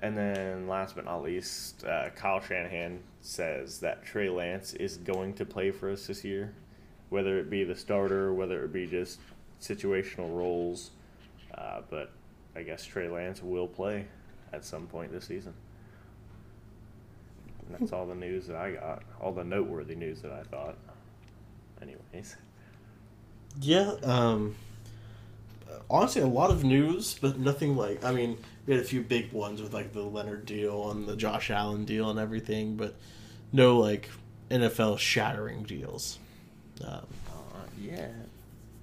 And 0.00 0.16
then, 0.16 0.68
last 0.68 0.94
but 0.94 1.04
not 1.04 1.22
least, 1.22 1.84
uh, 1.84 2.10
Kyle 2.10 2.40
Shanahan 2.40 3.00
says 3.20 3.80
that 3.80 4.04
Trey 4.04 4.28
Lance 4.28 4.74
is 4.74 4.96
going 4.96 5.34
to 5.34 5.44
play 5.44 5.72
for 5.72 5.90
us 5.90 6.06
this 6.06 6.24
year, 6.24 6.54
whether 7.08 7.38
it 7.38 7.50
be 7.50 7.64
the 7.64 7.74
starter, 7.74 8.32
whether 8.32 8.64
it 8.64 8.72
be 8.72 8.86
just 8.86 9.18
situational 9.60 10.34
roles. 10.36 10.90
Uh, 11.58 11.82
but 11.90 12.12
I 12.54 12.62
guess 12.62 12.84
Trey 12.84 13.08
Lance 13.08 13.42
will 13.42 13.66
play 13.66 14.06
at 14.52 14.64
some 14.64 14.86
point 14.86 15.12
this 15.12 15.24
season. 15.24 15.54
And 17.66 17.78
that's 17.78 17.92
all 17.92 18.06
the 18.06 18.14
news 18.14 18.46
that 18.46 18.56
I 18.56 18.72
got, 18.72 19.02
all 19.20 19.32
the 19.32 19.44
noteworthy 19.44 19.94
news 19.94 20.22
that 20.22 20.32
I 20.32 20.42
thought. 20.44 20.76
Anyways, 21.82 22.36
Yeah. 23.60 23.92
Um, 24.02 24.54
honestly, 25.90 26.22
a 26.22 26.26
lot 26.26 26.50
of 26.50 26.64
news, 26.64 27.18
but 27.20 27.38
nothing 27.38 27.76
like. 27.76 28.04
I 28.04 28.12
mean, 28.12 28.38
we 28.66 28.74
had 28.74 28.82
a 28.82 28.86
few 28.86 29.02
big 29.02 29.32
ones 29.32 29.60
with 29.60 29.74
like 29.74 29.92
the 29.92 30.02
Leonard 30.02 30.46
deal 30.46 30.90
and 30.90 31.06
the 31.06 31.16
Josh 31.16 31.50
Allen 31.50 31.84
deal 31.84 32.10
and 32.10 32.18
everything, 32.18 32.76
but 32.76 32.94
no 33.52 33.78
like 33.78 34.08
NFL 34.50 34.98
shattering 34.98 35.62
deals. 35.64 36.18
Um, 36.84 37.06
uh, 37.28 37.60
yeah. 37.80 38.08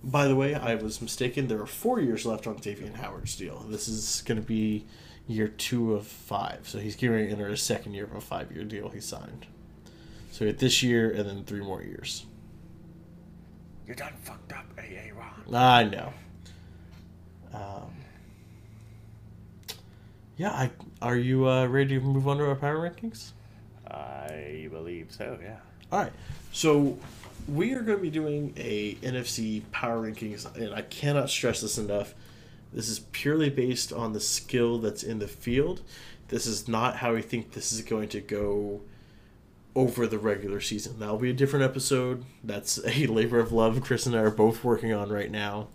By 0.06 0.28
the 0.28 0.36
way, 0.36 0.54
I 0.54 0.76
was 0.76 1.02
mistaken. 1.02 1.48
There 1.48 1.60
are 1.60 1.66
four 1.66 2.00
years 2.00 2.26
left 2.26 2.46
on 2.46 2.56
Xavien 2.58 2.94
Howard's 2.94 3.36
deal. 3.36 3.66
This 3.68 3.88
is 3.88 4.22
going 4.26 4.40
to 4.40 4.46
be 4.46 4.86
year 5.28 5.48
two 5.48 5.96
of 5.96 6.06
five, 6.06 6.68
so 6.70 6.78
he's 6.78 6.96
going 6.96 7.26
to 7.26 7.32
enter 7.32 7.50
his 7.50 7.64
second 7.64 7.96
year 7.96 8.04
of 8.04 8.14
a 8.14 8.22
five-year 8.22 8.64
deal 8.66 8.90
he 8.90 9.02
signed. 9.02 9.48
So 10.32 10.46
we 10.46 10.52
this 10.52 10.84
year 10.84 11.10
and 11.10 11.28
then 11.28 11.44
three 11.44 11.62
more 11.62 11.82
years. 11.82 12.26
You're 13.88 13.96
done 13.96 14.14
fucked 14.22 14.52
up, 14.54 14.66
AA 14.78 15.18
Ron. 15.18 15.56
I 15.56 15.84
know. 15.86 16.14
Um, 17.54 17.92
yeah, 20.38 20.52
I 20.52 20.72
are 21.02 21.16
you 21.16 21.48
uh, 21.48 21.66
ready 21.68 21.96
to 21.96 22.02
move 22.02 22.28
on 22.28 22.38
to 22.38 22.48
our 22.48 22.56
power 22.56 22.90
rankings? 22.90 23.32
I 23.90 24.68
believe 24.72 25.12
so, 25.12 25.40
yeah. 25.42 25.58
All 25.92 26.00
right, 26.00 26.12
so 26.52 26.98
we 27.48 27.74
are 27.74 27.82
going 27.82 27.98
to 27.98 28.02
be 28.02 28.10
doing 28.10 28.54
a 28.58 28.96
NFC 28.96 29.64
power 29.72 30.02
rankings, 30.02 30.54
and 30.56 30.74
I 30.74 30.82
cannot 30.82 31.30
stress 31.30 31.62
this 31.62 31.78
enough. 31.78 32.14
This 32.74 32.90
is 32.90 33.00
purely 33.00 33.50
based 33.50 33.94
on 33.94 34.14
the 34.14 34.20
skill 34.20 34.80
that's 34.80 35.04
in 35.04 35.20
the 35.20 35.28
field. 35.28 35.82
This 36.30 36.48
is 36.48 36.68
not 36.68 36.98
how 36.98 37.14
we 37.14 37.22
think 37.22 37.52
this 37.52 37.72
is 37.72 37.82
going 37.82 38.10
to 38.10 38.22
go 38.22 38.82
over 39.76 40.08
the 40.08 40.18
regular 40.18 40.60
season. 40.60 41.00
That'll 41.00 41.18
be 41.18 41.30
a 41.30 41.34
different 41.34 41.66
episode. 41.66 42.26
That's 42.44 42.80
a 42.88 43.06
labor 43.08 43.40
of 43.40 43.52
love 43.52 43.82
Chris 43.82 44.06
and 44.06 44.16
I 44.16 44.20
are 44.20 44.32
both 44.32 44.64
working 44.64 44.94
on 44.94 45.10
right 45.10 45.32
now. 45.32 45.68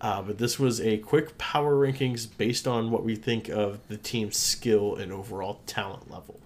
Uh, 0.00 0.20
but 0.20 0.36
this 0.36 0.58
was 0.58 0.80
a 0.80 0.98
quick 0.98 1.38
power 1.38 1.74
rankings 1.74 2.28
based 2.36 2.68
on 2.68 2.90
what 2.90 3.04
we 3.04 3.16
think 3.16 3.48
of 3.48 3.86
the 3.88 3.96
team's 3.96 4.36
skill 4.36 4.96
and 4.96 5.10
overall 5.10 5.60
talent 5.66 6.10
level. 6.10 6.40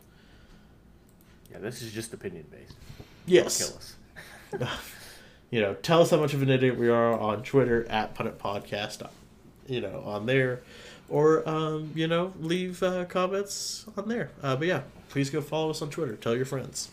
Yeah, 1.50 1.58
this 1.58 1.82
is 1.82 1.92
just 1.92 2.12
opinion 2.12 2.46
based. 2.50 2.76
Yes. 3.26 3.96
You 5.50 5.62
know, 5.62 5.72
tell 5.72 6.02
us 6.02 6.10
how 6.10 6.18
much 6.18 6.34
of 6.34 6.42
an 6.42 6.50
idiot 6.50 6.76
we 6.76 6.90
are 6.90 7.18
on 7.18 7.42
Twitter 7.42 7.86
at 7.88 8.10
It 8.20 8.38
Podcast, 8.38 9.08
you 9.66 9.80
know, 9.80 10.02
on 10.04 10.26
there, 10.26 10.60
or 11.08 11.48
um, 11.48 11.90
you 11.94 12.06
know, 12.06 12.34
leave 12.38 12.82
uh, 12.82 13.06
comments 13.06 13.86
on 13.96 14.08
there. 14.08 14.28
Uh, 14.42 14.56
but 14.56 14.68
yeah, 14.68 14.82
please 15.08 15.30
go 15.30 15.40
follow 15.40 15.70
us 15.70 15.80
on 15.80 15.88
Twitter. 15.88 16.16
Tell 16.16 16.36
your 16.36 16.44
friends. 16.44 16.90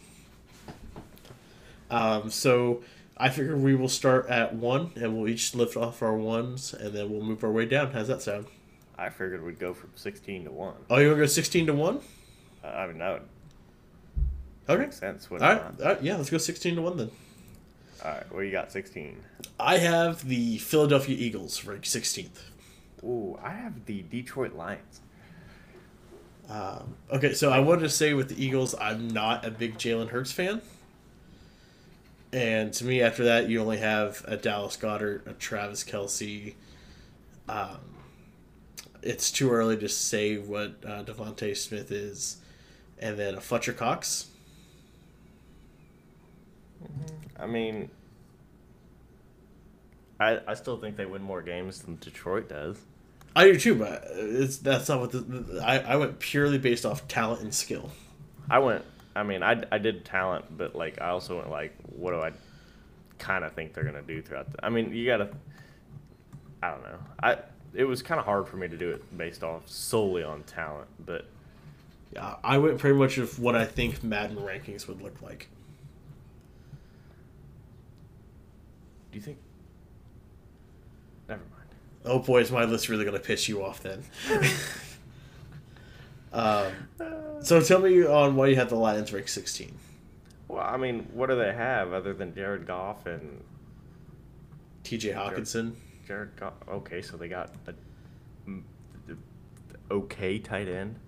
Um, 1.91 2.29
so 2.29 2.81
I 3.17 3.27
figure 3.29 3.57
we 3.57 3.75
will 3.75 3.89
start 3.89 4.29
at 4.29 4.55
one, 4.55 4.91
and 4.95 5.17
we'll 5.17 5.27
each 5.27 5.53
lift 5.53 5.75
off 5.75 6.01
our 6.01 6.15
ones, 6.15 6.73
and 6.73 6.93
then 6.93 7.11
we'll 7.11 7.23
move 7.23 7.43
our 7.43 7.51
way 7.51 7.65
down. 7.65 7.91
How's 7.91 8.07
that 8.07 8.21
sound? 8.21 8.45
I 8.97 9.09
figured 9.09 9.43
we'd 9.43 9.59
go 9.59 9.73
from 9.73 9.89
16 9.95 10.45
to 10.45 10.51
1. 10.51 10.73
Oh, 10.89 10.97
you 10.97 11.07
want 11.07 11.17
to 11.17 11.23
go 11.23 11.27
sixteen 11.27 11.65
to 11.67 11.73
one? 11.73 11.99
Uh, 12.63 12.67
I 12.67 12.87
mean, 12.87 12.99
that 12.99 13.11
would 13.11 13.21
Okay. 14.69 14.83
make 14.83 14.93
sense. 14.93 15.27
All 15.29 15.37
right. 15.39 15.61
All 15.61 15.71
right. 15.85 16.01
Yeah, 16.01 16.15
let's 16.15 16.29
go 16.29 16.37
sixteen 16.37 16.75
to 16.77 16.81
one 16.81 16.95
then. 16.95 17.11
All 18.03 18.11
right, 18.11 18.31
what 18.31 18.41
do 18.41 18.45
you 18.45 18.51
got 18.51 18.71
16? 18.71 19.17
I 19.59 19.77
have 19.77 20.27
the 20.27 20.57
Philadelphia 20.57 21.15
Eagles 21.17 21.63
ranked 21.65 21.87
sixteenth. 21.87 22.43
Ooh, 23.03 23.39
I 23.41 23.51
have 23.51 23.85
the 23.85 24.01
Detroit 24.03 24.53
Lions. 24.53 25.01
Um, 26.49 26.95
okay, 27.11 27.33
so 27.33 27.51
I 27.51 27.59
wanted 27.59 27.81
to 27.81 27.89
say 27.89 28.13
with 28.13 28.29
the 28.29 28.43
Eagles, 28.43 28.75
I'm 28.79 29.07
not 29.07 29.45
a 29.45 29.51
big 29.51 29.77
Jalen 29.77 30.09
Hurts 30.09 30.31
fan. 30.31 30.61
And 32.33 32.73
to 32.73 32.85
me, 32.85 33.01
after 33.01 33.23
that, 33.23 33.49
you 33.49 33.61
only 33.61 33.77
have 33.77 34.23
a 34.27 34.35
Dallas 34.35 34.75
Goedert, 34.75 35.25
a 35.25 35.33
Travis 35.33 35.83
Kelce. 35.83 36.55
Um, 37.47 37.79
it's 39.01 39.31
too 39.31 39.51
early 39.51 39.77
to 39.77 39.87
say 39.87 40.37
what 40.37 40.75
uh, 40.85 41.03
DeVonta 41.03 41.55
Smith 41.55 41.91
is. 41.91 42.37
And 42.99 43.17
then 43.17 43.35
a 43.35 43.41
Fletcher 43.41 43.73
Cox. 43.73 44.27
Mm-hmm. 46.85 47.41
I 47.41 47.47
mean, 47.47 47.89
I 50.19 50.39
I 50.47 50.53
still 50.53 50.77
think 50.77 50.95
they 50.97 51.05
win 51.05 51.21
more 51.21 51.41
games 51.41 51.81
than 51.81 51.97
Detroit 51.97 52.49
does. 52.49 52.77
I 53.35 53.45
do 53.45 53.59
too, 53.59 53.75
but 53.75 54.05
it's 54.11 54.57
that's 54.57 54.87
not 54.87 55.01
what 55.01 55.11
the, 55.11 55.19
the 55.19 55.61
I, 55.63 55.77
I 55.79 55.95
went 55.97 56.19
purely 56.19 56.57
based 56.57 56.85
off 56.85 57.07
talent 57.07 57.41
and 57.41 57.53
skill. 57.53 57.91
I 58.49 58.59
went. 58.59 58.85
I 59.15 59.23
mean, 59.23 59.43
I, 59.43 59.61
I 59.71 59.77
did 59.77 60.05
talent, 60.05 60.45
but 60.57 60.75
like 60.75 61.01
I 61.01 61.09
also 61.09 61.37
went 61.37 61.49
like, 61.49 61.73
what 61.95 62.11
do 62.11 62.21
I 62.21 62.31
kind 63.19 63.43
of 63.45 63.53
think 63.53 63.73
they're 63.73 63.83
gonna 63.83 64.01
do 64.01 64.21
throughout? 64.21 64.51
The, 64.51 64.65
I 64.65 64.69
mean, 64.69 64.93
you 64.93 65.05
gotta. 65.05 65.29
I 66.63 66.71
don't 66.71 66.83
know. 66.83 66.99
I 67.21 67.37
it 67.73 67.83
was 67.83 68.01
kind 68.01 68.19
of 68.19 68.25
hard 68.25 68.47
for 68.47 68.55
me 68.57 68.67
to 68.69 68.77
do 68.77 68.89
it 68.91 69.17
based 69.17 69.43
off 69.43 69.69
solely 69.69 70.23
on 70.23 70.43
talent, 70.43 70.87
but 71.05 71.25
Yeah, 72.13 72.35
I 72.43 72.57
went 72.59 72.79
pretty 72.79 72.97
much 72.97 73.17
of 73.17 73.39
what 73.39 73.55
I 73.55 73.65
think 73.65 74.03
Madden 74.03 74.37
rankings 74.37 74.87
would 74.87 75.01
look 75.01 75.21
like. 75.21 75.49
Do 79.15 79.19
you 79.19 79.23
think? 79.23 79.37
Never 81.29 81.41
mind. 81.41 81.69
Oh 82.03 82.19
boy, 82.19 82.41
is 82.41 82.51
my 82.51 82.65
list 82.65 82.89
really 82.89 83.05
going 83.05 83.15
to 83.15 83.23
piss 83.23 83.47
you 83.47 83.63
off 83.63 83.81
then? 83.81 84.03
um, 86.33 86.73
so 87.41 87.61
tell 87.61 87.79
me 87.79 88.05
on 88.05 88.35
why 88.35 88.47
you 88.47 88.57
had 88.57 88.67
the 88.67 88.75
Lions 88.75 89.13
rank 89.13 89.29
16. 89.29 89.73
Well, 90.49 90.59
I 90.59 90.75
mean, 90.75 91.07
what 91.13 91.29
do 91.29 91.37
they 91.37 91.53
have 91.53 91.93
other 91.93 92.13
than 92.13 92.35
Jared 92.35 92.67
Goff 92.67 93.05
and 93.05 93.41
TJ 94.83 95.15
Hockenson. 95.15 95.75
Jared 96.05 96.35
Goff? 96.35 96.55
Okay, 96.67 97.01
so 97.01 97.15
they 97.15 97.29
got 97.29 97.51
a 97.67 97.71
the- 97.71 98.63
the 99.07 99.15
okay 99.89 100.39
tight 100.39 100.67
end. 100.67 100.99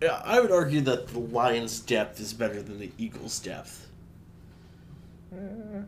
Yeah, 0.00 0.22
I 0.24 0.40
would 0.40 0.50
argue 0.50 0.80
that 0.80 1.08
the 1.08 1.18
Lions' 1.18 1.80
depth 1.80 2.18
is 2.18 2.32
better 2.32 2.62
than 2.62 2.78
the 2.78 2.90
Eagles' 2.96 3.40
depth. 3.40 3.88
Eh. 5.34 5.82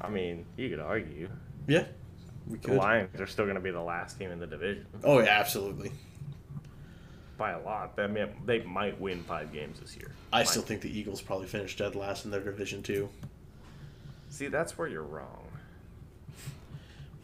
I 0.00 0.08
mean, 0.08 0.46
you 0.56 0.68
could 0.70 0.80
argue 0.80 1.28
Yeah, 1.66 1.84
we 2.46 2.58
could. 2.58 2.72
the. 2.72 2.76
Lions 2.76 3.20
are 3.20 3.26
still 3.26 3.44
going 3.44 3.56
to 3.56 3.60
be 3.60 3.70
the 3.70 3.80
last 3.82 4.18
team 4.18 4.30
in 4.30 4.38
the 4.38 4.46
division 4.46 4.86
Oh 5.04 5.18
yeah, 5.20 5.38
absolutely. 5.38 5.92
by 7.36 7.50
a 7.52 7.60
lot. 7.60 7.92
I 7.98 8.06
mean, 8.06 8.28
they 8.46 8.60
might 8.62 9.00
win 9.00 9.22
five 9.24 9.52
games 9.52 9.80
this 9.80 9.96
year. 9.96 10.10
I 10.32 10.38
Might. 10.40 10.48
still 10.48 10.62
think 10.62 10.80
the 10.82 10.90
Eagles 10.98 11.20
probably 11.20 11.46
finished 11.46 11.78
dead 11.78 11.94
last 11.94 12.24
in 12.24 12.30
their 12.30 12.40
division 12.40 12.82
too. 12.82 13.08
see 14.30 14.48
that's 14.48 14.76
where 14.78 14.88
you're 14.88 15.02
wrong. 15.02 15.46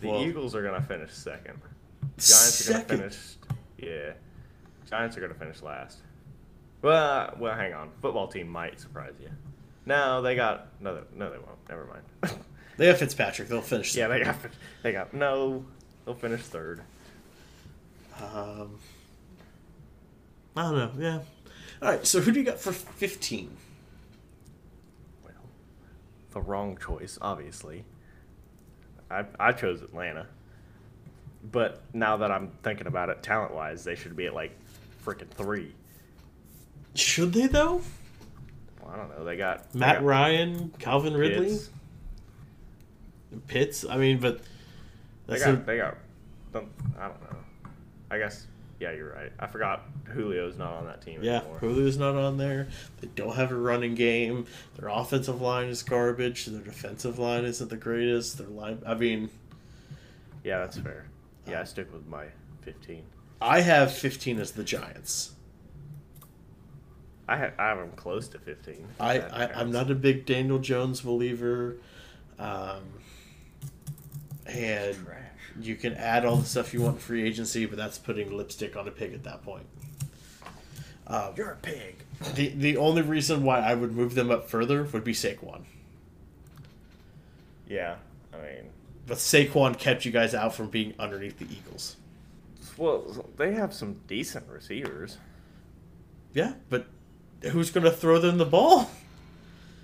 The 0.00 0.08
Well- 0.08 0.22
Eagles 0.22 0.54
are 0.54 0.62
going 0.62 0.80
to 0.80 0.86
finish 0.86 1.12
second. 1.12 1.58
Giants 2.18 2.68
are 2.68 2.72
going 2.72 2.84
to 2.84 2.88
Second. 2.88 2.98
finish. 2.98 3.36
Yeah, 3.78 4.12
Giants 4.88 5.16
are 5.16 5.20
going 5.20 5.32
to 5.32 5.38
finish 5.38 5.62
last. 5.62 5.98
Well, 6.82 7.34
well, 7.38 7.54
hang 7.54 7.72
on. 7.74 7.90
Football 8.02 8.28
team 8.28 8.48
might 8.48 8.78
surprise 8.80 9.14
you. 9.20 9.28
No, 9.86 10.20
they 10.22 10.34
got 10.36 10.68
no. 10.80 10.94
they- 10.96 11.16
No, 11.16 11.30
they 11.30 11.38
won't. 11.38 11.68
Never 11.68 11.86
mind. 11.86 12.34
They 12.76 12.86
have 12.86 12.98
Fitzpatrick. 12.98 13.48
They'll 13.48 13.60
finish. 13.62 13.94
yeah, 13.96 14.08
they 14.08 14.22
got. 14.22 14.36
They 14.82 14.92
got 14.92 15.14
no. 15.14 15.64
They'll 16.04 16.14
finish 16.14 16.42
third. 16.42 16.82
Um, 18.20 18.78
I 20.56 20.62
don't 20.62 20.74
know. 20.76 20.90
Yeah. 20.98 21.18
All 21.82 21.90
right. 21.90 22.06
So 22.06 22.20
who 22.20 22.32
do 22.32 22.38
you 22.40 22.46
got 22.46 22.58
for 22.58 22.72
fifteen? 22.72 23.56
Well, 25.24 25.32
the 26.30 26.40
wrong 26.40 26.78
choice, 26.78 27.18
obviously. 27.20 27.84
I 29.10 29.24
I 29.38 29.52
chose 29.52 29.82
Atlanta. 29.82 30.26
But 31.52 31.80
now 31.94 32.16
that 32.18 32.30
I'm 32.30 32.50
thinking 32.62 32.86
about 32.86 33.08
it, 33.08 33.22
talent 33.22 33.54
wise, 33.54 33.84
they 33.84 33.94
should 33.94 34.16
be 34.16 34.26
at 34.26 34.34
like 34.34 34.56
freaking 35.04 35.28
three. 35.28 35.74
Should 36.94 37.32
they 37.32 37.46
though? 37.46 37.82
Well, 38.82 38.90
I 38.92 38.96
don't 38.96 39.10
know. 39.16 39.24
They 39.24 39.36
got 39.36 39.72
they 39.72 39.78
Matt 39.78 39.96
got 39.96 40.04
Ryan, 40.04 40.72
Calvin 40.78 41.14
Ridley, 41.14 41.50
Pitts. 41.50 41.70
Pitts. 43.46 43.84
I 43.88 43.96
mean, 43.96 44.18
but 44.18 44.40
They 45.26 45.38
got 45.38 45.54
a- 45.54 45.56
they 45.58 45.76
got. 45.78 45.96
don't- 46.52 46.68
I 46.98 47.08
don't 47.08 47.20
know. 47.22 47.38
I 48.10 48.18
guess 48.18 48.46
yeah, 48.78 48.92
you're 48.92 49.12
right. 49.12 49.32
I 49.38 49.46
forgot 49.46 49.82
Julio's 50.14 50.56
not 50.58 50.72
on 50.74 50.86
that 50.86 51.00
team 51.02 51.22
yeah. 51.22 51.38
anymore. 51.38 51.58
Hulu's 51.60 51.96
not 51.98 52.14
on 52.14 52.36
there. 52.36 52.68
They 53.00 53.08
don't 53.14 53.34
have 53.34 53.50
a 53.50 53.56
running 53.56 53.94
game. 53.94 54.46
Their 54.76 54.88
offensive 54.90 55.40
line 55.40 55.68
is 55.68 55.82
garbage. 55.82 56.44
Their 56.46 56.60
defensive 56.60 57.18
line 57.18 57.44
isn't 57.44 57.70
the 57.70 57.76
greatest. 57.76 58.38
Their 58.38 58.48
line. 58.48 58.82
I 58.86 58.94
mean, 58.94 59.30
Yeah, 60.44 60.58
that's 60.58 60.78
fair. 60.78 61.06
Yeah, 61.48 61.60
I 61.62 61.64
stick 61.64 61.92
with 61.92 62.06
my 62.06 62.26
15. 62.62 63.02
I 63.40 63.60
have 63.60 63.92
fifteen 63.92 64.38
as 64.38 64.52
the 64.52 64.64
Giants. 64.64 65.32
I 67.28 67.36
have, 67.36 67.52
I 67.58 67.68
have 67.68 67.78
them 67.78 67.90
close 67.96 68.28
to 68.28 68.38
15. 68.38 68.86
I, 69.00 69.18
I 69.20 69.52
I'm 69.60 69.72
not 69.72 69.90
a 69.90 69.94
big 69.94 70.26
Daniel 70.26 70.58
Jones 70.58 71.00
believer, 71.00 71.76
um, 72.38 72.82
and 74.48 74.96
you 75.60 75.74
can 75.76 75.94
add 75.94 76.24
all 76.24 76.36
the 76.36 76.44
stuff 76.46 76.72
you 76.74 76.82
want 76.82 76.96
in 76.96 77.00
free 77.00 77.22
agency, 77.24 77.66
but 77.66 77.76
that's 77.76 77.98
putting 77.98 78.36
lipstick 78.36 78.76
on 78.76 78.86
a 78.86 78.90
pig 78.90 79.14
at 79.14 79.24
that 79.24 79.42
point. 79.42 79.66
Um, 81.06 81.32
You're 81.36 81.52
a 81.52 81.56
pig. 81.56 81.96
the 82.34 82.48
the 82.48 82.76
only 82.76 83.02
reason 83.02 83.44
why 83.44 83.60
I 83.60 83.74
would 83.74 83.92
move 83.92 84.14
them 84.14 84.30
up 84.30 84.48
further 84.50 84.82
would 84.84 85.04
be 85.04 85.12
Saquon, 85.12 85.62
Yeah, 87.68 87.96
I 88.32 88.36
mean, 88.38 88.70
but 89.06 89.18
Saquon 89.18 89.78
kept 89.78 90.04
you 90.04 90.10
guys 90.12 90.34
out 90.34 90.54
from 90.54 90.68
being 90.68 90.94
underneath 90.98 91.38
the 91.38 91.46
Eagles. 91.46 91.96
well, 92.76 93.24
they 93.36 93.52
have 93.54 93.72
some 93.72 94.00
decent 94.08 94.48
receivers. 94.48 95.18
Yeah, 96.34 96.54
but 96.68 96.86
who's 97.52 97.70
going 97.70 97.84
to 97.84 97.90
throw 97.92 98.18
them 98.18 98.38
the 98.38 98.44
ball? 98.44 98.90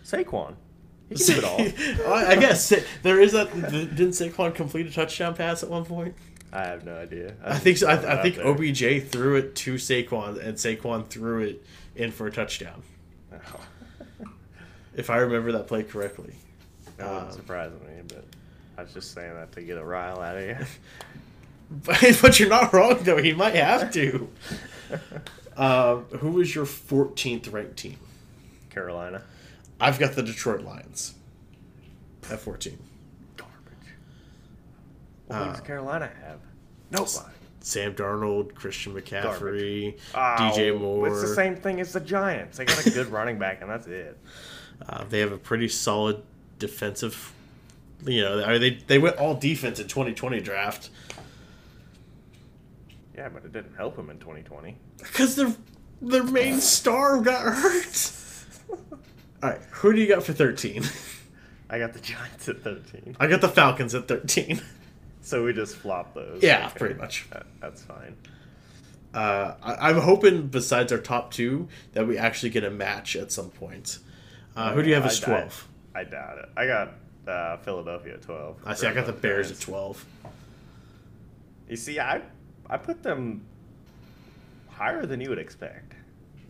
Saquon, 0.05 0.55
he 1.19 1.25
can 1.25 1.41
do 1.41 1.47
it 1.47 2.05
all. 2.07 2.13
I 2.15 2.27
I 2.33 2.37
guess 2.37 2.73
there 3.03 3.21
is 3.21 3.33
that. 3.33 3.53
Didn't 3.53 4.11
Saquon 4.13 4.55
complete 4.55 4.87
a 4.87 4.91
touchdown 4.93 5.35
pass 5.35 5.63
at 5.63 5.69
one 5.71 5.85
point? 5.85 6.15
I 6.53 6.65
have 6.67 6.85
no 6.85 6.95
idea. 6.97 7.35
I 7.43 7.59
think 7.59 7.79
so. 7.79 7.87
just 7.87 8.03
throw 8.03 8.11
it 8.11 8.15
I, 8.15 8.19
I 8.19 8.23
think 8.23 8.37
there. 8.37 8.47
OBJ 8.47 9.09
threw 9.11 9.37
it 9.37 9.55
to 9.57 9.75
Saquon, 9.75 10.39
and 10.45 10.57
Saquon 10.57 11.07
threw 11.07 11.41
it 11.43 11.65
in 11.97 12.11
for 12.11 12.27
a 12.27 12.31
touchdown. 12.33 12.83
Oh, 13.33 13.39
If 14.95 15.09
I 15.09 15.17
remember 15.19 15.53
that 15.53 15.67
play 15.67 15.83
correctly. 15.83 16.35
that 16.99 17.09
wouldn't 17.09 17.27
Um, 17.29 17.33
surprise 17.33 17.73
me, 17.73 18.03
but 18.09 18.25
I 18.77 18.83
was 18.83 18.93
just 18.93 19.15
saying 19.15 19.33
that 19.35 19.53
to 19.53 19.63
get 19.63 19.79
a 19.79 19.85
rile 19.85 20.21
out 20.21 20.37
of 20.37 20.43
you. 20.45 20.57
But, 21.71 22.19
but 22.23 22.39
you're 22.39 22.51
not 22.51 22.73
wrong 22.75 22.99
though. 23.03 23.17
He 23.17 23.33
might 23.33 23.55
have 23.55 23.91
to. 23.93 24.29
Um, 25.55 26.05
who 26.19 26.31
was 26.31 26.55
your 26.55 26.65
14th 26.65 27.53
ranked 27.53 27.77
team? 27.77 27.99
Carolina, 28.71 29.23
I've 29.83 29.99
got 29.99 30.13
the 30.13 30.23
Detroit 30.23 30.61
Lions 30.63 31.15
at 32.31 32.39
14. 32.41 32.79
garbage. 33.37 33.55
Well, 35.29 35.45
who 35.45 35.51
does 35.51 35.61
Uh, 35.61 35.65
Carolina 35.65 36.11
have? 36.25 36.39
Nobody. 36.91 37.35
Sam 37.61 37.95
Darnold, 37.95 38.55
Christian 38.55 38.93
McCaffrey, 38.95 39.99
Oh, 40.15 40.19
DJ 40.19 40.79
Moore. 40.79 41.09
It's 41.09 41.21
the 41.23 41.35
same 41.35 41.57
thing 41.57 41.81
as 41.81 41.93
the 41.93 42.01
Giants. 42.01 42.59
They 42.59 42.65
got 42.65 42.85
a 42.87 42.91
good 42.91 43.09
running 43.09 43.39
back, 43.39 43.61
and 43.61 43.71
that's 43.71 43.87
it. 43.87 44.19
Uh, 44.89 45.05
they 45.09 45.21
have 45.21 45.33
a 45.33 45.39
pretty 45.39 45.69
solid 45.69 46.23
defensive. 46.59 47.33
You 48.05 48.23
know, 48.23 48.43
I 48.45 48.53
mean, 48.53 48.61
they 48.61 48.71
they 48.87 48.99
went 48.99 49.17
all 49.17 49.35
defense 49.35 49.79
in 49.79 49.87
2020 49.87 50.41
draft 50.41 50.91
Yeah, 53.17 53.29
but 53.29 53.45
it 53.45 53.53
didn't 53.53 53.77
help 53.77 53.95
them 53.97 54.11
in 54.11 54.19
2020. 54.19 54.77
because 54.99 55.37
their 55.37 55.55
their 56.01 56.25
main 56.25 56.61
star 56.61 57.21
got 57.21 57.55
hurt. 57.55 58.13
All 59.43 59.51
right, 59.51 59.61
who 59.73 59.93
do 59.93 60.01
you 60.01 60.07
got 60.07 60.23
for 60.23 60.33
13? 60.33 60.85
I 61.71 61.79
got 61.79 61.93
the 61.95 62.01
Giants 62.01 62.49
at 62.49 62.63
13. 62.63 63.17
I 63.19 63.27
got 63.27 63.41
the 63.41 63.49
Falcons 63.49 63.95
at 63.95 64.07
13. 64.09 64.61
So 65.25 65.45
we 65.45 65.53
just 65.53 65.77
flop 65.77 66.15
those. 66.15 66.43
Yeah, 66.43 66.69
pretty 66.71 66.95
much. 66.97 67.29
That, 67.31 67.47
that's 67.61 67.81
fine. 67.83 68.17
Uh, 69.15 69.55
I, 69.63 69.91
I'm 69.91 70.01
hoping, 70.01 70.49
besides 70.49 70.91
our 70.91 70.99
top 70.99 71.31
two, 71.33 71.69
that 71.93 72.07
we 72.09 72.19
actually 72.19 72.51
get 72.51 72.65
a 72.65 72.71
match 72.71 73.15
at 73.15 73.31
some 73.31 73.51
point. 73.51 73.99
Uh, 74.57 74.73
who 74.73 74.83
do 74.83 74.89
you 74.89 74.95
have 74.95 75.05
I- 75.05 75.09
as 75.09 75.21
12? 75.21 75.69
I 75.95 76.05
doubt 76.05 76.39
it. 76.39 76.49
I 76.57 76.67
got 76.67 76.95
uh, 77.29 77.57
Philadelphia 77.59 78.15
at 78.15 78.23
12. 78.23 78.63
I 78.67 78.75
see. 78.75 78.87
I 78.87 78.95
got 78.95 79.07
the 79.07 79.13
Bears 79.13 79.51
at 79.51 79.61
12. 79.61 80.05
You 81.69 81.77
see, 81.77 82.01
I 82.01 82.23
I 82.69 82.77
put 82.77 83.03
them 83.03 83.45
higher 84.69 85.07
than 85.07 85.21
you 85.21 85.29
would 85.29 85.39
expect. 85.39 85.95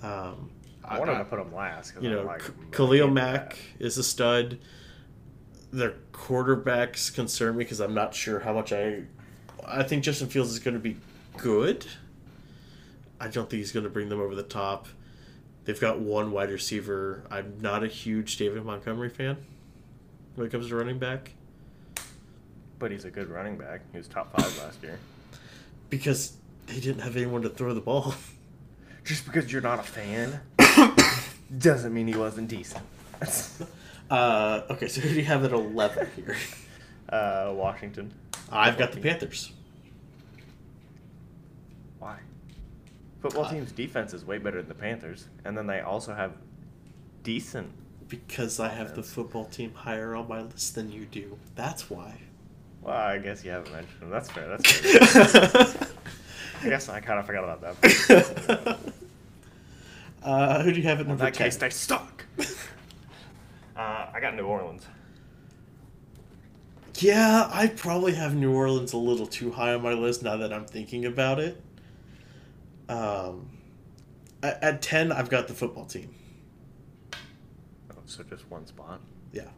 Um, 0.02 0.50
I, 0.84 0.98
wanted 0.98 1.18
to 1.18 1.24
put 1.24 1.36
them 1.38 1.54
last. 1.54 1.94
you 2.00 2.10
know, 2.10 2.22
like, 2.22 2.40
K- 2.40 2.52
"Mm, 2.52 2.72
Khalil 2.72 3.08
Mack 3.08 3.50
that." 3.78 3.84
is 3.86 3.98
a 3.98 4.02
stud. 4.02 4.58
Their 5.72 5.94
quarterbacks 6.12 7.14
concern 7.14 7.56
me 7.56 7.64
because 7.64 7.80
I'm 7.80 7.94
not 7.94 8.14
sure 8.14 8.40
how 8.40 8.52
much 8.52 8.72
I. 8.72 9.02
I 9.66 9.82
think 9.84 10.02
Justin 10.04 10.28
Fields 10.28 10.50
is 10.50 10.58
going 10.58 10.74
to 10.74 10.80
be 10.80 10.96
good. 11.38 11.86
I 13.20 13.28
don't 13.28 13.48
think 13.48 13.58
he's 13.58 13.72
going 13.72 13.84
to 13.84 13.90
bring 13.90 14.08
them 14.08 14.20
over 14.20 14.34
the 14.34 14.42
top. 14.42 14.88
They've 15.64 15.80
got 15.80 16.00
one 16.00 16.32
wide 16.32 16.50
receiver. 16.50 17.22
I'm 17.30 17.58
not 17.60 17.84
a 17.84 17.86
huge 17.86 18.36
David 18.36 18.64
Montgomery 18.64 19.08
fan 19.08 19.36
when 20.34 20.46
it 20.46 20.50
comes 20.50 20.68
to 20.68 20.74
running 20.76 20.98
back 20.98 21.32
But 22.80 22.90
he's 22.90 23.04
a 23.04 23.10
good 23.10 23.28
running 23.28 23.56
back. 23.56 23.82
He 23.92 23.98
was 23.98 24.08
top 24.08 24.32
five 24.36 24.58
last 24.58 24.82
year. 24.82 24.98
because 25.88 26.32
they 26.66 26.80
didn't 26.80 27.02
have 27.02 27.16
anyone 27.16 27.42
to 27.42 27.48
throw 27.48 27.72
the 27.74 27.80
ball. 27.80 28.14
Just 29.04 29.24
because 29.24 29.52
you're 29.52 29.62
not 29.62 29.78
a 29.80 29.82
fan 29.84 30.40
doesn't 31.58 31.92
mean 31.92 32.06
he 32.08 32.16
wasn't 32.16 32.48
decent. 32.48 32.84
Uh, 34.10 34.62
okay, 34.68 34.88
so 34.88 35.00
who 35.00 35.08
do 35.08 35.14
you 35.14 35.24
have 35.24 35.42
at 35.42 35.52
11 35.52 36.06
here? 36.16 36.36
uh, 37.08 37.50
Washington. 37.54 38.12
I've 38.50 38.76
got 38.76 38.92
the 38.92 39.00
Panthers. 39.00 39.52
Why? 41.98 42.18
Football 43.22 43.46
Uh, 43.46 43.50
team's 43.52 43.72
defense 43.72 44.12
is 44.12 44.22
way 44.26 44.36
better 44.36 44.58
than 44.60 44.68
the 44.68 44.74
Panthers, 44.74 45.28
and 45.46 45.56
then 45.56 45.66
they 45.66 45.80
also 45.80 46.14
have 46.14 46.32
decent. 47.22 47.70
Because 48.06 48.60
I 48.60 48.68
have 48.68 48.94
the 48.94 49.02
football 49.02 49.46
team 49.46 49.72
higher 49.72 50.14
on 50.14 50.28
my 50.28 50.42
list 50.42 50.74
than 50.74 50.92
you 50.92 51.06
do. 51.06 51.38
That's 51.54 51.88
why. 51.88 52.18
Well, 52.82 52.94
I 52.94 53.16
guess 53.16 53.42
you 53.42 53.50
haven't 53.52 53.72
mentioned 53.72 54.02
them. 54.02 54.10
That's 54.10 54.30
fair. 54.30 54.48
That's 54.48 54.72
fair. 55.72 55.88
I 56.62 56.68
guess 56.68 56.90
I 56.90 57.00
kind 57.00 57.18
of 57.18 57.24
forgot 57.24 57.44
about 57.44 57.80
that. 57.80 58.78
Uh, 60.24 60.62
who 60.62 60.72
do 60.72 60.80
you 60.80 60.86
have 60.88 60.98
at 60.98 61.02
In 61.02 61.08
number 61.08 61.24
that 61.24 61.34
10? 61.34 61.46
case, 61.46 61.56
they 61.56 61.70
suck. 61.70 62.24
uh, 63.76 64.06
I 64.14 64.18
got 64.20 64.34
New 64.36 64.44
Orleans. 64.46 64.86
Yeah, 66.98 67.48
I 67.52 67.66
probably 67.68 68.14
have 68.14 68.34
New 68.34 68.52
Orleans 68.52 68.92
a 68.92 68.96
little 68.98 69.26
too 69.26 69.50
high 69.50 69.74
on 69.74 69.82
my 69.82 69.92
list 69.94 70.22
now 70.22 70.36
that 70.36 70.52
I'm 70.52 70.64
thinking 70.66 71.04
about 71.06 71.40
it. 71.40 71.60
Um, 72.88 73.48
at, 74.42 74.62
at 74.62 74.82
10, 74.82 75.10
I've 75.10 75.30
got 75.30 75.48
the 75.48 75.54
football 75.54 75.86
team. 75.86 76.14
Oh, 77.90 77.96
so 78.06 78.22
just 78.22 78.48
one 78.50 78.66
spot. 78.66 79.00
Yeah. 79.32 79.48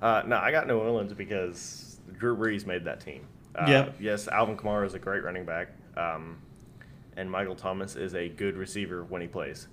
Uh, 0.00 0.22
no, 0.26 0.36
I 0.36 0.50
got 0.52 0.66
New 0.66 0.78
Orleans 0.78 1.12
because 1.12 1.98
Drew 2.18 2.36
Brees 2.36 2.66
made 2.66 2.84
that 2.84 3.00
team. 3.00 3.26
Uh, 3.54 3.66
Yep. 3.68 3.96
Yes, 4.00 4.28
Alvin 4.28 4.56
Kamara 4.56 4.86
is 4.86 4.94
a 4.94 4.98
great 4.98 5.22
running 5.24 5.44
back, 5.44 5.68
um, 5.96 6.38
and 7.16 7.30
Michael 7.30 7.54
Thomas 7.54 7.96
is 7.96 8.14
a 8.14 8.28
good 8.28 8.56
receiver 8.56 9.04
when 9.04 9.20
he 9.20 9.28
plays. 9.28 9.68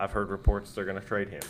I've 0.00 0.12
heard 0.12 0.30
reports 0.30 0.72
they're 0.72 0.84
going 0.84 1.00
to 1.00 1.06
trade 1.06 1.28
him. 1.28 1.42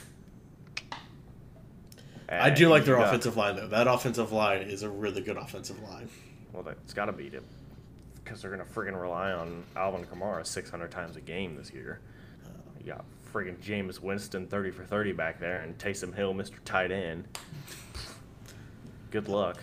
I 2.28 2.50
do 2.50 2.68
like 2.68 2.84
their 2.84 2.96
offensive 2.96 3.36
line, 3.36 3.56
though. 3.56 3.66
That 3.66 3.86
offensive 3.86 4.32
line 4.32 4.62
is 4.62 4.82
a 4.82 4.88
really 4.88 5.20
good 5.20 5.36
offensive 5.36 5.82
line. 5.82 6.08
Well, 6.52 6.62
that's 6.62 6.94
got 6.94 7.06
to 7.06 7.12
beat 7.12 7.32
him 7.32 7.44
because 8.24 8.40
they're 8.40 8.54
going 8.54 8.66
to 8.66 8.72
friggin' 8.72 8.98
rely 8.98 9.32
on 9.32 9.64
Alvin 9.76 10.04
Kamara 10.04 10.46
600 10.46 10.90
times 10.90 11.16
a 11.16 11.20
game 11.20 11.56
this 11.56 11.70
year. 11.70 12.00
You 12.80 12.92
got 12.92 13.04
friggin' 13.32 13.58
Jameis 13.58 14.00
Winston 14.00 14.46
30 14.46 14.70
for 14.70 14.84
30 14.84 15.12
back 15.12 15.38
there, 15.40 15.60
and 15.60 15.76
Taysom 15.78 16.14
Hill, 16.14 16.34
Mr. 16.34 16.54
Tight 16.64 16.90
End. 16.90 17.26
Good 19.10 19.28
luck. 19.28 19.58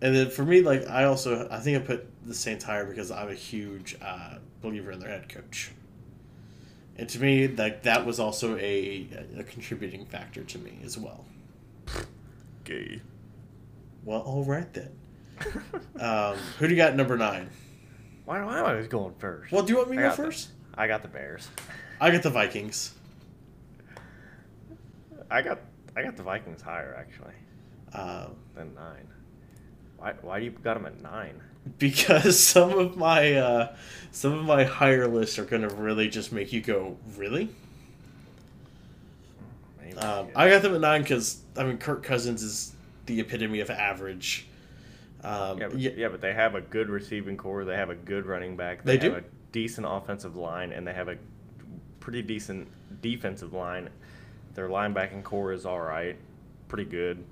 And 0.00 0.14
then 0.14 0.30
for 0.30 0.44
me, 0.44 0.60
like 0.60 0.88
I 0.88 1.04
also 1.04 1.48
I 1.50 1.58
think 1.58 1.82
I 1.82 1.86
put 1.86 2.06
the 2.26 2.34
Saints 2.34 2.64
higher 2.64 2.84
because 2.84 3.10
I'm 3.10 3.28
a 3.28 3.34
huge 3.34 3.96
uh, 4.02 4.36
believer 4.60 4.92
in 4.92 4.98
their 4.98 5.08
head 5.08 5.28
coach. 5.28 5.70
And 6.96 7.08
to 7.10 7.20
me, 7.20 7.48
like 7.48 7.82
that 7.82 8.04
was 8.06 8.20
also 8.20 8.56
a, 8.56 9.08
a 9.38 9.42
contributing 9.44 10.06
factor 10.06 10.42
to 10.42 10.58
me 10.58 10.78
as 10.84 10.98
well. 10.98 11.24
Gay. 12.64 13.00
Well, 14.04 14.20
all 14.20 14.44
right 14.44 14.72
then. 14.72 14.90
Um, 16.00 16.36
who 16.58 16.66
do 16.66 16.74
you 16.74 16.76
got 16.76 16.94
number 16.94 17.16
nine? 17.16 17.48
Why 18.24 18.40
am 18.40 18.48
I 18.48 18.60
always 18.60 18.88
going 18.88 19.14
first? 19.18 19.52
Well, 19.52 19.62
do 19.62 19.72
you 19.72 19.78
want 19.78 19.90
me 19.90 19.96
to 19.96 20.02
go 20.02 20.08
got 20.08 20.16
the- 20.16 20.22
first? 20.24 20.48
I 20.74 20.86
got 20.88 21.02
the 21.02 21.08
Bears. 21.08 21.48
I 22.00 22.10
got 22.10 22.22
the 22.22 22.30
Vikings 22.30 22.92
I 25.30 25.42
got 25.42 25.60
I 25.96 26.02
got 26.02 26.16
the 26.16 26.22
Vikings 26.22 26.62
higher 26.62 26.94
actually 26.98 27.34
um, 27.94 28.36
than 28.54 28.74
nine. 28.74 29.08
Why 30.06 30.14
why 30.22 30.38
do 30.38 30.44
you 30.44 30.52
got 30.52 30.74
them 30.74 30.86
at 30.86 31.02
nine? 31.02 31.40
because 31.78 32.38
some 32.38 32.78
of 32.78 32.96
my 32.96 33.34
uh, 33.34 33.74
some 34.12 34.32
of 34.32 34.44
my 34.44 34.62
higher 34.62 35.08
lists 35.08 35.38
are 35.38 35.44
going 35.44 35.62
to 35.62 35.74
really 35.74 36.08
just 36.08 36.32
make 36.32 36.52
you 36.52 36.60
go, 36.60 36.96
really? 37.16 37.48
Um, 39.98 40.28
I 40.36 40.50
got 40.50 40.62
them 40.62 40.74
at 40.74 40.80
nine 40.80 41.02
because 41.02 41.40
I 41.56 41.64
mean 41.64 41.78
Kirk 41.78 42.02
Cousins 42.02 42.42
is 42.42 42.74
the 43.06 43.18
epitome 43.18 43.60
of 43.60 43.70
average. 43.70 44.46
Um, 45.24 45.58
yeah, 45.58 45.68
but, 45.68 45.78
yeah, 45.78 45.90
yeah, 45.96 46.08
but 46.08 46.20
they 46.20 46.34
have 46.34 46.54
a 46.54 46.60
good 46.60 46.88
receiving 46.88 47.36
core. 47.36 47.64
They 47.64 47.74
have 47.74 47.90
a 47.90 47.94
good 47.94 48.26
running 48.26 48.56
back. 48.56 48.84
They 48.84 48.98
have 48.98 49.00
do. 49.00 49.14
a 49.14 49.22
decent 49.50 49.86
offensive 49.88 50.36
line, 50.36 50.72
and 50.72 50.86
they 50.86 50.92
have 50.92 51.08
a 51.08 51.16
pretty 51.98 52.22
decent 52.22 52.68
defensive 53.00 53.52
line. 53.52 53.88
Their 54.54 54.68
linebacking 54.68 55.24
core 55.24 55.52
is 55.52 55.66
all 55.66 55.80
right, 55.80 56.16
pretty 56.68 56.84
good, 56.84 57.24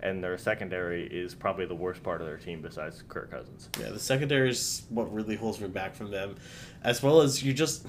and 0.00 0.22
their 0.22 0.36
secondary 0.38 1.06
is 1.06 1.34
probably 1.34 1.66
the 1.66 1.74
worst 1.74 2.02
part 2.02 2.20
of 2.20 2.26
their 2.26 2.36
team 2.36 2.60
besides 2.62 3.02
Kirk 3.08 3.30
Cousins. 3.30 3.68
yeah, 3.80 3.90
the 3.90 3.98
secondary 3.98 4.50
is 4.50 4.82
what 4.88 5.12
really 5.12 5.36
holds 5.36 5.60
me 5.60 5.68
back 5.68 5.94
from 5.94 6.10
them, 6.10 6.36
as 6.82 7.02
well 7.02 7.20
as 7.20 7.42
you 7.42 7.52
just 7.52 7.86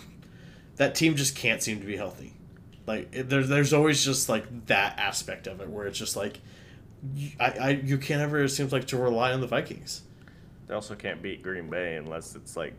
that 0.76 0.96
team 0.96 1.16
just 1.16 1.36
can't 1.36 1.62
seem 1.62 1.80
to 1.80 1.86
be 1.86 1.98
healthy. 1.98 2.34
Like 2.86 3.14
it, 3.14 3.30
there's 3.30 3.50
there's 3.50 3.74
always 3.74 4.04
just 4.04 4.30
like 4.30 4.68
that 4.68 4.98
aspect 5.00 5.48
of 5.48 5.62
it 5.62 5.70
where 5.70 5.88
it's 5.88 5.98
just 5.98 6.16
like 6.16 6.40
you, 7.16 7.32
I, 7.40 7.46
I 7.46 7.70
you 7.70 7.98
can't 7.98 8.22
ever 8.22 8.44
it 8.44 8.50
seems 8.50 8.72
like 8.72 8.88
to 8.88 8.98
rely 8.98 9.32
on 9.34 9.42
the 9.42 9.48
Vikings. 9.48 10.02
They 10.68 10.74
also 10.74 10.96
can't 10.96 11.22
beat 11.22 11.44
Green 11.44 11.70
Bay 11.70 11.96
unless 11.96 12.36
it's 12.36 12.56
like 12.56 12.74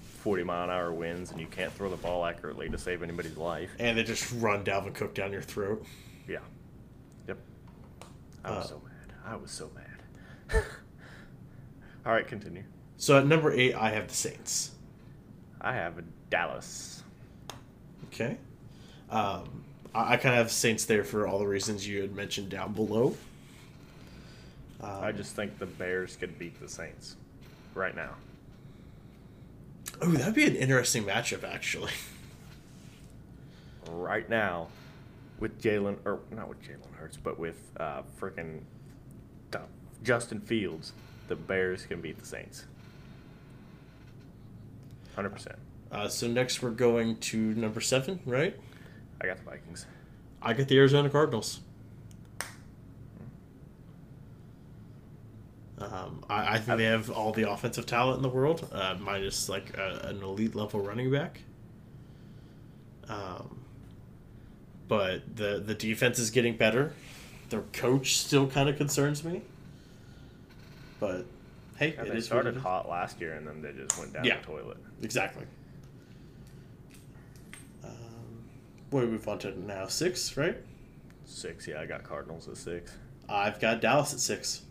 40 0.00 0.44
mile 0.44 0.64
an 0.64 0.70
hour 0.70 0.92
winds 0.92 1.30
and 1.30 1.40
you 1.40 1.46
can't 1.46 1.72
throw 1.72 1.88
the 1.88 1.96
ball 1.96 2.24
accurately 2.24 2.68
to 2.68 2.76
save 2.78 3.02
anybody's 3.02 3.36
life. 3.36 3.70
and 3.78 3.96
they 3.96 4.02
just 4.02 4.30
run 4.34 4.64
Dalvin 4.64 4.94
Cook 4.94 5.14
down 5.14 5.32
your 5.32 5.42
throat. 5.42 5.84
Yeah. 6.28 6.40
I 8.44 8.50
was 8.50 8.64
Uh, 8.66 8.68
so 8.68 8.82
mad. 8.84 9.14
I 9.26 9.36
was 9.36 9.50
so 9.50 9.70
mad. 9.74 10.64
All 12.06 12.12
right, 12.12 12.26
continue. 12.26 12.64
So 12.96 13.18
at 13.18 13.26
number 13.26 13.52
eight, 13.52 13.74
I 13.74 13.90
have 13.90 14.08
the 14.08 14.14
Saints. 14.14 14.72
I 15.60 15.74
have 15.74 15.98
a 15.98 16.02
Dallas. 16.30 17.02
Okay, 18.06 18.38
um, 19.10 19.62
I, 19.94 20.14
I 20.14 20.16
kind 20.16 20.34
of 20.34 20.38
have 20.38 20.50
Saints 20.50 20.84
there 20.84 21.04
for 21.04 21.26
all 21.28 21.38
the 21.38 21.46
reasons 21.46 21.86
you 21.86 22.00
had 22.00 22.14
mentioned 22.14 22.48
down 22.48 22.72
below. 22.72 23.16
Um, 24.80 24.90
I 25.04 25.12
just 25.12 25.36
think 25.36 25.58
the 25.58 25.66
Bears 25.66 26.16
could 26.16 26.38
beat 26.38 26.58
the 26.60 26.68
Saints 26.68 27.16
right 27.74 27.94
now. 27.94 28.14
oh, 30.02 30.10
that'd 30.10 30.34
be 30.34 30.46
an 30.46 30.56
interesting 30.56 31.04
matchup, 31.04 31.44
actually. 31.44 31.92
Right 33.90 34.28
now, 34.28 34.68
with 35.40 35.60
Jalen, 35.60 35.96
or 36.04 36.20
not 36.30 36.48
with 36.48 36.62
Jalen 36.62 36.94
Hurts, 36.94 37.16
but 37.16 37.38
with 37.38 37.72
uh, 37.78 38.02
freaking 38.20 38.60
Justin 40.02 40.40
Fields, 40.40 40.92
the 41.28 41.36
Bears 41.36 41.84
can 41.86 42.00
beat 42.00 42.18
the 42.18 42.26
Saints. 42.26 42.64
100%. 45.16 45.56
Uh, 45.92 46.08
so 46.08 46.28
next 46.28 46.62
we're 46.62 46.70
going 46.70 47.16
to 47.16 47.36
number 47.54 47.80
seven, 47.80 48.20
right? 48.24 48.56
I 49.20 49.26
got 49.26 49.38
the 49.38 49.44
Vikings. 49.44 49.86
I 50.40 50.52
get 50.54 50.68
the 50.68 50.78
Arizona 50.78 51.10
Cardinals. 51.10 51.60
Um, 55.78 56.24
I, 56.28 56.54
I 56.54 56.58
think 56.58 56.78
they 56.78 56.84
have 56.84 57.10
all 57.10 57.32
the 57.32 57.50
offensive 57.50 57.86
talent 57.86 58.18
in 58.18 58.22
the 58.22 58.28
world, 58.28 58.68
uh, 58.72 58.96
minus 59.00 59.48
like 59.48 59.76
a, 59.76 60.08
an 60.08 60.22
elite 60.22 60.54
level 60.54 60.80
running 60.80 61.10
back. 61.10 61.40
Um, 63.08 63.60
but 64.90 65.36
the 65.36 65.62
the 65.64 65.74
defense 65.74 66.18
is 66.18 66.30
getting 66.30 66.56
better. 66.56 66.92
Their 67.48 67.62
coach 67.72 68.16
still 68.16 68.48
kind 68.48 68.68
of 68.68 68.76
concerns 68.76 69.22
me. 69.24 69.42
But 70.98 71.24
hey, 71.78 71.94
Yeah, 71.94 72.02
it 72.02 72.12
they 72.12 72.20
started 72.20 72.56
it 72.56 72.60
hot 72.60 72.88
last 72.88 73.20
year 73.20 73.34
and 73.34 73.46
then 73.46 73.62
they 73.62 73.72
just 73.72 73.96
went 73.98 74.12
down 74.12 74.24
Yeah. 74.24 74.40
the 74.40 74.46
toilet. 74.46 74.76
Exactly. 75.00 75.44
Um, 77.84 77.90
what 78.90 79.00
do 79.02 79.06
we 79.06 79.12
move 79.12 79.28
on 79.28 79.38
to 79.38 79.58
now? 79.58 79.86
Six, 79.86 80.36
right? 80.36 80.56
Six, 81.24 81.68
yeah, 81.68 81.80
I 81.80 81.86
got 81.86 82.02
Cardinals 82.02 82.48
at 82.48 82.56
six. 82.56 82.92
I've 83.28 83.60
got 83.60 83.80
Dallas 83.80 84.12
at 84.12 84.18
six. 84.18 84.62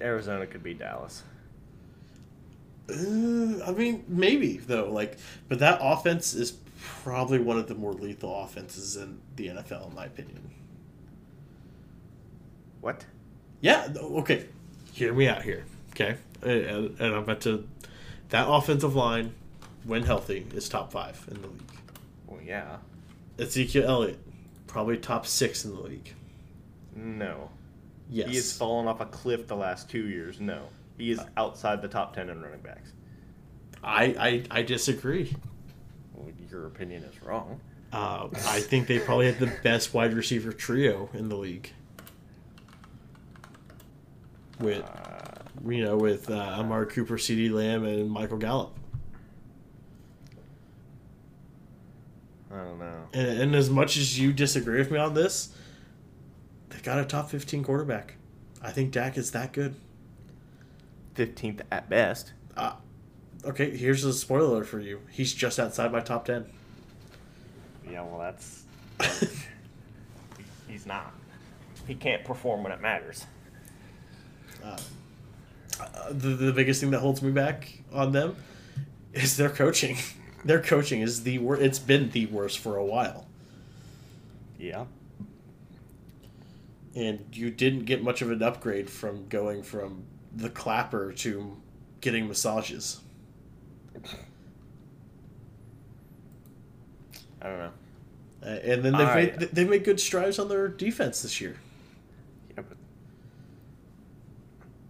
Arizona 0.00 0.46
could 0.46 0.62
be 0.62 0.74
Dallas. 0.74 1.24
Uh, 2.88 3.64
I 3.66 3.72
mean, 3.76 4.04
maybe 4.06 4.58
though. 4.58 4.90
Like, 4.92 5.18
but 5.48 5.58
that 5.58 5.78
offense 5.80 6.34
is 6.34 6.52
probably 7.02 7.38
one 7.38 7.58
of 7.58 7.66
the 7.66 7.74
more 7.74 7.92
lethal 7.92 8.42
offenses 8.42 8.96
in 8.96 9.20
the 9.36 9.48
NFL, 9.48 9.88
in 9.88 9.94
my 9.94 10.06
opinion. 10.06 10.50
What? 12.80 13.04
Yeah. 13.60 13.88
Okay. 13.96 14.46
Hear 14.92 15.14
me 15.14 15.26
out 15.28 15.42
here. 15.42 15.64
Okay. 15.90 16.16
And, 16.42 16.98
and 16.98 17.00
I'm 17.00 17.22
about 17.22 17.40
to. 17.42 17.66
That 18.30 18.48
offensive 18.48 18.94
line, 18.94 19.34
when 19.84 20.02
healthy, 20.02 20.46
is 20.54 20.68
top 20.68 20.92
five 20.92 21.24
in 21.30 21.40
the 21.40 21.48
league. 21.48 21.62
Well, 22.26 22.40
yeah. 22.42 22.76
Ezekiel 23.38 23.88
Elliott, 23.88 24.18
probably 24.66 24.98
top 24.98 25.26
six 25.26 25.64
in 25.64 25.74
the 25.74 25.80
league. 25.80 26.12
No. 26.94 27.50
Yes. 28.10 28.28
He 28.28 28.36
has 28.36 28.56
fallen 28.56 28.86
off 28.86 29.00
a 29.00 29.06
cliff 29.06 29.46
the 29.46 29.56
last 29.56 29.88
two 29.88 30.06
years. 30.06 30.40
No. 30.40 30.62
He 30.98 31.10
is 31.10 31.18
uh. 31.18 31.26
outside 31.36 31.82
the 31.82 31.88
top 31.88 32.14
10 32.14 32.28
in 32.28 32.42
running 32.42 32.60
backs. 32.60 32.92
I, 33.82 34.04
I 34.50 34.58
I 34.58 34.62
disagree. 34.62 35.34
Your 36.50 36.66
opinion 36.66 37.04
is 37.04 37.22
wrong. 37.22 37.60
Uh, 37.92 38.28
I 38.46 38.60
think 38.60 38.86
they 38.86 38.98
probably 38.98 39.26
had 39.26 39.38
the 39.38 39.52
best 39.62 39.94
wide 39.94 40.14
receiver 40.14 40.52
trio 40.52 41.08
in 41.14 41.28
the 41.28 41.36
league. 41.36 41.70
With 44.58 44.84
you 45.66 45.84
know, 45.84 45.96
with 45.96 46.30
uh, 46.30 46.34
Amari 46.34 46.86
Cooper, 46.86 47.16
CeeDee 47.16 47.50
Lamb, 47.50 47.84
and 47.84 48.10
Michael 48.10 48.38
Gallup. 48.38 48.76
I 52.52 52.56
don't 52.56 52.78
know. 52.78 53.08
And, 53.12 53.40
and 53.40 53.54
as 53.54 53.70
much 53.70 53.96
as 53.96 54.18
you 54.18 54.32
disagree 54.32 54.78
with 54.78 54.90
me 54.90 54.98
on 54.98 55.14
this, 55.14 55.54
they 56.70 56.78
got 56.78 56.98
a 56.98 57.04
top 57.04 57.30
fifteen 57.30 57.62
quarterback. 57.62 58.16
I 58.62 58.70
think 58.70 58.92
Dak 58.92 59.18
is 59.18 59.32
that 59.32 59.52
good. 59.52 59.74
15th 61.14 61.60
at 61.70 61.88
best. 61.88 62.32
Uh, 62.56 62.74
okay, 63.46 63.76
here's 63.76 64.04
a 64.04 64.12
spoiler 64.12 64.64
for 64.64 64.80
you. 64.80 65.00
He's 65.10 65.32
just 65.32 65.58
outside 65.58 65.92
my 65.92 66.00
top 66.00 66.24
ten. 66.24 66.46
Yeah, 67.88 68.02
well, 68.02 68.18
that's. 68.18 68.62
he's 70.68 70.86
not. 70.86 71.12
He 71.86 71.94
can't 71.94 72.24
perform 72.24 72.62
when 72.62 72.72
it 72.72 72.80
matters. 72.80 73.26
Uh, 74.64 74.76
the, 76.10 76.30
the 76.30 76.52
biggest 76.52 76.80
thing 76.80 76.90
that 76.92 77.00
holds 77.00 77.20
me 77.20 77.30
back 77.30 77.80
on 77.92 78.12
them 78.12 78.36
is 79.12 79.36
their 79.36 79.50
coaching. 79.50 79.98
their 80.44 80.60
coaching 80.60 81.00
is 81.00 81.22
the 81.24 81.38
worst. 81.38 81.62
it's 81.62 81.78
been 81.78 82.10
the 82.10 82.26
worst 82.26 82.58
for 82.58 82.76
a 82.76 82.84
while. 82.84 83.26
Yeah. 84.58 84.84
And 86.94 87.26
you 87.32 87.50
didn't 87.50 87.84
get 87.84 88.02
much 88.02 88.22
of 88.22 88.30
an 88.30 88.42
upgrade 88.42 88.88
from 88.88 89.28
going 89.28 89.62
from 89.62 90.04
the 90.34 90.48
clapper 90.48 91.12
to 91.12 91.56
getting 92.00 92.28
massages. 92.28 93.00
I 97.42 97.46
don't 97.48 97.58
know. 97.58 97.70
Uh, 98.42 98.46
and 98.46 98.82
then 98.82 98.92
they've 98.92 99.08
I- 99.08 99.14
made 99.14 99.34
they 99.52 99.64
made 99.64 99.84
good 99.84 100.00
strides 100.00 100.38
on 100.38 100.48
their 100.48 100.68
defense 100.68 101.22
this 101.22 101.40
year. 101.40 101.56
Yeah, 102.56 102.62
but 102.68 102.76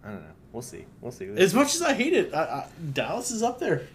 I 0.03 0.11
don't 0.11 0.21
know. 0.21 0.29
We'll 0.51 0.61
see. 0.61 0.85
We'll 1.01 1.11
see. 1.11 1.27
As 1.37 1.53
much 1.53 1.75
as 1.75 1.81
I 1.81 1.93
hate 1.93 2.13
it, 2.13 2.33
I, 2.33 2.39
I, 2.43 2.67
Dallas 2.93 3.31
is 3.31 3.43
up 3.43 3.59
there. 3.59 3.87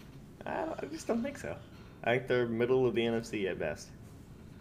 I, 0.45 0.65
I 0.79 0.85
just 0.91 1.07
don't 1.07 1.23
think 1.23 1.37
so. 1.37 1.55
I 2.03 2.15
think 2.17 2.27
they're 2.27 2.47
middle 2.47 2.87
of 2.87 2.95
the 2.95 3.01
NFC 3.01 3.49
at 3.49 3.59
best, 3.59 3.87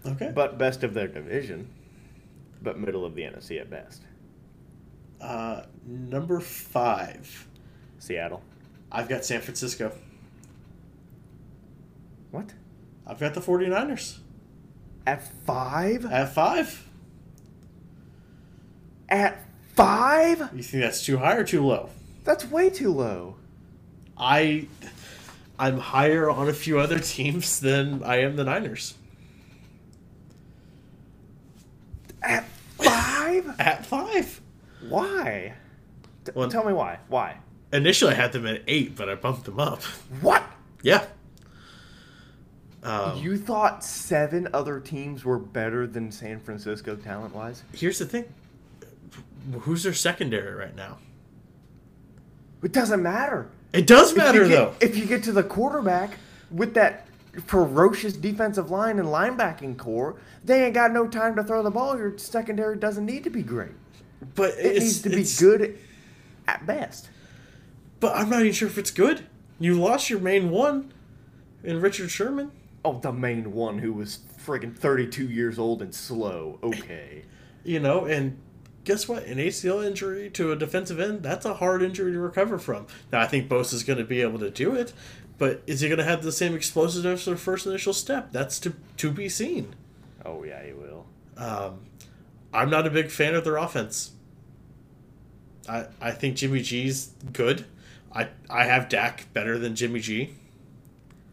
Okay. 0.06 0.30
but 0.34 0.58
best 0.58 0.82
of 0.84 0.92
their 0.92 1.08
division, 1.08 1.66
but 2.62 2.78
middle 2.78 3.04
of 3.06 3.14
the 3.14 3.22
NFC 3.22 3.58
at 3.60 3.70
best. 3.70 4.02
Uh, 5.20 5.62
number 5.86 6.40
five, 6.40 7.46
Seattle. 7.98 8.42
I've 8.92 9.08
got 9.08 9.24
San 9.24 9.40
Francisco. 9.40 9.92
What? 12.30 12.54
I've 13.06 13.18
got 13.18 13.34
the 13.34 13.40
49ers 13.40 14.18
At 15.06 15.26
five? 15.44 16.04
at 16.06 16.32
five. 16.34 16.86
At 19.08 19.44
five? 19.74 20.50
You 20.54 20.62
think 20.62 20.82
that's 20.82 21.04
too 21.04 21.18
high 21.18 21.36
or 21.36 21.44
too 21.44 21.64
low? 21.66 21.90
That's 22.24 22.44
way 22.44 22.70
too 22.70 22.92
low. 22.92 23.36
I, 24.16 24.68
I'm 25.58 25.78
higher 25.78 26.30
on 26.30 26.48
a 26.48 26.52
few 26.52 26.78
other 26.78 26.98
teams 27.00 27.58
than 27.60 28.02
I 28.04 28.18
am 28.18 28.36
the 28.36 28.44
Niners. 28.44 28.94
At 32.22 32.44
five? 32.78 33.54
At 33.58 33.86
five. 33.86 34.40
why? 34.88 35.54
T- 36.24 36.32
Well- 36.34 36.50
tell 36.50 36.64
me 36.64 36.72
why. 36.72 36.98
Why? 37.08 37.38
Initially, 37.72 38.12
I 38.12 38.16
had 38.16 38.32
them 38.32 38.46
at 38.46 38.62
eight, 38.66 38.96
but 38.96 39.08
I 39.08 39.14
bumped 39.14 39.44
them 39.44 39.60
up. 39.60 39.82
What? 40.20 40.42
Yeah. 40.82 41.06
Um, 42.82 43.18
you 43.22 43.36
thought 43.36 43.84
seven 43.84 44.48
other 44.54 44.80
teams 44.80 45.24
were 45.24 45.38
better 45.38 45.86
than 45.86 46.10
San 46.10 46.40
Francisco 46.40 46.96
talent 46.96 47.34
wise? 47.34 47.62
here's 47.74 47.98
the 47.98 48.06
thing. 48.06 48.24
Who's 49.60 49.82
their 49.82 49.92
secondary 49.94 50.54
right 50.54 50.74
now? 50.74 50.98
It 52.62 52.72
doesn't 52.72 53.02
matter. 53.02 53.48
It 53.72 53.86
does 53.86 54.16
matter 54.16 54.42
you 54.42 54.48
get- 54.48 54.80
though. 54.80 54.86
If 54.86 54.96
you 54.96 55.06
get 55.06 55.22
to 55.24 55.32
the 55.32 55.42
quarterback 55.42 56.12
with 56.50 56.74
that 56.74 57.06
ferocious 57.46 58.12
defensive 58.14 58.70
line 58.70 58.98
and 58.98 59.08
linebacking 59.08 59.76
core, 59.76 60.16
they 60.44 60.64
ain't 60.64 60.74
got 60.74 60.92
no 60.92 61.06
time 61.06 61.36
to 61.36 61.44
throw 61.44 61.62
the 61.62 61.70
ball. 61.70 61.96
Your 61.96 62.16
secondary 62.18 62.76
doesn't 62.76 63.06
need 63.06 63.24
to 63.24 63.30
be 63.30 63.42
great. 63.42 63.72
But 64.34 64.54
It 64.58 64.80
needs 64.80 65.00
to 65.02 65.10
be 65.10 65.24
good 65.38 65.78
at 66.48 66.66
best. 66.66 67.08
But 68.00 68.16
I'm 68.16 68.28
not 68.30 68.40
even 68.40 68.52
sure 68.52 68.68
if 68.68 68.78
it's 68.78 68.90
good. 68.90 69.26
You 69.58 69.74
lost 69.80 70.10
your 70.10 70.20
main 70.20 70.50
one 70.50 70.92
in 71.62 71.80
Richard 71.80 72.10
Sherman. 72.10 72.50
Oh, 72.84 72.98
the 72.98 73.12
main 73.12 73.52
one 73.52 73.78
who 73.78 73.92
was 73.92 74.20
friggin' 74.44 74.76
32 74.76 75.28
years 75.28 75.58
old 75.58 75.82
and 75.82 75.94
slow. 75.94 76.58
Okay. 76.62 77.24
You 77.62 77.78
know, 77.78 78.06
and 78.06 78.38
guess 78.84 79.06
what? 79.06 79.24
An 79.26 79.36
ACL 79.36 79.86
injury 79.86 80.30
to 80.30 80.50
a 80.50 80.56
defensive 80.56 80.98
end, 80.98 81.22
that's 81.22 81.44
a 81.44 81.52
hard 81.52 81.82
injury 81.82 82.10
to 82.12 82.18
recover 82.18 82.58
from. 82.58 82.86
Now, 83.12 83.20
I 83.20 83.26
think 83.26 83.50
Bosa's 83.50 83.84
going 83.84 83.98
to 83.98 84.04
be 84.04 84.22
able 84.22 84.38
to 84.38 84.50
do 84.50 84.74
it, 84.74 84.94
but 85.36 85.62
is 85.66 85.82
he 85.82 85.88
going 85.88 85.98
to 85.98 86.04
have 86.04 86.22
the 86.22 86.32
same 86.32 86.54
explosiveness 86.54 87.24
for 87.24 87.30
the 87.30 87.36
first 87.36 87.66
initial 87.66 87.92
step? 87.92 88.32
That's 88.32 88.58
to, 88.60 88.72
to 88.96 89.10
be 89.10 89.28
seen. 89.28 89.74
Oh, 90.24 90.42
yeah, 90.42 90.64
he 90.64 90.72
will. 90.72 91.04
Um, 91.36 91.80
I'm 92.52 92.70
not 92.70 92.86
a 92.86 92.90
big 92.90 93.10
fan 93.10 93.34
of 93.34 93.44
their 93.44 93.56
offense. 93.56 94.12
I, 95.68 95.86
I 96.00 96.10
think 96.12 96.36
Jimmy 96.36 96.62
G's 96.62 97.12
good. 97.32 97.66
I, 98.12 98.28
I 98.48 98.64
have 98.64 98.88
Dak 98.88 99.32
better 99.32 99.58
than 99.58 99.76
Jimmy 99.76 100.00
G. 100.00 100.34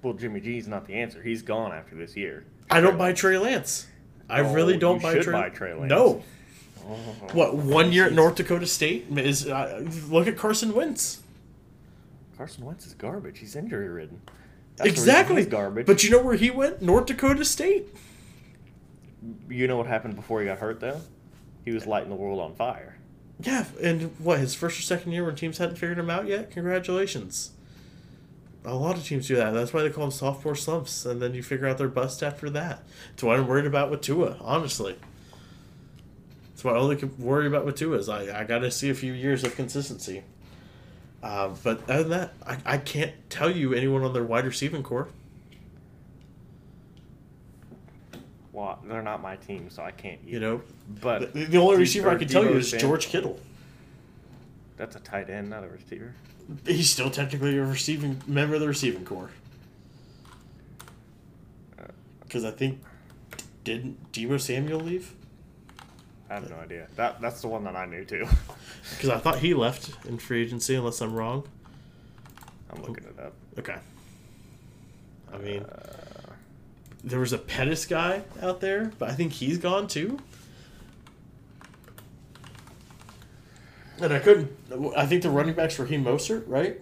Well, 0.02 0.14
Jimmy 0.14 0.40
G's 0.40 0.68
not 0.68 0.86
the 0.86 0.94
answer. 0.94 1.22
He's 1.22 1.42
gone 1.42 1.72
after 1.72 1.96
this 1.96 2.16
year. 2.16 2.46
I 2.70 2.82
don't 2.82 2.98
buy 2.98 3.14
Trey 3.14 3.38
Lance. 3.38 3.88
I 4.30 4.42
Oh, 4.42 4.54
really 4.54 4.78
don't 4.78 5.02
buy 5.02 5.18
Trey. 5.20 5.34
buy 5.34 5.50
Trey 5.50 5.74
Lance. 5.74 5.90
No. 5.90 6.24
Oh. 6.86 6.94
What 7.34 7.56
one 7.56 7.92
year 7.92 8.06
at 8.06 8.14
North 8.14 8.36
Dakota 8.36 8.66
State 8.68 9.08
is? 9.18 9.48
Uh, 9.48 9.86
look 10.10 10.28
at 10.28 10.38
Carson 10.38 10.74
Wentz. 10.74 11.22
Carson 12.38 12.66
Wentz 12.66 12.86
is 12.86 12.94
garbage. 12.94 13.40
He's 13.40 13.56
injury 13.56 13.90
ridden. 13.90 14.22
exactly. 14.80 15.44
Garbage. 15.46 15.86
But 15.88 16.04
you 16.04 16.12
know 16.12 16.22
where 16.22 16.36
he 16.36 16.52
went? 16.52 16.82
North 16.82 17.08
Dakota 17.08 17.44
State. 17.44 17.88
you 19.50 19.68
know 19.68 19.78
what 19.78 19.88
happened 19.88 20.16
before 20.16 20.40
he 20.42 20.46
got 20.46 20.60
hurt, 20.60 20.80
though? 20.80 21.02
He 21.66 21.72
was 21.72 21.86
lighting 21.88 22.10
the 22.10 22.16
world 22.16 22.40
on 22.40 22.54
fire. 22.56 22.96
Yeah, 23.42 23.66
and 23.82 24.12
what 24.20 24.40
his 24.40 24.54
first 24.56 24.80
or 24.80 24.82
second 24.84 25.12
year 25.12 25.26
when 25.26 25.36
teams 25.36 25.58
hadn't 25.58 25.76
figured 25.78 26.00
him 26.00 26.10
out 26.10 26.28
yet. 26.28 26.52
Congratulations. 26.52 27.52
A 28.66 28.76
lot 28.76 28.98
of 28.98 29.06
teams 29.06 29.28
do 29.28 29.36
that. 29.36 29.52
That's 29.52 29.74
why 29.74 29.82
they 29.82 29.90
call 29.90 30.06
them 30.06 30.12
sophomore 30.12 30.56
slumps, 30.56 31.06
and 31.06 31.22
then 31.22 31.34
you 31.34 31.42
figure 31.42 31.68
out 31.68 31.78
their 31.78 31.88
bust 31.88 32.22
after 32.22 32.50
that. 32.50 32.84
That's 33.12 33.24
what 33.24 33.40
I'm 33.40 33.48
worried 33.48 33.66
about 33.66 33.90
with 33.90 34.02
Tua, 34.02 34.38
honestly. 34.42 34.98
That's 36.50 36.64
what 36.64 36.76
I 36.76 36.80
only 36.80 36.96
can 36.96 37.16
worry 37.18 37.48
about 37.48 37.66
with 37.66 37.76
Tua 37.76 37.98
is 37.98 38.10
I, 38.10 38.42
I 38.42 38.44
got 38.44 38.60
to 38.60 38.72
see 38.72 38.90
a 38.90 38.94
few 38.94 39.14
years 39.14 39.44
of 39.44 39.56
consistency. 39.56 40.24
Um, 41.24 41.56
but 41.64 41.88
other 41.90 42.04
than 42.04 42.10
that, 42.10 42.34
I, 42.46 42.58
I 42.66 42.78
can't 42.78 43.14
tell 43.30 43.50
you 43.50 43.74
anyone 43.74 44.04
on 44.04 44.14
their 44.14 44.24
wide 44.24 44.46
receiving 44.46 44.84
core. 44.84 45.08
Well, 48.52 48.80
they're 48.86 49.04
not 49.04 49.22
my 49.22 49.36
team, 49.36 49.70
so 49.70 49.84
I 49.84 49.92
can't. 49.92 50.20
You 50.26 50.40
know, 50.40 50.62
but 51.02 51.32
the, 51.34 51.46
the 51.46 51.58
only 51.60 51.78
receiver 51.78 52.10
I 52.10 52.16
can 52.16 52.28
tell 52.28 52.44
you 52.44 52.54
is 52.54 52.72
George 52.72 53.08
Kittle. 53.08 53.40
That's 54.78 54.96
a 54.96 55.00
tight 55.00 55.30
end, 55.30 55.50
not 55.52 55.64
a 55.64 55.68
receiver. 55.68 56.16
He's 56.66 56.90
still 56.90 57.10
technically 57.10 57.58
a 57.58 57.66
receiving 57.66 58.22
member 58.26 58.56
of 58.56 58.62
the 58.62 58.68
receiving 58.68 59.06
core. 59.06 59.32
Because 62.24 62.46
I 62.46 62.52
think 62.52 62.82
didn't 63.64 64.12
Deebo 64.12 64.40
Samuel 64.40 64.80
leave? 64.80 65.14
I 66.30 66.36
have 66.36 66.50
no 66.50 66.58
idea. 66.58 66.88
That 66.96 67.22
that's 67.22 67.42
the 67.42 67.48
one 67.48 67.64
that 67.64 67.76
I 67.76 67.86
knew 67.86 68.06
too. 68.06 68.28
Because 68.92 69.10
I 69.10 69.18
thought 69.18 69.40
he 69.40 69.54
left 69.54 70.06
in 70.06 70.18
free 70.18 70.42
agency, 70.42 70.74
unless 70.74 71.02
I'm 71.02 71.14
wrong. 71.14 71.44
I'm 72.72 72.82
looking 72.82 73.04
it 73.04 73.20
up. 73.20 73.34
Okay. 73.60 73.76
I 75.32 75.38
mean, 75.38 75.64
uh, 75.64 76.32
there 77.04 77.20
was 77.20 77.34
a 77.34 77.38
Pettis 77.38 77.86
guy 77.86 78.24
out 78.42 78.62
there, 78.62 78.94
but 78.98 79.10
I 79.10 79.14
think 79.14 79.34
he's 79.34 79.58
gone 79.58 79.88
too. 79.88 80.20
And 84.00 84.14
I 84.14 84.20
couldn't. 84.20 84.52
I 84.96 85.06
think 85.06 85.24
the 85.24 85.30
running 85.30 85.56
backs 85.56 85.80
Raheem 85.80 86.04
Mostert, 86.04 86.44
right? 86.48 86.80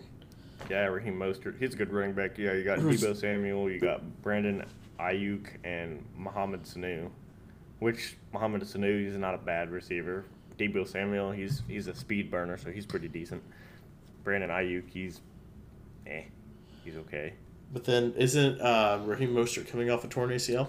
Yeah, 0.69 0.85
Raheem 0.85 1.17
Mostert. 1.17 1.57
He's 1.59 1.73
a 1.73 1.77
good 1.77 1.91
running 1.91 2.13
back. 2.13 2.37
Yeah, 2.37 2.53
you 2.53 2.63
got 2.63 2.79
Deebo 2.79 3.15
Samuel, 3.15 3.69
you 3.69 3.79
got 3.79 4.01
Brandon 4.21 4.65
Aiyuk, 4.99 5.47
and 5.63 6.03
Mohamed 6.17 6.63
Sanu. 6.63 7.09
Which 7.79 8.17
Mohamed 8.33 8.63
Sanu, 8.63 9.05
he's 9.05 9.17
not 9.17 9.35
a 9.35 9.37
bad 9.37 9.69
receiver. 9.69 10.25
Deebo 10.57 10.87
Samuel, 10.87 11.31
he's 11.31 11.61
he's 11.67 11.87
a 11.87 11.95
speed 11.95 12.31
burner, 12.31 12.57
so 12.57 12.71
he's 12.71 12.85
pretty 12.85 13.07
decent. 13.07 13.43
Brandon 14.23 14.49
Aiyuk, 14.49 14.89
he's 14.89 15.21
eh, 16.07 16.23
he's 16.83 16.95
okay. 16.97 17.33
But 17.71 17.83
then 17.83 18.13
isn't 18.17 18.59
uh, 18.61 19.01
Raheem 19.05 19.33
Mostert 19.33 19.67
coming 19.67 19.89
off 19.89 20.03
a 20.03 20.07
torn 20.07 20.29
ACL? 20.29 20.67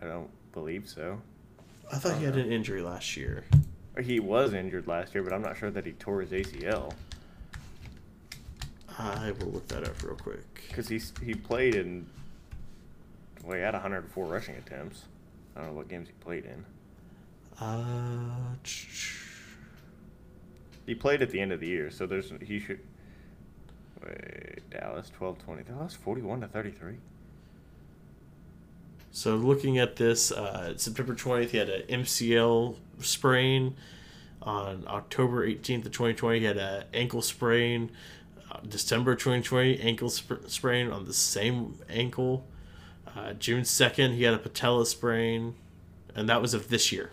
I 0.00 0.06
don't 0.06 0.30
believe 0.52 0.88
so. 0.88 1.20
I 1.92 1.96
thought 1.96 2.18
he 2.18 2.24
had 2.24 2.36
an 2.36 2.50
injury 2.50 2.82
last 2.82 3.16
year. 3.16 3.44
He 4.02 4.18
was 4.20 4.54
injured 4.54 4.86
last 4.88 5.14
year, 5.14 5.22
but 5.22 5.32
I'm 5.32 5.42
not 5.42 5.56
sure 5.56 5.70
that 5.70 5.86
he 5.86 5.92
tore 5.92 6.20
his 6.22 6.30
ACL 6.30 6.92
I 8.98 9.32
will 9.40 9.48
look 9.48 9.66
that 9.68 9.82
up 9.86 10.00
real 10.02 10.14
quick. 10.16 10.44
because 10.68 10.88
he's 10.88 11.12
he 11.22 11.34
played 11.34 11.74
in. 11.74 12.06
Well, 13.44 13.56
he 13.56 13.62
had 13.62 13.74
104 13.74 14.26
rushing 14.26 14.54
attempts. 14.56 15.02
I 15.56 15.60
don't 15.60 15.70
know 15.70 15.76
what 15.76 15.88
games 15.88 16.08
he 16.08 16.14
played 16.20 16.44
in. 16.44 16.64
Uh, 17.60 18.54
He 20.86 20.94
played 20.94 21.22
at 21.22 21.30
the 21.30 21.40
end 21.40 21.50
of 21.52 21.60
the 21.60 21.66
year, 21.68 21.90
so 21.90 22.06
there's 22.06 22.32
he 22.42 22.58
should. 22.60 22.80
Wait, 24.04 24.60
Dallas 24.70 25.10
12-20. 25.18 25.64
They 25.66 25.72
lost 25.72 25.96
41 25.98 26.40
to 26.42 26.48
33. 26.48 26.94
So 29.14 29.36
looking 29.36 29.78
at 29.78 29.94
this, 29.94 30.32
uh, 30.32 30.76
September 30.76 31.14
20th, 31.14 31.50
he 31.50 31.58
had 31.58 31.68
an 31.68 31.82
MCL 32.02 32.74
sprain. 32.98 33.76
On 34.42 34.84
October 34.88 35.46
18th 35.46 35.86
of 35.86 35.92
2020, 35.92 36.40
he 36.40 36.44
had 36.44 36.56
an 36.56 36.82
ankle 36.92 37.22
sprain. 37.22 37.92
Uh, 38.50 38.58
December 38.68 39.14
2020, 39.14 39.78
ankle 39.78 40.10
sp- 40.10 40.42
sprain 40.48 40.90
on 40.90 41.04
the 41.04 41.12
same 41.14 41.76
ankle. 41.88 42.44
Uh, 43.16 43.34
June 43.34 43.62
2nd, 43.62 44.16
he 44.16 44.24
had 44.24 44.34
a 44.34 44.38
patella 44.38 44.84
sprain. 44.84 45.54
And 46.16 46.28
that 46.28 46.42
was 46.42 46.52
of 46.52 46.68
this 46.68 46.90
year. 46.90 47.12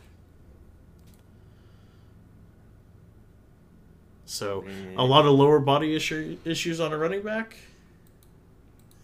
So 4.26 4.66
a 4.97 5.06
lot 5.06 5.28
of 5.28 5.34
lower 5.34 5.60
body 5.60 5.95
issue, 5.95 6.38
issues 6.45 6.80
on 6.80 6.93
a 6.93 6.97
running 6.97 7.22
back. 7.22 7.58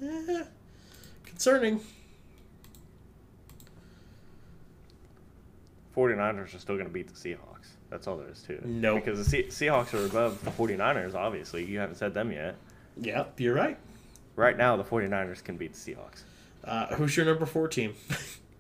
Eh, 0.01 0.43
concerning. 1.25 1.81
49ers 5.97 6.55
are 6.55 6.59
still 6.59 6.75
going 6.75 6.87
to 6.87 6.93
beat 6.93 7.07
the 7.07 7.13
Seahawks. 7.15 7.69
That's 7.89 8.05
all 8.07 8.17
there 8.17 8.29
is 8.29 8.41
to 8.43 8.53
it. 8.53 8.65
Nope. 8.65 9.03
Because 9.03 9.17
the 9.17 9.25
Se- 9.25 9.47
Seahawks 9.47 9.93
are 9.93 10.05
above 10.05 10.43
the 10.43 10.51
49ers, 10.51 11.15
obviously. 11.15 11.65
You 11.65 11.79
haven't 11.79 11.95
said 11.95 12.13
them 12.13 12.31
yet. 12.31 12.55
Yep, 13.01 13.39
you're 13.39 13.55
right. 13.55 13.77
Right 14.35 14.55
now, 14.57 14.77
the 14.77 14.83
49ers 14.83 15.43
can 15.43 15.57
beat 15.57 15.73
the 15.73 15.79
Seahawks. 15.79 16.21
Uh, 16.63 16.87
who's 16.95 17.15
your 17.17 17.25
number 17.25 17.45
four 17.45 17.67
team? 17.67 17.95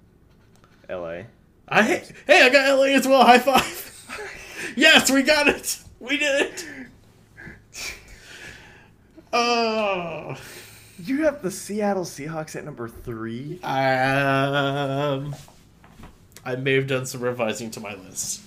LA. 0.89 1.23
I 1.67 1.81
hey, 1.83 2.05
I 2.29 2.49
got 2.49 2.77
LA 2.77 2.85
as 2.85 3.05
well. 3.07 3.23
High 3.23 3.39
five. 3.39 4.31
yes, 4.77 5.11
we 5.11 5.21
got 5.21 5.49
it. 5.49 5.79
We 5.99 6.17
did 6.17 6.41
it. 6.41 6.65
Oh. 9.33 10.37
You 11.03 11.25
have 11.25 11.41
the 11.41 11.51
Seattle 11.51 12.05
Seahawks 12.05 12.55
at 12.55 12.63
number 12.63 12.87
three? 12.87 13.59
Um, 13.61 15.35
I 16.47 16.55
may 16.55 16.75
have 16.75 16.87
done 16.87 17.05
some 17.05 17.19
revising 17.19 17.71
to 17.71 17.81
my 17.81 17.93
list. 17.93 18.41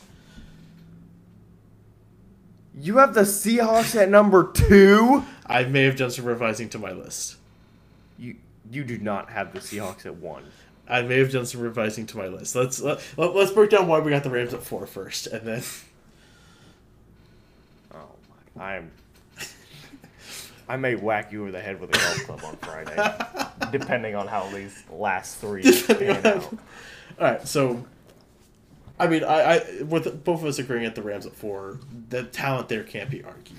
You 2.74 2.96
have 2.96 3.12
the 3.12 3.22
Seahawks 3.22 3.94
at 3.94 4.08
number 4.08 4.50
two? 4.52 5.22
I 5.44 5.64
may 5.64 5.82
have 5.82 5.96
done 5.96 6.10
some 6.10 6.24
revising 6.24 6.70
to 6.70 6.78
my 6.78 6.92
list. 6.92 7.36
You 8.18 8.36
you 8.70 8.84
do 8.84 8.96
not 8.96 9.28
have 9.28 9.52
the 9.52 9.58
Seahawks 9.58 10.06
at 10.06 10.14
one. 10.16 10.44
I 10.88 11.02
may 11.02 11.18
have 11.18 11.30
done 11.30 11.44
some 11.44 11.60
revising 11.60 12.06
to 12.06 12.16
my 12.16 12.28
list. 12.28 12.56
Let's 12.56 12.80
let, 12.80 13.02
let, 13.18 13.36
us 13.36 13.52
break 13.52 13.68
down 13.68 13.86
why 13.86 13.98
we 13.98 14.12
got 14.12 14.24
the 14.24 14.30
Rams 14.30 14.54
at 14.54 14.62
four 14.62 14.86
first, 14.86 15.26
and 15.26 15.46
then 15.46 15.62
Oh 17.94 18.08
my! 18.56 18.76
I'm. 18.76 18.90
I 20.70 20.76
may 20.76 20.94
whack 20.94 21.32
you 21.32 21.42
over 21.42 21.50
the 21.50 21.60
head 21.60 21.78
with 21.78 21.90
a 21.90 21.98
golf 21.98 22.24
club 22.24 22.40
on 22.44 22.56
Friday, 22.56 22.96
depending 23.72 24.14
on 24.14 24.26
how 24.26 24.48
these 24.48 24.84
last 24.88 25.36
three 25.36 25.64
pan 25.82 26.24
out. 26.24 26.54
All 27.20 27.26
right. 27.26 27.46
So, 27.46 27.84
I 28.98 29.06
mean, 29.06 29.22
I, 29.24 29.56
I 29.58 29.82
with 29.82 30.24
both 30.24 30.40
of 30.40 30.46
us 30.46 30.58
agreeing 30.58 30.84
at 30.86 30.94
the 30.94 31.02
Rams 31.02 31.26
at 31.26 31.34
four, 31.34 31.78
the 32.08 32.24
talent 32.24 32.68
there 32.68 32.82
can't 32.82 33.10
be 33.10 33.22
argued. 33.22 33.56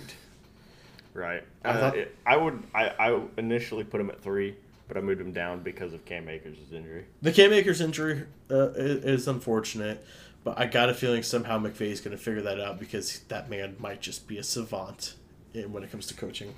Right. 1.14 1.44
I 1.64 1.70
Uh, 1.70 1.80
thought- 1.80 1.98
it- 1.98 2.16
I 2.26 2.38
would. 2.38 2.64
I, 2.74 2.88
I 2.90 3.22
initially 3.38 3.84
put 3.84 4.00
him 4.02 4.10
at 4.10 4.22
three, 4.22 4.56
but 4.88 4.98
I 4.98 5.02
moved 5.02 5.22
him 5.22 5.32
down 5.32 5.62
because 5.62 5.94
of 5.94 6.04
Cam 6.06 6.28
Akers' 6.30 6.58
injury. 6.72 7.06
The 7.22 7.32
Cam 7.32 7.52
Akers 7.54 7.82
injury 7.82 8.24
uh, 8.50 8.70
is, 8.72 9.04
is 9.22 9.28
unfortunate, 9.28 10.06
but 10.44 10.58
I 10.60 10.66
got 10.68 10.90
a 10.90 10.94
feeling 10.94 11.22
somehow 11.24 11.60
McVay 11.60 11.92
is 11.92 12.02
going 12.02 12.16
to 12.18 12.22
figure 12.24 12.42
that 12.44 12.60
out 12.60 12.80
because 12.80 13.20
that 13.28 13.50
man 13.50 13.76
might 13.78 14.02
just 14.02 14.28
be 14.28 14.38
a 14.38 14.44
savant 14.44 15.16
in, 15.54 15.72
when 15.74 15.84
it 15.84 15.92
comes 15.92 16.08
to 16.08 16.14
coaching. 16.14 16.56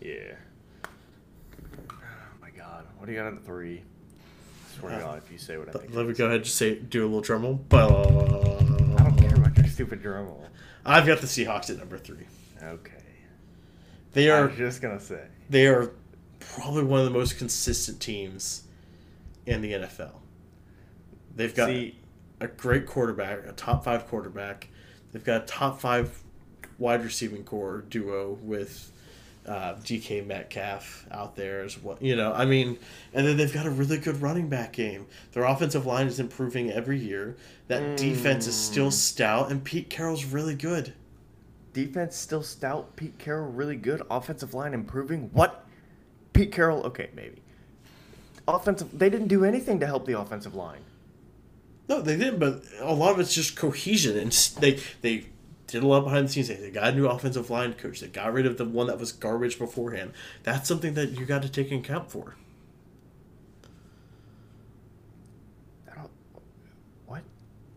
Yeah. 0.00 0.32
Oh 1.90 1.94
my 2.40 2.50
God! 2.50 2.84
What 2.96 3.06
do 3.06 3.12
you 3.12 3.18
got 3.18 3.32
at 3.32 3.44
three? 3.44 3.82
Swear 4.78 4.92
to 4.92 4.96
Uh, 4.96 5.00
God, 5.00 5.22
if 5.24 5.32
you 5.32 5.38
say 5.38 5.56
what 5.58 5.68
I 5.68 5.72
think. 5.72 5.94
Let 5.94 6.06
me 6.06 6.14
go 6.14 6.24
ahead 6.26 6.36
and 6.36 6.44
just 6.44 6.56
say 6.56 6.74
do 6.76 7.02
a 7.02 7.06
little 7.06 7.20
drum 7.20 7.42
roll. 7.42 7.64
I 7.70 9.02
don't 9.04 9.16
care 9.16 9.34
about 9.34 9.56
your 9.56 9.66
stupid 9.66 10.02
drum 10.02 10.26
roll. 10.26 10.46
I've 10.84 11.06
got 11.06 11.20
the 11.20 11.26
Seahawks 11.26 11.70
at 11.70 11.78
number 11.78 11.98
three. 11.98 12.26
Okay. 12.62 12.92
They 14.12 14.30
I 14.30 14.38
are 14.38 14.46
was 14.48 14.56
just 14.56 14.82
gonna 14.82 15.00
say. 15.00 15.24
they 15.50 15.66
are 15.66 15.90
probably 16.40 16.84
one 16.84 17.00
of 17.00 17.04
the 17.06 17.10
most 17.18 17.38
consistent 17.38 18.00
teams 18.00 18.64
in 19.46 19.60
the 19.62 19.72
NFL. 19.72 20.12
They've 21.34 21.54
got 21.54 21.66
See, 21.66 21.98
a 22.40 22.46
great 22.48 22.86
quarterback, 22.86 23.46
a 23.46 23.52
top 23.52 23.84
five 23.84 24.06
quarterback. 24.06 24.68
They've 25.12 25.24
got 25.24 25.42
a 25.42 25.46
top 25.46 25.80
five 25.80 26.22
wide 26.78 27.02
receiving 27.02 27.44
core 27.44 27.82
duo 27.88 28.38
with 28.42 28.90
uh, 29.46 29.74
DK 29.74 30.26
Metcalf 30.26 31.06
out 31.10 31.36
there 31.36 31.62
as 31.62 31.80
well. 31.82 31.98
You 32.00 32.16
know, 32.16 32.32
I 32.32 32.44
mean, 32.44 32.78
and 33.12 33.26
then 33.26 33.36
they've 33.36 33.52
got 33.52 33.66
a 33.66 33.70
really 33.70 33.98
good 33.98 34.22
running 34.22 34.48
back 34.48 34.72
game. 34.72 35.06
Their 35.32 35.44
offensive 35.44 35.84
line 35.86 36.06
is 36.06 36.18
improving 36.18 36.70
every 36.70 36.98
year. 36.98 37.36
That 37.68 37.96
defense 37.96 38.46
is 38.46 38.54
still 38.54 38.90
stout, 38.90 39.50
and 39.50 39.62
Pete 39.62 39.90
Carroll's 39.90 40.24
really 40.24 40.54
good. 40.54 40.94
defense 41.72 42.16
still 42.16 42.42
stout. 42.42 42.96
Pete 42.96 43.18
Carroll 43.18 43.50
really 43.50 43.76
good. 43.76 44.02
Offensive 44.10 44.54
line 44.54 44.72
improving. 44.74 45.30
What? 45.32 45.66
Pete 46.32 46.52
Carroll? 46.52 46.82
Okay, 46.84 47.10
maybe. 47.14 47.42
Offensive. 48.46 48.98
They 48.98 49.10
didn't 49.10 49.28
do 49.28 49.44
anything 49.44 49.80
to 49.80 49.86
help 49.86 50.06
the 50.06 50.18
offensive 50.18 50.54
line. 50.54 50.80
No, 51.88 52.00
they 52.00 52.16
didn't, 52.16 52.38
but 52.38 52.62
a 52.80 52.94
lot 52.94 53.12
of 53.12 53.20
it's 53.20 53.34
just 53.34 53.56
cohesion, 53.56 54.16
and 54.16 54.32
they 54.60 54.80
they 55.02 55.26
did 55.74 55.82
a 55.82 55.88
lot 55.88 56.04
behind 56.04 56.28
the 56.28 56.32
scenes. 56.32 56.46
They 56.46 56.70
got 56.70 56.92
a 56.92 56.96
new 56.96 57.08
offensive 57.08 57.50
line 57.50 57.72
coach. 57.74 57.98
They 57.98 58.06
got 58.06 58.32
rid 58.32 58.46
of 58.46 58.58
the 58.58 58.64
one 58.64 58.86
that 58.86 58.96
was 58.96 59.10
garbage 59.10 59.58
beforehand. 59.58 60.12
That's 60.44 60.68
something 60.68 60.94
that 60.94 61.18
you 61.18 61.26
got 61.26 61.42
to 61.42 61.48
take 61.48 61.72
in 61.72 61.80
account 61.80 62.12
for. 62.12 62.36
That 65.86 66.08
what? 67.06 67.22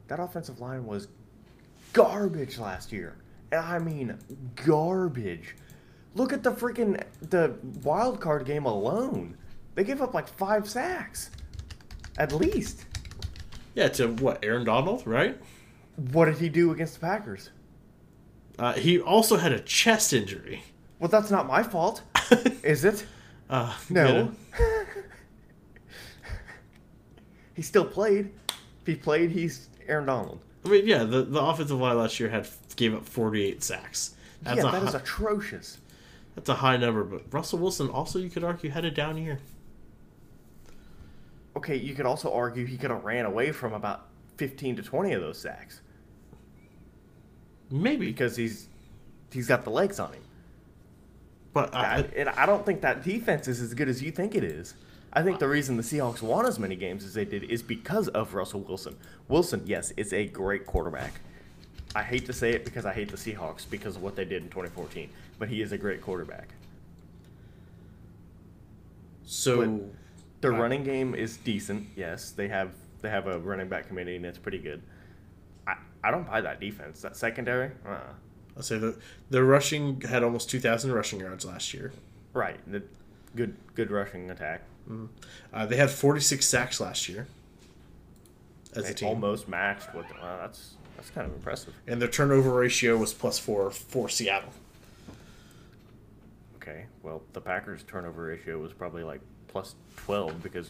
That 0.09 0.19
offensive 0.19 0.59
line 0.59 0.85
was 0.85 1.07
garbage 1.91 2.59
last 2.59 2.91
year. 2.91 3.15
And 3.51 3.61
I 3.61 3.79
mean 3.79 4.19
garbage. 4.55 5.55
Look 6.13 6.33
at 6.33 6.43
the 6.43 6.51
freaking 6.51 7.01
the 7.19 7.55
wild 7.83 8.21
card 8.21 8.45
game 8.45 8.65
alone. 8.65 9.37
They 9.73 9.83
gave 9.83 10.03
up 10.03 10.13
like 10.13 10.27
five 10.27 10.69
sacks. 10.69 11.31
At 12.19 12.31
least. 12.31 12.85
Yeah, 13.73 13.87
to 13.87 14.09
what 14.09 14.45
Aaron 14.45 14.65
Donald, 14.65 15.07
right? 15.07 15.35
What 16.11 16.25
did 16.25 16.37
he 16.37 16.49
do 16.49 16.71
against 16.71 16.93
the 16.93 16.99
Packers? 16.99 17.49
Uh, 18.59 18.73
he 18.73 18.99
also 18.99 19.37
had 19.37 19.51
a 19.51 19.59
chest 19.59 20.13
injury. 20.13 20.63
Well, 20.99 21.09
that's 21.09 21.29
not 21.29 21.47
my 21.47 21.61
fault. 21.63 22.01
Is 22.63 22.85
it? 22.85 23.05
Uh, 23.49 23.73
No. 23.89 24.31
he 27.53 27.61
still 27.61 27.85
played. 27.85 28.31
If 28.81 28.87
he 28.87 28.95
played, 28.95 29.31
he's 29.31 29.69
Aaron 29.87 30.05
Donald. 30.07 30.39
I 30.65 30.69
mean, 30.69 30.87
yeah, 30.87 31.03
the, 31.03 31.23
the 31.23 31.41
offensive 31.41 31.79
line 31.79 31.97
last 31.97 32.19
year 32.19 32.29
had 32.29 32.47
gave 32.75 32.93
up 32.93 33.05
forty 33.05 33.43
eight 33.45 33.63
sacks. 33.63 34.15
That's 34.41 34.63
yeah, 34.63 34.71
that 34.71 34.83
is 34.83 34.93
hi- 34.93 34.99
atrocious. 34.99 35.77
that's 36.35 36.49
a 36.49 36.55
high 36.55 36.77
number. 36.77 37.03
But 37.03 37.23
Russell 37.31 37.59
Wilson 37.59 37.89
also, 37.89 38.19
you 38.19 38.29
could 38.29 38.43
argue, 38.43 38.69
had 38.69 38.85
a 38.85 38.91
down 38.91 39.17
year. 39.17 39.39
Okay, 41.55 41.75
you 41.75 41.95
could 41.95 42.05
also 42.05 42.31
argue 42.33 42.65
he 42.65 42.77
could 42.77 42.91
have 42.91 43.03
ran 43.03 43.25
away 43.25 43.51
from 43.51 43.73
about 43.73 44.05
15 44.37 44.75
to 44.75 44.83
20 44.83 45.13
of 45.13 45.21
those 45.21 45.39
sacks 45.39 45.81
Maybe, 47.70 48.05
because 48.07 48.36
he's 48.36 48.68
he's 49.32 49.47
got 49.47 49.63
the 49.63 49.70
legs 49.70 49.99
on 49.99 50.13
him. 50.13 50.22
but 51.53 51.74
I, 51.74 51.97
I, 51.97 51.97
and 52.15 52.30
I 52.30 52.45
don't 52.45 52.65
think 52.65 52.82
that 52.82 53.03
defense 53.03 53.47
is 53.47 53.61
as 53.61 53.74
good 53.74 53.89
as 53.89 54.01
you 54.01 54.11
think 54.11 54.36
it 54.36 54.43
is. 54.43 54.74
I 55.13 55.24
think 55.24 55.39
the 55.39 55.47
reason 55.47 55.78
the 55.78 55.84
Seahawks 55.84 56.22
won 56.22 56.45
as 56.45 56.59
many 56.59 56.76
games 56.76 57.03
as 57.03 57.13
they 57.13 57.26
did 57.26 57.43
is 57.45 57.63
because 57.63 58.07
of 58.09 58.34
Russell 58.36 58.61
Wilson. 58.61 58.95
Wilson, 59.28 59.63
yes, 59.65 59.91
is 59.97 60.13
a 60.13 60.26
great 60.28 60.65
quarterback. 60.65 61.22
I 61.95 62.03
hate 62.03 62.26
to 62.28 62.34
say 62.34 62.51
it 62.51 62.63
because 62.65 62.86
I 62.86 62.93
hate 62.93 63.09
the 63.09 63.18
Seahawks 63.18 63.68
because 63.70 63.95
of 63.95 64.03
what 64.03 64.15
they 64.15 64.26
did 64.26 64.43
in 64.43 64.49
2014, 64.49 65.09
but 65.39 65.49
he 65.49 65.61
is 65.61 65.72
a 65.72 65.78
great 65.78 66.01
quarterback. 66.01 66.49
so 69.26 69.82
Their 70.41 70.53
Uh, 70.53 70.59
running 70.59 70.84
game 70.84 71.15
is 71.15 71.38
decent. 71.38 71.88
Yes, 71.95 72.32
they 72.32 72.47
have 72.49 72.72
they 73.01 73.09
have 73.09 73.28
a 73.28 73.39
running 73.39 73.68
back 73.70 73.88
committee 73.88 74.15
and 74.15 74.26
it's 74.26 74.38
pretty 74.38 74.57
good. 74.59 74.82
I, 76.03 76.11
don't 76.11 76.27
buy 76.27 76.41
that 76.41 76.59
defense. 76.59 77.01
That 77.01 77.15
secondary, 77.17 77.71
uh, 77.87 77.97
I'll 78.55 78.63
say 78.63 78.77
that 78.77 78.97
the 79.29 79.43
rushing 79.43 80.01
had 80.01 80.23
almost 80.23 80.49
two 80.49 80.59
thousand 80.59 80.91
rushing 80.93 81.19
yards 81.19 81.45
last 81.45 81.73
year. 81.73 81.91
right? 82.33 82.59
The 82.71 82.83
good 83.35 83.55
good 83.75 83.91
rushing 83.91 84.29
attack. 84.31 84.61
Uh, 85.53 85.65
they 85.65 85.75
had 85.75 85.91
forty 85.91 86.21
six 86.21 86.45
sacks 86.45 86.79
last 86.79 87.09
year 87.09 87.27
as 88.73 88.89
a 88.89 88.93
team, 88.93 89.09
almost 89.09 89.47
matched 89.49 89.93
what. 89.93 90.05
Wow, 90.21 90.37
that's 90.39 90.75
that's 90.95 91.09
kind 91.09 91.27
of 91.27 91.33
impressive. 91.35 91.73
and 91.87 92.01
their 92.01 92.07
turnover 92.09 92.51
ratio 92.51 92.95
was 92.97 93.13
plus 93.13 93.37
four 93.37 93.69
for 93.71 94.07
Seattle. 94.09 94.53
Okay, 96.55 96.85
well, 97.03 97.21
the 97.33 97.41
Packers' 97.41 97.83
turnover 97.83 98.25
ratio 98.25 98.59
was 98.59 98.73
probably 98.73 99.03
like 99.03 99.21
plus 99.47 99.75
twelve 99.97 100.41
because 100.43 100.69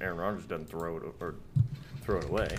Aaron 0.00 0.16
Rodgers 0.18 0.44
doesn't 0.44 0.68
throw 0.68 0.96
it 0.96 1.02
or 1.20 1.34
throw 2.02 2.18
it 2.18 2.24
away. 2.28 2.56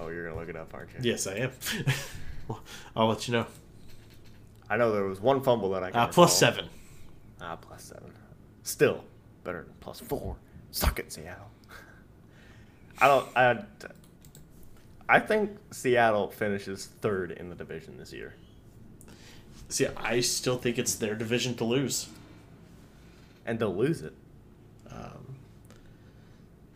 Oh, 0.00 0.08
you're 0.08 0.28
gonna 0.28 0.40
look 0.40 0.48
it 0.48 0.56
up, 0.56 0.72
aren't 0.72 0.90
you? 0.94 0.98
Yes, 1.02 1.26
I 1.26 1.34
am. 1.34 1.50
I'll 2.96 3.06
let 3.08 3.28
you 3.28 3.32
know. 3.34 3.46
I 4.68 4.76
know 4.76 4.92
there 4.92 5.04
was 5.04 5.20
one 5.20 5.42
fumble 5.42 5.70
that 5.72 5.82
I 5.82 5.90
can 5.90 6.00
Uh, 6.00 6.06
plus 6.08 6.40
recall. 6.40 6.54
seven. 6.56 6.70
Ah, 7.40 7.56
plus 7.56 7.82
seven. 7.84 8.10
Still 8.62 9.04
better 9.44 9.62
than 9.64 9.74
plus 9.80 10.00
four. 10.00 10.36
Suck 10.70 10.98
it, 10.98 11.12
Seattle. 11.12 11.50
I 13.00 13.06
don't. 13.08 13.28
I. 13.36 13.64
I 15.08 15.18
think 15.18 15.50
Seattle 15.72 16.30
finishes 16.30 16.86
third 16.86 17.32
in 17.32 17.48
the 17.50 17.56
division 17.56 17.96
this 17.98 18.12
year. 18.12 18.34
See, 19.68 19.86
I 19.96 20.20
still 20.20 20.56
think 20.56 20.78
it's 20.78 20.94
their 20.94 21.14
division 21.14 21.54
to 21.56 21.64
lose. 21.64 22.08
and 23.44 23.58
they'll 23.58 23.74
lose 23.74 24.02
it. 24.02 24.14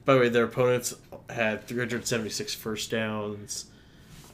By 0.05 0.15
the 0.15 0.21
way, 0.21 0.29
their 0.29 0.45
opponents 0.45 0.95
had 1.31 1.67
376 1.67 2.55
first 2.55 2.91
downs. 2.91 3.67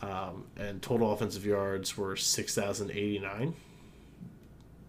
Um, 0.03 0.47
and 0.57 0.81
total 0.81 1.13
offensive 1.13 1.45
yards 1.45 1.97
were 1.97 2.17
6,089. 2.17 3.55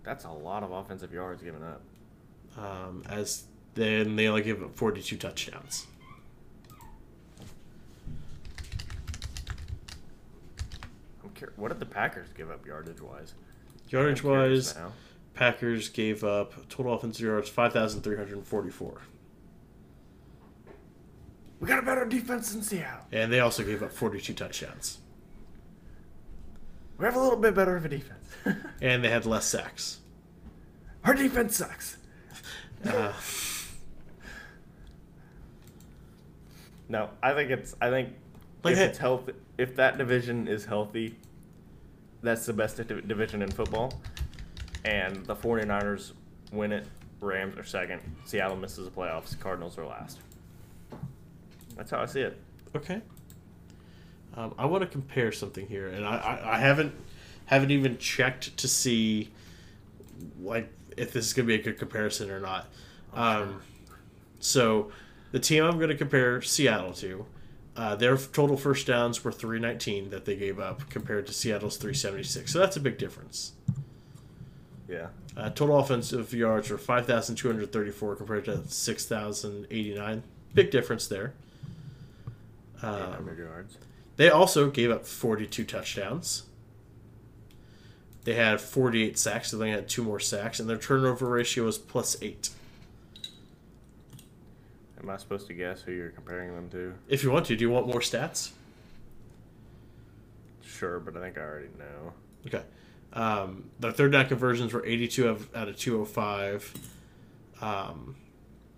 That's 0.04 0.24
a 0.24 0.30
lot 0.32 0.64
of 0.64 0.72
offensive 0.72 1.14
yards 1.14 1.44
given 1.44 1.62
up. 1.64 1.82
Um, 2.58 3.04
as 3.10 3.44
then 3.76 4.16
they 4.16 4.28
only 4.28 4.42
give 4.42 4.64
up 4.64 4.76
42 4.76 5.18
touchdowns. 5.18 5.86
I'm 11.24 11.30
curious, 11.36 11.58
what 11.58 11.70
did 11.70 11.80
the 11.80 11.86
Packers 11.86 12.28
give 12.36 12.50
up 12.50 12.66
yardage 12.66 13.02
wise? 13.02 13.34
Yardage 13.90 14.24
wise, 14.24 14.76
Packers 15.34 15.90
gave 15.90 16.24
up 16.24 16.54
total 16.70 16.94
offensive 16.94 17.26
yards 17.26 17.50
5,344. 17.50 19.02
We 21.62 21.68
got 21.68 21.78
a 21.78 21.84
better 21.84 22.06
defense 22.06 22.52
than 22.52 22.64
Seattle. 22.64 23.06
And 23.12 23.32
they 23.32 23.40
also 23.40 23.64
gave 23.64 23.84
up 23.84 23.92
42 23.92 24.34
touchdowns. 24.34 24.98
We 26.98 27.06
have 27.06 27.16
a 27.16 27.20
little 27.20 27.38
bit 27.38 27.54
better 27.54 27.76
of 27.78 27.86
a 27.86 27.90
defense. 27.90 28.26
and 28.82 29.04
they 29.04 29.10
had 29.10 29.28
less 29.28 29.46
sacks. 29.46 30.00
Our 31.06 31.14
defense 31.14 31.56
sucks. 31.58 31.98
Uh, 32.84 33.14
no, 36.90 37.10
I 37.22 37.34
think 37.34 37.52
it's. 37.52 37.76
I 37.80 37.90
think 37.92 38.10
Like, 38.64 38.74
if 38.74 38.78
hey- 38.80 38.86
it's 38.86 38.98
healthy, 38.98 39.34
if 39.60 39.76
that 39.76 40.00
division 40.00 40.48
is 40.48 40.66
healthy, 40.66 41.16
that's 42.24 42.48
the 42.48 42.54
best 42.54 42.78
division 42.88 43.44
in 43.44 43.52
football. 43.52 43.94
And 44.84 45.24
the 45.28 45.36
49ers 45.36 46.14
win 46.52 46.72
it. 46.72 46.88
Rams 47.20 47.56
are 47.60 47.64
second. 47.64 48.02
Seattle 48.26 48.58
misses 48.58 48.86
the 48.86 48.92
playoffs. 48.92 49.40
Cardinals 49.40 49.78
are 49.78 49.86
last. 49.86 50.18
That's 51.76 51.92
how 51.92 52.00
I 52.00 52.06
see 52.06 52.22
it. 52.22 52.40
Okay. 52.76 53.02
Um, 54.36 54.54
I 54.58 54.66
want 54.66 54.82
to 54.82 54.88
compare 54.88 55.32
something 55.32 55.68
here, 55.68 55.88
and 55.88 56.06
I, 56.06 56.16
I, 56.16 56.56
I 56.56 56.60
haven't 56.60 56.94
haven't 57.46 57.72
even 57.72 57.98
checked 57.98 58.56
to 58.58 58.68
see 58.68 59.30
like 60.42 60.72
if 60.96 61.12
this 61.12 61.26
is 61.26 61.34
going 61.34 61.48
to 61.48 61.54
be 61.54 61.60
a 61.60 61.64
good 61.64 61.78
comparison 61.78 62.30
or 62.30 62.40
not. 62.40 62.68
Um, 63.14 63.62
so 64.40 64.92
the 65.32 65.40
team 65.40 65.64
I'm 65.64 65.78
going 65.78 65.90
to 65.90 65.98
compare 65.98 66.42
Seattle 66.42 66.94
to, 66.94 67.26
uh, 67.76 67.96
their 67.96 68.18
total 68.18 68.58
first 68.58 68.88
downs 68.88 69.24
were 69.24 69.32
319 69.32 70.10
that 70.10 70.26
they 70.26 70.36
gave 70.36 70.60
up 70.60 70.90
compared 70.90 71.28
to 71.28 71.34
Seattle's 71.34 71.78
376. 71.78 72.52
So 72.52 72.60
that's 72.60 72.76
a 72.76 72.80
big 72.80 72.98
difference. 72.98 73.54
Yeah. 74.88 75.08
Uh, 75.38 75.50
total 75.50 75.80
offensive 75.80 76.34
yards 76.34 76.70
were 76.70 76.78
5,234 76.78 78.16
compared 78.16 78.46
to 78.46 78.68
6,089. 78.68 80.24
Big 80.54 80.72
difference 80.72 81.08
there. 81.08 81.34
Um, 82.84 83.30
yards. 83.38 83.78
they 84.18 84.30
also 84.30 84.70
gave 84.70 84.90
up 84.92 85.06
42 85.06 85.64
touchdowns. 85.66 86.44
They 88.24 88.36
had 88.36 88.62
48 88.62 89.18
sacks, 89.18 89.50
so 89.52 89.58
they 89.58 89.72
had 89.72 89.90
two 89.90 90.04
more 90.04 90.20
sacks, 90.20 90.60
and 90.60 90.70
their 90.70 90.78
turnover 90.78 91.28
ratio 91.28 91.66
was 91.66 91.78
plus 91.78 92.16
eight. 92.22 92.50
Am 95.02 95.10
I 95.10 95.18
supposed 95.18 95.48
to 95.48 95.54
guess 95.54 95.82
who 95.82 95.92
you're 95.92 96.10
comparing 96.12 96.54
them 96.54 96.70
to? 96.70 96.94
If 97.08 97.24
you 97.24 97.32
want 97.32 97.48
to, 97.48 97.56
do 97.56 97.64
you 97.64 97.72
want 97.72 97.88
more 97.88 98.02
stats? 98.02 98.52
Sure, 100.64 101.00
but 101.00 101.18
I 101.18 101.22
think 101.22 101.38
I 101.38 101.42
already 101.42 101.70
know. 101.80 102.14
Okay. 102.48 102.64
Um, 103.14 103.70
their 103.80 103.92
third 103.92 104.12
down 104.12 104.28
conversions 104.28 104.74
were 104.74 104.86
82 104.86 105.28
out 105.56 105.68
of 105.68 105.76
205. 105.78 106.74
Um, 107.62 108.16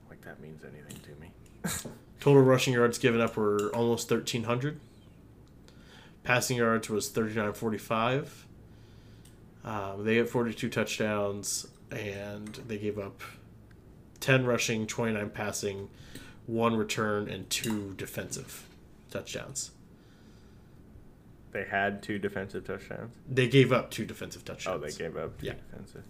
Like 0.09 0.21
that 0.21 0.39
means 0.39 0.63
anything 0.63 0.99
to 1.03 1.21
me. 1.21 1.91
total 2.23 2.41
rushing 2.41 2.73
yards 2.73 2.97
given 2.97 3.19
up 3.19 3.35
were 3.35 3.69
almost 3.75 4.09
1,300. 4.09 4.79
Passing 6.23 6.55
yards 6.55 6.89
was 6.89 7.09
39.45. 7.09 8.27
Um, 9.65 10.05
they 10.05 10.15
had 10.15 10.29
42 10.29 10.69
touchdowns, 10.69 11.67
and 11.91 12.47
they 12.65 12.77
gave 12.77 12.97
up 12.97 13.19
10 14.21 14.45
rushing, 14.45 14.87
29 14.87 15.31
passing, 15.31 15.89
one 16.47 16.77
return, 16.77 17.27
and 17.27 17.49
two 17.49 17.93
defensive 17.95 18.67
touchdowns. 19.11 19.71
They 21.51 21.65
had 21.65 22.01
two 22.01 22.19
defensive 22.19 22.63
touchdowns. 22.65 23.13
They 23.29 23.49
gave 23.49 23.73
up 23.73 23.91
two 23.91 24.05
defensive 24.05 24.45
touchdowns. 24.45 24.81
Oh, 24.81 24.85
they 24.85 24.93
gave 24.93 25.17
up 25.17 25.41
two 25.41 25.47
Yeah. 25.47 25.53
defensive. 25.69 26.03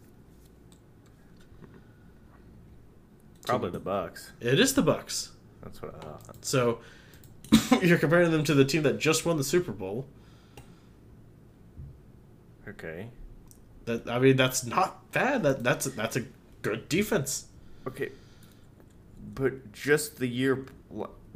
Probably 3.48 3.72
the 3.72 3.80
Bucs. 3.82 4.30
It 4.40 4.60
is 4.60 4.76
the 4.76 4.84
Bucs. 4.84 5.30
That's 5.64 5.82
what 5.82 5.96
I 5.96 6.00
thought. 6.00 6.46
So 6.46 6.80
you're 7.82 7.98
comparing 7.98 8.32
them 8.32 8.44
to 8.44 8.54
the 8.54 8.66
team 8.66 8.84
that 8.84 9.00
just 9.00 9.26
won 9.26 9.38
the 9.38 9.44
Super 9.44 9.72
Bowl. 9.72 10.06
Okay. 12.68 13.10
That 13.86 14.10
I 14.10 14.20
mean, 14.20 14.38
that's 14.38 14.66
not 14.66 15.12
bad. 15.12 15.44
That 15.44 15.64
that's 15.64 15.86
that's 15.86 16.16
a 16.16 16.24
good 16.62 16.88
defense. 16.90 17.48
Okay. 17.88 18.10
But 19.36 19.72
just 19.72 20.18
the 20.18 20.28
year 20.28 20.66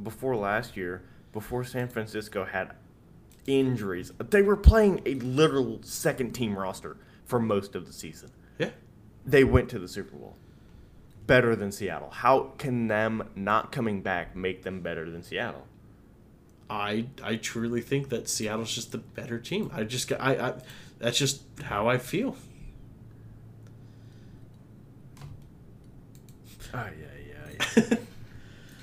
before 0.02 0.36
last 0.36 0.78
year, 0.78 1.04
before 1.34 1.64
San 1.64 1.88
Francisco 1.88 2.46
had 2.46 2.74
injuries, 3.46 4.12
they 4.30 4.42
were 4.42 4.58
playing 4.58 5.02
a 5.06 5.16
literal 5.16 5.80
second 5.84 6.34
team 6.34 6.58
roster 6.58 6.98
for 7.26 7.40
most 7.40 7.76
of 7.76 7.86
the 7.86 7.94
season. 7.94 8.32
Yeah. 8.58 8.72
They 9.26 9.44
went 9.44 9.70
to 9.70 9.80
the 9.80 9.88
Super 9.88 10.16
Bowl. 10.16 10.38
Better 11.28 11.56
than 11.56 11.72
Seattle. 11.72 12.10
How 12.10 12.54
can 12.58 12.88
them 12.88 13.30
not 13.36 13.72
coming 13.72 14.02
back 14.02 14.36
make 14.36 14.64
them 14.64 14.82
better 14.82 15.10
than 15.10 15.24
Seattle? 15.24 15.68
I 16.70 17.08
I 17.24 17.36
truly 17.36 17.82
think 17.82 18.10
that 18.10 18.28
Seattle's 18.28 18.74
just 18.74 18.92
the 18.92 18.98
better 18.98 19.40
team. 19.40 19.70
I 19.74 19.84
just 19.84 20.12
I, 20.14 20.36
I 20.36 20.54
that's 21.00 21.18
just 21.18 21.42
how 21.64 21.88
I 21.88 21.98
feel. 21.98 22.36
Oh 26.74 26.88
yeah, 27.00 27.06
yeah, 27.30 27.62
yeah. 27.76 27.98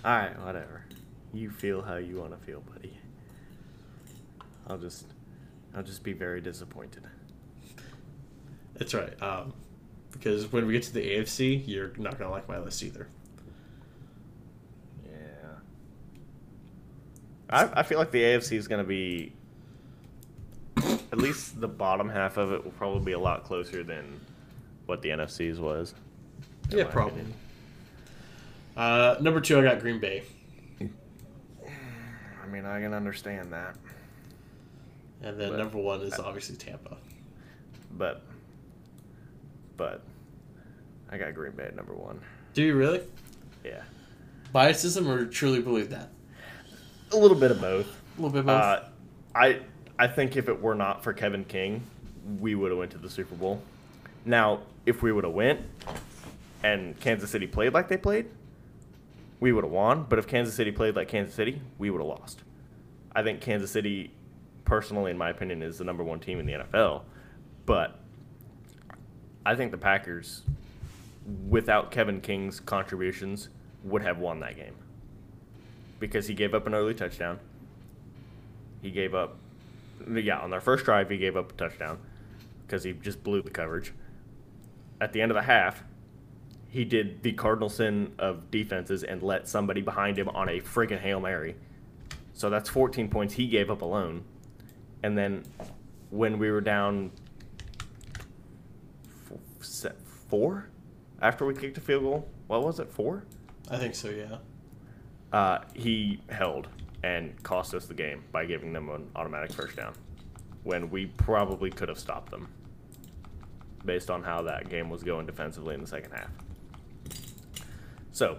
All 0.04 0.16
right, 0.16 0.38
whatever. 0.44 0.84
You 1.32 1.50
feel 1.50 1.82
how 1.82 1.96
you 1.96 2.20
want 2.20 2.38
to 2.38 2.46
feel, 2.46 2.60
buddy. 2.60 2.98
I'll 4.66 4.78
just, 4.78 5.06
I'll 5.74 5.82
just 5.82 6.02
be 6.02 6.12
very 6.12 6.40
disappointed. 6.40 7.04
That's 8.74 8.94
right. 8.94 9.20
Um, 9.22 9.52
because 10.14 10.50
when 10.52 10.66
we 10.66 10.72
get 10.72 10.82
to 10.84 10.94
the 10.94 11.00
AFC, 11.02 11.62
you're 11.66 11.92
not 11.98 12.18
gonna 12.18 12.30
like 12.30 12.48
my 12.48 12.58
list 12.58 12.82
either. 12.82 13.06
Yeah. 15.04 15.10
I, 17.50 17.80
I 17.80 17.82
feel 17.82 17.98
like 17.98 18.10
the 18.10 18.22
AFC 18.22 18.56
is 18.56 18.66
going 18.68 18.82
to 18.82 18.88
be, 18.88 19.32
at 21.12 21.18
least 21.18 21.60
the 21.60 21.68
bottom 21.68 22.08
half 22.08 22.36
of 22.38 22.52
it 22.52 22.64
will 22.64 22.70
probably 22.72 23.04
be 23.04 23.12
a 23.12 23.18
lot 23.18 23.44
closer 23.44 23.82
than 23.84 24.18
what 24.86 25.02
the 25.02 25.10
NFC's 25.10 25.60
was. 25.60 25.94
Yeah, 26.70 26.84
probably. 26.84 27.20
opinion. 27.20 27.34
Uh, 28.76 29.16
number 29.20 29.40
two, 29.40 29.58
I 29.58 29.62
got 29.62 29.80
Green 29.80 30.00
Bay, 30.00 30.22
I 30.80 32.46
mean, 32.50 32.64
I 32.64 32.80
can 32.80 32.94
understand 32.94 33.52
that, 33.52 33.76
and 35.22 35.38
then 35.38 35.50
But- 35.50 35.58
number 35.58 35.78
one 35.78 36.00
is 36.00 36.18
obviously 36.18 36.56
Tampa. 36.56 36.96
but, 37.92 38.22
but, 39.76 40.02
I 41.10 41.18
got 41.18 41.34
Green 41.34 41.52
Bay 41.52 41.64
at 41.64 41.76
number 41.76 41.94
one. 41.94 42.20
Do 42.54 42.62
you 42.62 42.74
really? 42.74 43.02
Yeah. 43.64 43.82
Biasism 44.54 45.08
or 45.08 45.26
truly 45.26 45.60
believe 45.60 45.90
that? 45.90 46.10
A 47.12 47.16
little 47.16 47.36
bit 47.36 47.50
of 47.50 47.60
both. 47.60 47.86
A 48.18 48.20
little 48.20 48.30
bit 48.30 48.40
of 48.40 48.46
both. 48.46 48.62
Uh, 48.62 48.82
I 49.34 49.60
I 49.98 50.06
think 50.06 50.36
if 50.36 50.48
it 50.48 50.60
were 50.60 50.74
not 50.74 51.02
for 51.02 51.12
Kevin 51.12 51.44
King, 51.44 51.82
we 52.40 52.54
would 52.54 52.70
have 52.70 52.78
went 52.78 52.90
to 52.92 52.98
the 52.98 53.10
Super 53.10 53.34
Bowl. 53.34 53.62
Now, 54.24 54.60
if 54.86 55.02
we 55.02 55.12
would 55.12 55.24
have 55.24 55.32
went 55.32 55.60
and 56.62 56.98
Kansas 57.00 57.30
City 57.30 57.46
played 57.46 57.74
like 57.74 57.88
they 57.88 57.96
played, 57.96 58.26
we 59.40 59.52
would 59.52 59.64
have 59.64 59.72
won. 59.72 60.06
But 60.08 60.18
if 60.18 60.26
Kansas 60.26 60.54
City 60.54 60.72
played 60.72 60.96
like 60.96 61.08
Kansas 61.08 61.34
City, 61.34 61.60
we 61.78 61.90
would 61.90 61.98
have 62.00 62.08
lost. 62.08 62.42
I 63.14 63.22
think 63.22 63.40
Kansas 63.40 63.70
City, 63.70 64.12
personally, 64.64 65.10
in 65.10 65.18
my 65.18 65.30
opinion, 65.30 65.62
is 65.62 65.78
the 65.78 65.84
number 65.84 66.02
one 66.02 66.20
team 66.20 66.40
in 66.40 66.46
the 66.46 66.54
NFL. 66.54 67.02
But 67.66 67.98
I 69.46 69.54
think 69.54 69.70
the 69.70 69.78
Packers, 69.78 70.42
without 71.48 71.90
Kevin 71.90 72.20
King's 72.20 72.60
contributions, 72.60 73.48
would 73.82 74.02
have 74.02 74.18
won 74.18 74.40
that 74.40 74.56
game 74.56 74.74
because 76.00 76.26
he 76.26 76.34
gave 76.34 76.54
up 76.54 76.66
an 76.66 76.74
early 76.74 76.94
touchdown. 76.94 77.38
He 78.82 78.90
gave 78.90 79.14
up, 79.14 79.36
yeah, 80.10 80.38
on 80.38 80.50
their 80.50 80.60
first 80.60 80.84
drive, 80.84 81.10
he 81.10 81.18
gave 81.18 81.36
up 81.36 81.52
a 81.52 81.54
touchdown 81.54 81.98
because 82.66 82.84
he 82.84 82.92
just 82.92 83.22
blew 83.22 83.42
the 83.42 83.50
coverage. 83.50 83.92
At 85.00 85.12
the 85.12 85.20
end 85.20 85.30
of 85.30 85.34
the 85.34 85.42
half, 85.42 85.82
he 86.68 86.84
did 86.84 87.22
the 87.22 87.32
cardinal 87.32 87.68
sin 87.68 88.12
of 88.18 88.50
defenses 88.50 89.04
and 89.04 89.22
let 89.22 89.46
somebody 89.46 89.80
behind 89.80 90.18
him 90.18 90.28
on 90.30 90.48
a 90.48 90.60
freaking 90.60 91.00
Hail 91.00 91.20
Mary. 91.20 91.54
So 92.32 92.50
that's 92.50 92.68
14 92.68 93.08
points 93.08 93.34
he 93.34 93.46
gave 93.46 93.70
up 93.70 93.82
alone. 93.82 94.24
And 95.02 95.16
then 95.16 95.44
when 96.10 96.38
we 96.38 96.50
were 96.50 96.60
down 96.60 97.12
four 100.28 100.68
after 101.22 101.44
we 101.46 101.54
kicked 101.54 101.78
a 101.78 101.80
field 101.80 102.02
goal, 102.02 102.28
what 102.48 102.62
was 102.64 102.80
it, 102.80 102.90
four? 102.90 103.24
I 103.70 103.76
think 103.78 103.94
so. 103.94 104.10
Yeah. 104.10 104.36
uh, 105.32 105.58
he 105.74 106.20
held 106.28 106.68
and 107.02 107.40
cost 107.42 107.74
us 107.74 107.86
the 107.86 107.94
game 107.94 108.22
by 108.32 108.44
giving 108.44 108.72
them 108.72 108.88
an 108.90 109.08
automatic 109.16 109.52
first 109.52 109.76
down 109.76 109.94
when 110.62 110.88
we 110.90 111.06
probably 111.06 111.70
could 111.70 111.88
have 111.88 111.98
stopped 111.98 112.30
them 112.30 112.48
based 113.84 114.10
on 114.10 114.22
how 114.22 114.42
that 114.42 114.68
game 114.70 114.88
was 114.88 115.02
going 115.02 115.26
defensively 115.26 115.74
in 115.74 115.80
the 115.80 115.86
second 115.86 116.12
half. 116.12 116.30
So, 118.12 118.38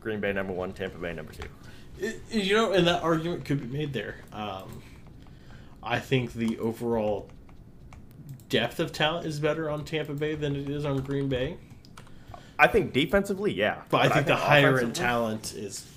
Green 0.00 0.20
Bay 0.20 0.32
number 0.32 0.52
one, 0.52 0.72
Tampa 0.72 0.98
Bay 0.98 1.12
number 1.12 1.32
two. 1.32 1.48
It- 1.98 2.20
you 2.30 2.54
know, 2.54 2.72
and 2.72 2.86
that 2.86 3.02
argument 3.02 3.44
could 3.44 3.60
be 3.60 3.78
made 3.78 3.92
there. 3.92 4.16
Um, 4.32 4.82
I 5.82 5.98
think 5.98 6.32
the 6.34 6.58
overall 6.58 7.28
depth 8.52 8.78
of 8.78 8.92
talent 8.92 9.26
is 9.26 9.40
better 9.40 9.70
on 9.70 9.82
Tampa 9.82 10.12
Bay 10.12 10.34
than 10.34 10.54
it 10.54 10.68
is 10.68 10.84
on 10.84 10.98
Green 10.98 11.26
Bay. 11.26 11.56
I 12.58 12.66
think 12.66 12.92
defensively, 12.92 13.50
yeah. 13.50 13.80
But, 13.88 14.02
I 14.02 14.08
think 14.10 14.26
the 14.26 14.36
higher 14.36 14.78
end 14.78 14.94
talent 14.94 15.54
is 15.54 15.88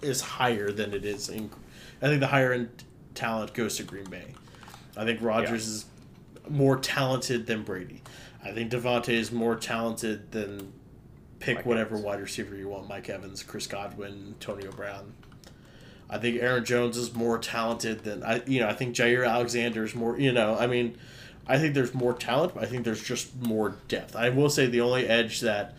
is 0.00 0.22
higher 0.22 0.72
than 0.72 0.94
it 0.94 1.04
is 1.04 1.28
in. 1.28 1.50
I 2.00 2.06
think 2.06 2.20
the 2.20 2.28
higher 2.28 2.52
end 2.52 2.70
talent 3.14 3.52
goes 3.52 3.76
to 3.76 3.82
Green 3.82 4.08
Bay. 4.08 4.34
I 4.96 5.04
think 5.04 5.20
Rodgers 5.20 5.68
is 5.68 5.84
more 6.48 6.78
talented 6.78 7.46
than 7.46 7.62
Brady. 7.62 8.02
I 8.42 8.52
think 8.52 8.72
Davante 8.72 9.10
is 9.10 9.30
more 9.30 9.54
talented 9.54 10.32
than 10.32 10.72
pick 11.40 11.56
Mike 11.56 11.66
whatever 11.66 11.90
Evans. 11.90 12.04
wide 12.04 12.20
receiver 12.20 12.56
you 12.56 12.68
want. 12.68 12.88
Mike 12.88 13.10
Evans, 13.10 13.42
Chris 13.42 13.66
Godwin, 13.66 14.28
Antonio 14.28 14.72
Brown. 14.72 15.12
I 16.08 16.16
think 16.16 16.40
Aaron 16.40 16.64
Jones 16.64 16.96
is 16.96 17.14
more 17.14 17.38
talented 17.38 18.02
than 18.04 18.22
I. 18.22 18.42
You 18.46 18.60
know, 18.60 18.68
I 18.68 18.72
think 18.72 18.96
Jaire 18.96 19.28
Alexander 19.28 19.84
is 19.84 19.94
more. 19.94 20.18
You 20.18 20.32
know, 20.32 20.56
I 20.58 20.66
mean, 20.66 20.96
I 21.48 21.58
think 21.58 21.74
there's 21.74 21.94
more 21.94 22.12
talent, 22.12 22.54
but 22.54 22.62
I 22.62 22.66
think 22.66 22.84
there's 22.84 23.02
just 23.02 23.34
more 23.40 23.76
depth. 23.88 24.14
I 24.14 24.28
will 24.28 24.50
say 24.50 24.66
the 24.66 24.82
only 24.82 25.06
edge 25.08 25.40
that 25.40 25.74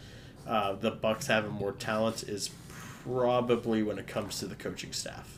uh, 0.47 0.73
the 0.73 0.91
Bucs 0.91 1.27
have 1.27 1.45
in 1.45 1.51
more 1.51 1.73
talent 1.73 2.23
is 2.23 2.49
probably 3.03 3.83
when 3.83 3.99
it 3.99 4.07
comes 4.07 4.39
to 4.39 4.47
the 4.47 4.55
coaching 4.55 4.91
staff. 4.91 5.37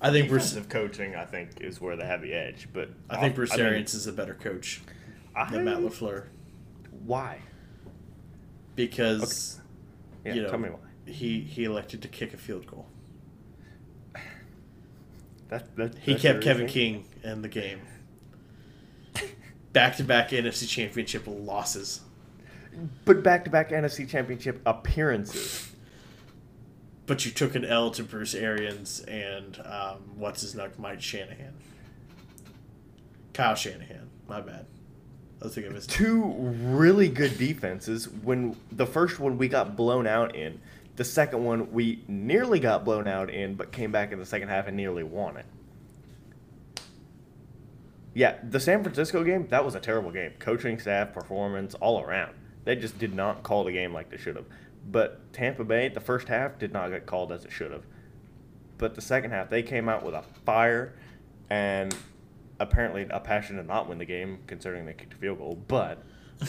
I 0.00 0.12
think 0.12 0.28
Bruce. 0.28 0.50
defensive 0.50 0.68
coaching, 0.68 1.16
I 1.16 1.24
think, 1.24 1.60
is 1.60 1.80
where 1.80 1.96
they 1.96 2.06
have 2.06 2.22
the 2.22 2.32
edge. 2.32 2.68
But 2.72 2.90
I 3.10 3.16
think 3.18 3.34
Bruce 3.34 3.52
I 3.52 3.56
mean, 3.56 3.66
Arians 3.66 3.94
is 3.94 4.06
a 4.06 4.12
better 4.12 4.34
coach 4.34 4.80
I- 5.34 5.50
than 5.50 5.64
Matt 5.64 5.78
LaFleur 5.78 6.26
Why? 7.04 7.40
because 8.76 9.58
Yeah, 10.24 10.34
you 10.34 10.42
know 10.42 10.50
tell 10.50 10.58
me 10.60 10.68
why. 10.70 10.78
he 11.10 11.40
he 11.40 11.64
elected 11.64 12.00
to 12.02 12.08
kick 12.08 12.32
a 12.32 12.36
field 12.36 12.66
goal. 12.68 12.86
That, 15.48 15.74
that, 15.76 15.98
He 15.98 16.14
kept 16.14 16.42
Kevin? 16.42 16.66
King 16.66 17.04
in 17.22 17.42
the 17.42 17.48
game. 17.48 17.80
Back 19.72 19.96
to 19.96 20.04
back 20.04 20.30
NFC 20.30 20.68
Championship 20.68 21.24
losses. 21.26 22.00
But 23.04 23.22
back-to-back 23.22 23.70
NFC 23.70 24.08
Championship 24.08 24.60
appearances. 24.64 25.72
But 27.06 27.24
you 27.24 27.32
took 27.32 27.54
an 27.54 27.64
L 27.64 27.90
to 27.92 28.04
Bruce 28.04 28.34
Arians 28.34 29.00
and 29.00 29.60
um, 29.64 29.98
what's 30.16 30.42
his 30.42 30.54
name, 30.54 30.70
Mike 30.78 31.00
Shanahan. 31.00 31.54
Kyle 33.32 33.54
Shanahan. 33.54 34.10
My 34.28 34.40
bad. 34.40 34.66
I 35.40 35.44
was 35.44 35.54
thinking 35.54 35.70
of 35.70 35.76
his 35.76 35.86
Two 35.86 36.24
really 36.24 37.08
good 37.08 37.38
defenses. 37.38 38.08
When 38.08 38.56
the 38.72 38.86
first 38.86 39.18
one 39.20 39.38
we 39.38 39.48
got 39.48 39.76
blown 39.76 40.06
out 40.06 40.36
in, 40.36 40.60
the 40.98 41.04
second 41.04 41.44
one 41.44 41.70
we 41.70 42.02
nearly 42.08 42.58
got 42.58 42.84
blown 42.84 43.06
out 43.06 43.30
in, 43.30 43.54
but 43.54 43.70
came 43.70 43.92
back 43.92 44.10
in 44.10 44.18
the 44.18 44.26
second 44.26 44.48
half 44.48 44.66
and 44.66 44.76
nearly 44.76 45.04
won 45.04 45.36
it. 45.36 45.46
Yeah, 48.14 48.34
the 48.42 48.58
San 48.58 48.82
Francisco 48.82 49.22
game, 49.22 49.46
that 49.50 49.64
was 49.64 49.76
a 49.76 49.80
terrible 49.80 50.10
game. 50.10 50.32
Coaching 50.40 50.76
staff, 50.80 51.12
performance, 51.12 51.74
all 51.74 52.02
around. 52.02 52.34
They 52.64 52.74
just 52.74 52.98
did 52.98 53.14
not 53.14 53.44
call 53.44 53.62
the 53.62 53.70
game 53.70 53.94
like 53.94 54.10
they 54.10 54.16
should 54.16 54.34
have. 54.34 54.46
But 54.90 55.32
Tampa 55.32 55.62
Bay, 55.62 55.88
the 55.88 56.00
first 56.00 56.26
half 56.26 56.58
did 56.58 56.72
not 56.72 56.90
get 56.90 57.06
called 57.06 57.30
as 57.30 57.44
it 57.44 57.52
should 57.52 57.70
have. 57.70 57.84
But 58.76 58.96
the 58.96 59.00
second 59.00 59.30
half, 59.30 59.50
they 59.50 59.62
came 59.62 59.88
out 59.88 60.04
with 60.04 60.14
a 60.14 60.24
fire 60.44 60.96
and 61.48 61.94
apparently 62.58 63.06
a 63.08 63.20
passion 63.20 63.54
to 63.58 63.62
not 63.62 63.88
win 63.88 63.98
the 63.98 64.04
game, 64.04 64.40
considering 64.48 64.84
they 64.84 64.94
kicked 64.94 65.14
a 65.14 65.16
field 65.16 65.38
goal. 65.38 65.62
But 65.68 66.02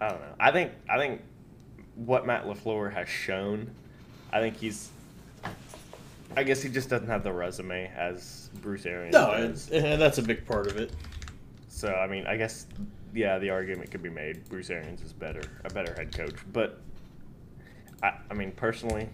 I 0.00 0.08
don't 0.08 0.20
know. 0.20 0.34
I 0.40 0.50
think 0.50 0.72
I 0.88 0.96
think 0.96 1.20
what 1.94 2.26
Matt 2.26 2.44
LaFleur 2.46 2.92
has 2.92 3.08
shown, 3.08 3.70
I 4.32 4.40
think 4.40 4.56
he's. 4.56 4.90
I 6.34 6.44
guess 6.44 6.62
he 6.62 6.70
just 6.70 6.88
doesn't 6.88 7.08
have 7.08 7.22
the 7.24 7.32
resume 7.32 7.92
as 7.94 8.48
Bruce 8.62 8.86
Arians 8.86 9.12
No, 9.12 9.32
does. 9.32 9.70
and, 9.70 9.84
and 9.84 10.00
that's 10.00 10.16
a 10.16 10.22
big 10.22 10.46
part 10.46 10.66
of 10.66 10.78
it. 10.78 10.90
So 11.68 11.92
I 11.92 12.06
mean, 12.06 12.26
I 12.26 12.36
guess 12.36 12.66
yeah, 13.14 13.38
the 13.38 13.50
argument 13.50 13.90
could 13.90 14.02
be 14.02 14.08
made. 14.10 14.48
Bruce 14.48 14.70
Arians 14.70 15.02
is 15.02 15.12
better, 15.12 15.42
a 15.64 15.70
better 15.70 15.92
head 15.94 16.16
coach. 16.16 16.36
But 16.52 16.80
I, 18.02 18.14
I 18.30 18.34
mean, 18.34 18.52
personally, 18.52 19.08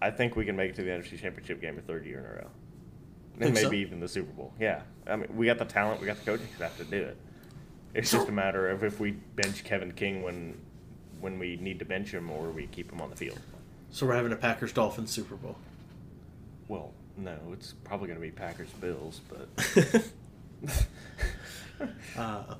I 0.00 0.10
think 0.10 0.36
we 0.36 0.44
can 0.44 0.56
make 0.56 0.70
it 0.70 0.76
to 0.76 0.82
the 0.82 0.90
NFC 0.90 1.20
Championship 1.20 1.60
game 1.60 1.76
a 1.78 1.82
third 1.82 2.06
year 2.06 2.20
in 2.20 2.24
a 2.24 2.28
row, 2.28 2.50
and 3.40 3.54
maybe 3.54 3.66
so? 3.66 3.72
even 3.72 4.00
the 4.00 4.08
Super 4.08 4.32
Bowl. 4.32 4.52
Yeah, 4.58 4.82
I 5.06 5.16
mean, 5.16 5.28
we 5.36 5.46
got 5.46 5.58
the 5.58 5.64
talent, 5.64 6.00
we 6.00 6.06
got 6.06 6.18
the 6.18 6.24
coaching 6.24 6.48
staff 6.56 6.76
to 6.78 6.84
do 6.84 7.02
it. 7.02 7.16
It's 7.94 8.10
just 8.10 8.28
a 8.28 8.32
matter 8.32 8.68
of 8.68 8.84
if 8.84 9.00
we 9.00 9.12
bench 9.12 9.64
Kevin 9.64 9.92
King 9.92 10.22
when 10.22 10.58
when 11.20 11.38
we 11.38 11.56
need 11.56 11.78
to 11.78 11.84
bench 11.84 12.12
him, 12.12 12.30
or 12.30 12.50
we 12.50 12.66
keep 12.66 12.92
him 12.92 13.00
on 13.00 13.10
the 13.10 13.16
field. 13.16 13.38
So 13.90 14.06
we're 14.06 14.14
having 14.14 14.32
a 14.32 14.36
Packers 14.36 14.72
Dolphins 14.72 15.10
Super 15.10 15.36
Bowl. 15.36 15.56
Well, 16.68 16.92
no, 17.16 17.36
it's 17.52 17.72
probably 17.84 18.08
going 18.08 18.18
to 18.18 18.22
be 18.22 18.30
Packers 18.30 18.70
Bills, 18.80 19.20
but 19.28 19.48
uh, 22.16 22.54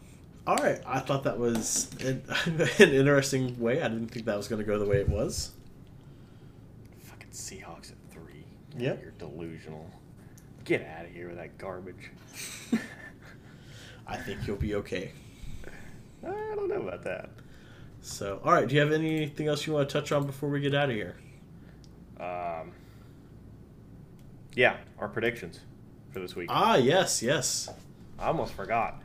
all 0.46 0.56
right, 0.56 0.80
I 0.86 1.00
thought 1.00 1.24
that 1.24 1.38
was 1.38 1.90
an, 2.00 2.22
an 2.78 2.90
interesting 2.90 3.58
way. 3.58 3.82
I 3.82 3.88
didn't 3.88 4.08
think 4.08 4.26
that 4.26 4.36
was 4.36 4.48
going 4.48 4.60
to 4.60 4.66
go 4.66 4.78
the 4.78 4.86
way 4.86 4.98
it 4.98 5.08
was. 5.08 5.50
Fucking 7.02 7.30
Seahawks 7.30 7.90
at 7.90 7.96
three. 8.10 8.44
Yep. 8.78 9.02
You're 9.02 9.10
delusional. 9.12 9.90
Get 10.64 10.86
out 10.86 11.04
of 11.04 11.10
here 11.10 11.28
with 11.28 11.36
that 11.36 11.58
garbage. 11.58 12.10
I 14.06 14.16
think 14.16 14.46
you'll 14.46 14.56
be 14.56 14.76
okay. 14.76 15.12
I 16.24 16.54
don't 16.54 16.68
know 16.68 16.82
about 16.82 17.02
that. 17.04 17.30
So, 18.06 18.40
all 18.44 18.52
right, 18.52 18.68
do 18.68 18.72
you 18.72 18.80
have 18.80 18.92
anything 18.92 19.48
else 19.48 19.66
you 19.66 19.72
want 19.72 19.88
to 19.88 19.92
touch 19.92 20.12
on 20.12 20.26
before 20.26 20.48
we 20.48 20.60
get 20.60 20.76
out 20.76 20.90
of 20.90 20.94
here? 20.94 21.16
Um, 22.20 22.70
yeah, 24.54 24.76
our 25.00 25.08
predictions 25.08 25.58
for 26.12 26.20
this 26.20 26.36
week. 26.36 26.48
Ah, 26.48 26.76
yes, 26.76 27.20
yes. 27.20 27.68
I 28.16 28.28
almost 28.28 28.52
forgot. 28.52 29.02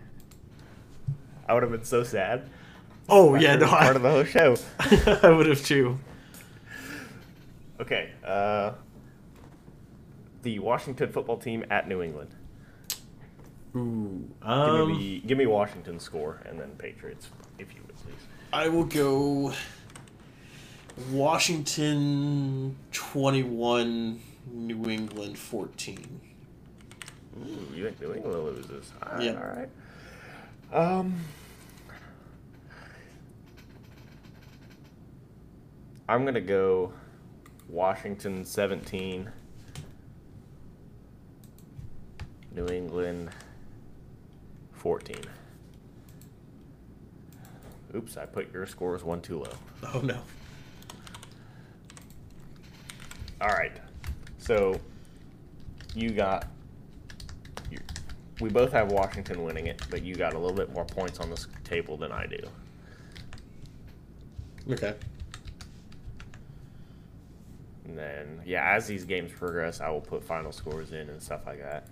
I 1.50 1.56
would 1.56 1.64
have 1.64 1.72
been 1.72 1.84
so 1.84 2.04
sad. 2.04 2.48
Oh 3.10 3.34
yeah, 3.34 3.56
no, 3.56 3.66
part 3.66 3.96
of 3.96 4.04
the 4.04 4.12
whole 4.12 4.24
show. 4.24 4.56
I, 4.80 5.20
I 5.24 5.30
would 5.32 5.48
have 5.48 5.66
too. 5.66 5.98
Okay, 7.80 8.12
uh, 8.24 8.74
the 10.44 10.60
Washington 10.60 11.12
football 11.12 11.38
team 11.38 11.66
at 11.72 11.88
New 11.88 12.04
England. 12.04 12.36
Ooh, 13.76 14.30
Give 14.42 14.48
um, 14.48 14.92
me 14.92 15.24
give 15.26 15.40
me 15.40 15.48
Washington's 15.48 16.04
score 16.04 16.40
and 16.46 16.60
then 16.60 16.70
Patriots, 16.78 17.30
if 17.58 17.74
you. 17.74 17.82
I 18.54 18.68
will 18.68 18.84
go 18.84 19.54
Washington 21.10 22.76
21, 22.92 24.20
New 24.52 24.90
England 24.90 25.38
14. 25.38 26.20
Ooh, 27.40 27.68
you 27.74 27.86
think 27.86 28.02
New 28.02 28.14
England 28.14 28.44
loses? 28.44 28.92
All 29.02 29.14
right, 29.14 29.24
Yeah. 29.24 29.32
all 29.34 29.48
right. 29.48 29.70
Um, 30.74 31.16
I'm 36.10 36.26
gonna 36.26 36.42
go 36.42 36.92
Washington 37.70 38.44
17, 38.44 39.30
New 42.54 42.68
England 42.68 43.30
14. 44.74 45.16
Oops, 47.96 48.18
I 48.18 48.26
put 48.26 48.54
your 48.54 48.66
scores 48.66 49.04
one 49.04 49.22
too 49.22 49.40
low. 49.40 49.54
Oh 49.94 50.00
no. 50.00 50.20
All 53.42 53.50
right. 53.50 53.72
So 54.38 54.80
you 55.96 56.12
got. 56.12 56.48
You, 57.72 57.80
we 58.40 58.50
both 58.50 58.72
have 58.72 58.92
Washington 58.92 59.44
winning 59.44 59.68
it, 59.68 59.82
but 59.90 60.04
you 60.04 60.16
got 60.16 60.34
a 60.34 60.40
little 60.40 60.56
bit 60.56 60.72
more 60.74 60.86
points 60.86 61.20
on 61.20 61.30
this 61.30 61.48
table 61.64 61.98
than 61.98 62.12
I 62.12 62.28
do. 62.28 62.40
Okay. 64.72 64.96
And 67.86 67.98
then, 67.98 68.42
yeah, 68.46 68.74
as 68.74 68.88
these 68.88 69.04
games 69.04 69.32
progress, 69.32 69.82
I 69.82 69.90
will 69.90 70.02
put 70.02 70.24
final 70.24 70.52
scores 70.52 70.92
in 70.94 71.10
and 71.10 71.22
stuff 71.22 71.42
like 71.46 71.60
that. 71.60 71.88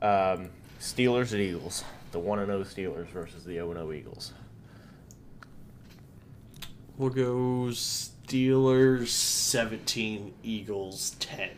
Um, 0.00 0.50
Steelers 0.80 1.32
at 1.32 1.40
Eagles. 1.40 1.84
The 2.12 2.18
1 2.18 2.46
0 2.46 2.64
Steelers 2.64 3.08
versus 3.08 3.44
the 3.44 3.54
0 3.54 3.72
0 3.72 3.92
Eagles. 3.92 4.32
We'll 6.98 7.10
go 7.10 7.68
Steelers 7.72 9.08
17, 9.08 10.32
Eagles 10.42 11.14
10. 11.20 11.50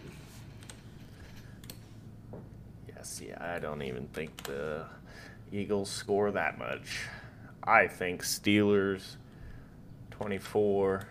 Yes, 2.89 3.21
yeah, 3.25 3.37
I 3.55 3.61
don't 3.61 3.83
even 3.83 4.09
think 4.09 4.37
the 4.45 4.87
Eagles 5.53 5.91
score 5.91 6.33
that 6.33 6.59
much. 6.59 7.03
I 7.63 7.87
think 7.87 8.25
Steelers 8.25 9.15
24. 10.11 11.07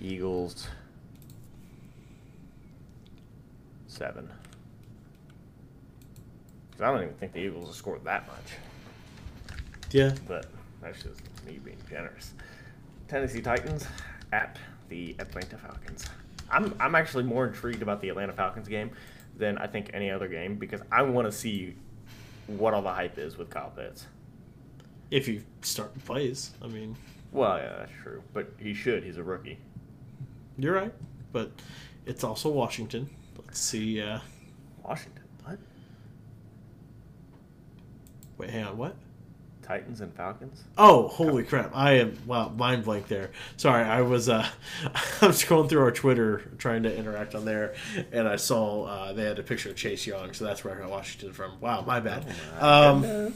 Eagles. 0.00 0.68
7. 3.88 4.28
'Cause 6.70 6.80
I 6.80 6.90
don't 6.92 7.02
even 7.02 7.14
think 7.16 7.32
the 7.32 7.40
Eagles 7.40 7.66
have 7.66 7.76
scored 7.76 8.04
that 8.04 8.26
much. 8.28 8.52
Yeah. 9.90 10.14
But 10.26 10.46
that's 10.80 11.02
just 11.02 11.20
me 11.44 11.58
being 11.58 11.78
generous. 11.90 12.32
Tennessee 13.12 13.42
Titans 13.42 13.86
at 14.32 14.56
the 14.88 15.14
Atlanta 15.18 15.58
Falcons. 15.58 16.06
I'm, 16.50 16.74
I'm 16.80 16.94
actually 16.94 17.24
more 17.24 17.46
intrigued 17.46 17.82
about 17.82 18.00
the 18.00 18.08
Atlanta 18.08 18.32
Falcons 18.32 18.68
game 18.68 18.90
than 19.36 19.58
I 19.58 19.66
think 19.66 19.90
any 19.92 20.10
other 20.10 20.28
game 20.28 20.56
because 20.56 20.80
I 20.90 21.02
want 21.02 21.26
to 21.26 21.32
see 21.32 21.76
what 22.46 22.72
all 22.72 22.80
the 22.80 22.92
hype 22.94 23.18
is 23.18 23.36
with 23.36 23.50
Kyle 23.50 23.70
Pitts. 23.76 24.06
If 25.10 25.26
he 25.26 25.42
start 25.60 25.92
plays, 26.06 26.52
I 26.62 26.68
mean, 26.68 26.96
Well, 27.32 27.58
yeah, 27.58 27.74
that's 27.80 27.92
true. 28.02 28.22
But 28.32 28.54
he 28.58 28.72
should. 28.72 29.04
He's 29.04 29.18
a 29.18 29.22
rookie. 29.22 29.58
you're 30.56 30.72
right. 30.72 30.94
But 31.32 31.50
it's 32.06 32.24
also 32.24 32.48
Washington. 32.48 33.10
Let's 33.36 33.60
see. 33.60 34.00
Uh, 34.00 34.20
Washington. 34.82 35.24
What? 35.44 35.58
wait, 38.38 38.48
hang 38.48 38.64
on. 38.64 38.78
What? 38.78 38.96
Titans 39.62 40.00
and 40.00 40.12
Falcons? 40.14 40.64
Oh, 40.76 41.08
holy 41.08 41.44
crap! 41.44 41.70
I 41.74 41.92
am 41.92 42.18
wow, 42.26 42.48
mind 42.48 42.84
blank 42.84 43.08
there. 43.08 43.30
Sorry, 43.56 43.84
I 43.84 44.02
was 44.02 44.28
uh, 44.28 44.46
I 45.22 45.26
was 45.26 45.42
scrolling 45.42 45.68
through 45.68 45.82
our 45.82 45.92
Twitter 45.92 46.50
trying 46.58 46.82
to 46.82 46.94
interact 46.94 47.34
on 47.34 47.44
there, 47.44 47.74
and 48.10 48.28
I 48.28 48.36
saw 48.36 48.84
uh, 48.84 49.12
they 49.12 49.24
had 49.24 49.38
a 49.38 49.42
picture 49.42 49.70
of 49.70 49.76
Chase 49.76 50.06
Young, 50.06 50.32
so 50.32 50.44
that's 50.44 50.64
where 50.64 50.76
I 50.76 50.80
got 50.80 50.90
Washington 50.90 51.32
from. 51.32 51.60
Wow, 51.60 51.82
my 51.86 52.00
bad. 52.00 52.26
um, 52.58 53.34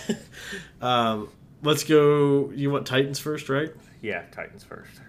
um, 0.82 1.28
let's 1.62 1.84
go. 1.84 2.50
You 2.54 2.70
want 2.70 2.86
Titans 2.86 3.18
first, 3.18 3.48
right? 3.48 3.72
Yeah, 4.02 4.24
Titans 4.30 4.64
first. 4.64 5.00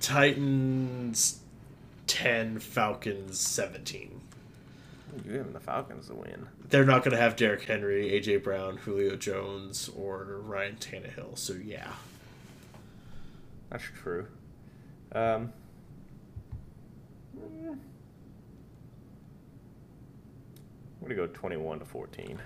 Titans 0.00 1.40
ten, 2.06 2.58
Falcons 2.58 3.38
seventeen. 3.40 4.19
You're 5.24 5.38
giving 5.38 5.52
the 5.52 5.60
Falcons 5.60 6.08
the 6.08 6.14
win. 6.14 6.46
They're 6.68 6.84
not 6.84 7.02
going 7.04 7.16
to 7.16 7.20
have 7.20 7.36
Derrick 7.36 7.62
Henry, 7.62 8.10
AJ 8.10 8.42
Brown, 8.44 8.76
Julio 8.78 9.16
Jones, 9.16 9.90
or 9.96 10.40
Ryan 10.44 10.76
Tannehill. 10.76 11.36
So 11.36 11.54
yeah, 11.54 11.92
That's 13.70 13.84
true. 13.84 14.26
Um, 15.12 15.52
I'm 17.36 17.78
gonna 21.02 21.14
go 21.14 21.26
21 21.28 21.78
to 21.80 21.84
14. 21.84 22.40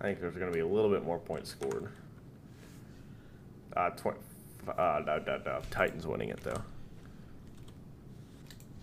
I 0.00 0.04
think 0.04 0.20
there's 0.20 0.36
gonna 0.36 0.50
be 0.52 0.60
a 0.60 0.66
little 0.66 0.90
bit 0.90 1.04
more 1.04 1.18
points 1.18 1.50
scored. 1.50 1.88
Uh, 3.76 3.90
20. 3.90 4.18
Uh, 4.68 5.02
no, 5.06 5.18
no, 5.26 5.40
no. 5.44 5.60
Titans 5.70 6.06
winning 6.06 6.30
it 6.30 6.40
though. 6.42 6.62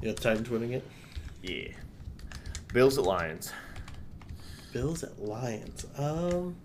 yeah, 0.01 0.13
Titans 0.13 0.49
winning 0.49 0.73
it. 0.73 0.87
Yeah. 1.41 1.69
Bills 2.73 2.97
at 2.97 3.03
Lions. 3.03 3.51
Bills 4.73 5.03
at 5.03 5.19
Lions. 5.21 5.85
Um. 5.95 6.55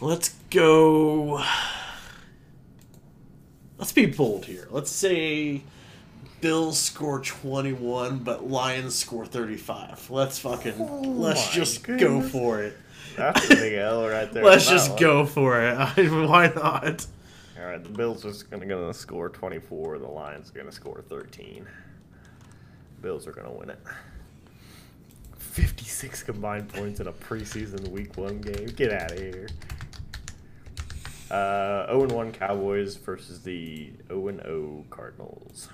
Let's 0.00 0.34
go. 0.50 1.44
Let's 3.78 3.92
be 3.92 4.06
bold 4.06 4.46
here. 4.46 4.66
Let's 4.70 4.90
say 4.90 5.62
Bills 6.40 6.78
score 6.78 7.20
21, 7.20 8.20
but 8.20 8.48
Lions 8.48 8.94
score 8.94 9.26
35. 9.26 10.10
Let's 10.10 10.38
fucking. 10.38 10.74
Oh 10.78 11.02
let's 11.02 11.50
just 11.50 11.82
go 11.84 12.22
for 12.22 12.62
it. 12.62 12.76
That's 13.16 13.44
a 13.50 13.54
big 13.54 13.74
L 13.74 14.08
right 14.08 14.32
there. 14.32 14.42
Let's 14.52 14.66
just 14.66 14.92
one. 14.92 14.98
go 14.98 15.26
for 15.26 15.60
it. 15.60 15.76
Why 16.10 16.50
not? 16.54 17.06
All 17.58 17.66
right, 17.66 17.82
the 17.82 17.90
Bills 17.90 18.24
are 18.24 18.46
gonna 18.50 18.66
gonna 18.66 18.94
score 18.94 19.28
24. 19.28 19.98
The 19.98 20.06
Lions 20.08 20.50
are 20.50 20.58
gonna 20.58 20.72
score 20.72 21.02
13. 21.08 21.66
Bills 23.02 23.26
are 23.26 23.32
gonna 23.32 23.52
win 23.52 23.70
it. 23.70 23.78
56 25.36 26.22
combined 26.22 26.68
points 26.68 27.00
in 27.00 27.08
a 27.08 27.12
preseason 27.12 27.88
Week 27.88 28.16
One 28.16 28.40
game. 28.40 28.66
Get 28.68 28.92
out 28.92 29.12
of 29.12 29.18
here. 29.18 29.48
Uh, 31.30 31.86
0 31.86 32.08
1 32.08 32.32
Cowboys 32.32 32.96
versus 32.96 33.42
the 33.42 33.92
0 34.08 34.32
0 34.42 34.84
Cardinals. 34.88 35.68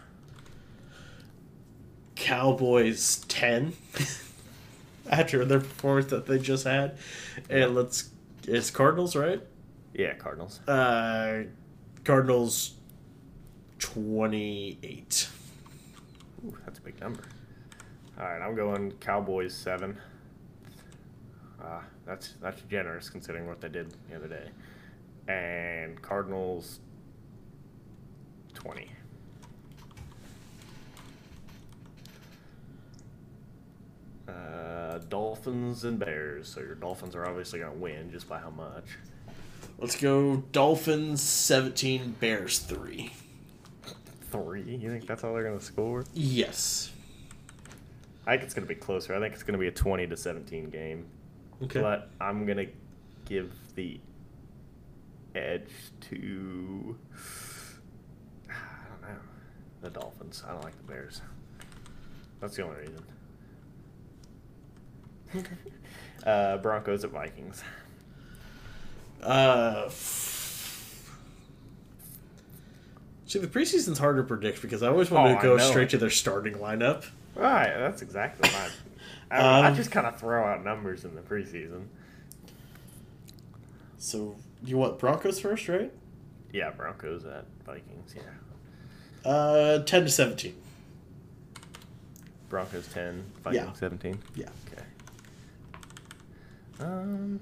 Cowboys 2.17 3.25
10 3.29 3.73
after 5.11 5.45
their 5.45 5.61
performance 5.61 6.11
that 6.11 6.27
they 6.27 6.39
just 6.39 6.65
had. 6.65 6.99
And 7.49 7.75
let's. 7.77 8.11
It's 8.49 8.71
Cardinals, 8.71 9.15
right? 9.15 9.41
Yeah, 9.95 10.15
Cardinals. 10.15 10.61
Uh, 10.67 11.45
Cardinals 12.09 12.73
28. 13.81 15.29
Ooh, 16.47 16.57
that's 16.65 16.79
a 16.79 16.81
big 16.81 16.99
number. 17.03 17.23
All 18.19 18.25
right, 18.25 18.41
I'm 18.41 18.55
going 18.55 18.93
Cowboys 18.93 19.53
seven. 19.53 19.99
Uh, 21.63 21.83
that's 22.07 22.33
that's 22.41 22.63
generous 22.63 23.11
considering 23.11 23.47
what 23.47 23.61
they 23.61 23.69
did 23.69 23.95
the 24.09 24.17
other 24.17 24.27
day. 24.27 24.49
And 25.31 26.01
Cardinals 26.01 26.81
twenty. 28.55 28.91
Uh, 34.27 34.97
Dolphins 35.11 35.85
and 35.85 35.99
Bears. 35.99 36.49
So 36.49 36.61
your 36.61 36.75
Dolphins 36.75 37.15
are 37.15 37.29
obviously 37.29 37.59
going 37.59 37.73
to 37.73 37.79
win 37.79 38.11
just 38.11 38.27
by 38.31 38.39
how 38.39 38.49
much? 38.49 38.97
Let's 39.79 40.01
go 40.01 40.39
Dolphins 40.53 41.23
17, 41.23 42.17
Bears 42.21 42.59
3. 42.59 43.13
Three. 44.31 44.63
You 44.63 44.91
think 44.91 45.07
that's 45.07 45.25
all 45.25 45.33
they're 45.33 45.45
going 45.45 45.59
to 45.59 45.65
score? 45.65 46.05
Yes. 46.13 46.91
I 48.27 48.33
think 48.33 48.43
it's 48.43 48.53
going 48.55 48.67
to 48.67 48.75
be 48.75 48.79
closer. 48.79 49.15
I 49.15 49.21
think 49.21 49.33
it's 49.33 49.43
going 49.43 49.55
to 49.55 49.59
be 49.59 49.69
a 49.69 49.73
twenty 49.73 50.07
to 50.07 50.17
seventeen 50.19 50.69
game. 50.69 51.07
Okay. 51.63 51.81
But 51.81 52.11
I'm 52.21 52.45
gonna 52.45 52.67
give 53.25 53.51
the 53.75 53.99
edge 55.35 55.71
to 56.11 56.99
I 58.51 58.53
don't 58.91 59.01
know 59.15 59.19
the 59.81 59.89
Dolphins. 59.91 60.43
I 60.47 60.53
don't 60.53 60.63
like 60.63 60.77
the 60.77 60.83
Bears. 60.93 61.23
That's 62.41 62.55
the 62.57 62.65
only 62.65 62.81
reason. 62.81 63.05
uh, 66.27 66.59
Broncos 66.59 67.05
at 67.05 67.11
Vikings. 67.11 67.63
Uh, 69.23 69.89
see, 69.91 70.69
the 73.39 73.47
preseason's 73.49 73.99
hard 73.99 74.17
to 74.17 74.23
predict 74.23 74.63
because 74.63 74.83
I 74.83 74.89
always 74.89 75.11
want 75.11 75.31
Oh, 75.31 75.35
to 75.37 75.43
go 75.43 75.59
straight 75.59 75.91
to 75.91 75.99
their 75.99 76.11
starting 76.11 76.55
lineup. 76.55 77.05
Right, 77.35 77.75
that's 77.77 78.01
exactly 78.03 78.49
my. 78.51 78.69
I, 79.31 79.61
I 79.61 79.69
Um, 79.69 79.75
just 79.77 79.91
kind 79.91 80.07
of 80.07 80.19
throw 80.19 80.45
out 80.45 80.65
numbers 80.65 81.05
in 81.05 81.15
the 81.15 81.21
preseason. 81.21 81.85
So, 83.99 84.37
you 84.65 84.79
want 84.79 84.99
Broncos 84.99 85.39
first, 85.41 85.69
right? 85.69 85.93
Yeah, 86.53 86.71
Broncos 86.71 87.27
at 87.27 87.45
Vikings. 87.67 88.15
Yeah, 88.17 89.31
Uh, 89.31 89.81
10 89.83 90.05
to 90.05 90.09
17. 90.11 90.55
Broncos 92.49 92.89
ten, 92.89 93.25
Vikings 93.45 93.67
Yeah. 93.67 93.73
seventeen. 93.75 94.19
Yeah. 94.35 94.49
Okay. 94.73 94.83
Um. 96.81 97.41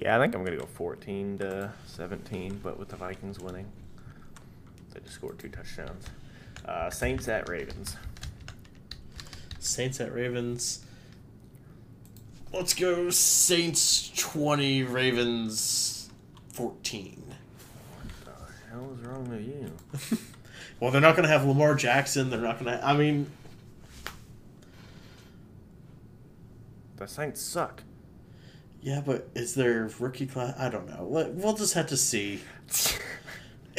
Yeah, 0.00 0.16
I 0.16 0.20
think 0.20 0.34
I'm 0.34 0.44
gonna 0.44 0.56
go 0.56 0.66
14 0.66 1.38
to 1.38 1.72
17, 1.86 2.60
but 2.62 2.78
with 2.78 2.88
the 2.88 2.96
Vikings 2.96 3.40
winning, 3.40 3.66
they 4.92 5.00
just 5.00 5.14
scored 5.14 5.38
two 5.38 5.48
touchdowns. 5.48 6.04
Uh, 6.64 6.90
Saints 6.90 7.26
at 7.28 7.48
Ravens. 7.48 7.96
Saints 9.58 10.00
at 10.00 10.12
Ravens. 10.12 10.84
Let's 12.52 12.74
go 12.74 13.10
Saints 13.10 14.10
20, 14.16 14.84
Ravens 14.84 16.10
14. 16.52 17.22
What 17.24 18.24
the 18.24 18.70
hell 18.70 18.90
is 18.94 19.06
wrong 19.06 19.28
with 19.28 19.42
you? 19.42 20.18
Well, 20.80 20.92
they're 20.92 21.00
not 21.00 21.16
going 21.16 21.24
to 21.24 21.32
have 21.32 21.44
Lamar 21.44 21.74
Jackson. 21.74 22.30
They're 22.30 22.40
not 22.40 22.60
going 22.62 22.78
to. 22.78 22.86
I 22.86 22.96
mean, 22.96 23.28
The 26.96 27.06
Saints 27.06 27.40
suck. 27.40 27.82
Yeah, 28.80 29.00
but 29.04 29.28
is 29.34 29.54
there 29.54 29.90
rookie 29.98 30.26
class? 30.26 30.54
I 30.58 30.68
don't 30.68 30.88
know. 30.88 31.04
We'll 31.34 31.54
just 31.54 31.74
have 31.74 31.88
to 31.88 31.96
see. 31.96 32.40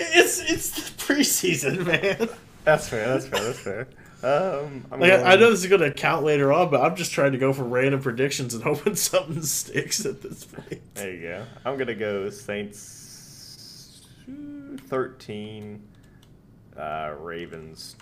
It's 0.01 0.39
it's 0.39 0.69
the 0.71 0.81
preseason, 1.03 1.85
man. 1.85 2.29
That's 2.63 2.87
fair. 2.87 3.05
That's 3.05 3.25
fair. 3.27 3.43
That's 3.43 3.59
fair. 3.59 3.87
Um, 4.23 4.85
I'm 4.91 5.01
Like, 5.01 5.11
I, 5.11 5.33
I 5.33 5.35
know 5.35 5.49
this 5.49 5.59
is 5.59 5.67
going 5.67 5.81
to 5.81 5.91
count 5.91 6.23
later 6.23 6.53
on, 6.53 6.69
but 6.69 6.79
I'm 6.79 6.95
just 6.95 7.11
trying 7.11 7.33
to 7.33 7.37
go 7.37 7.51
for 7.51 7.63
random 7.63 7.99
predictions 8.01 8.53
and 8.53 8.63
hoping 8.69 8.95
something 8.95 9.41
sticks 9.41 10.05
at 10.05 10.21
this 10.21 10.45
point. 10.45 10.81
There 10.93 11.13
you 11.13 11.21
go. 11.21 11.45
I'm 11.65 11.77
gonna 11.77 11.95
go 11.95 12.29
Saints 12.29 14.07
thirteen, 14.87 15.83
uh, 16.77 17.13
Ravens 17.19 17.97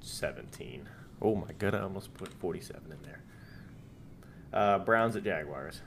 seventeen. 0.00 0.88
Oh 1.20 1.34
my 1.34 1.52
god, 1.58 1.74
I 1.74 1.80
almost 1.80 2.14
put 2.14 2.32
47 2.34 2.92
in 2.92 2.98
there. 3.02 3.22
Uh, 4.52 4.78
Browns 4.78 5.16
at 5.16 5.24
Jaguars. 5.24 5.80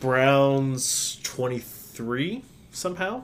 Browns 0.00 1.20
23 1.22 2.42
somehow. 2.72 3.22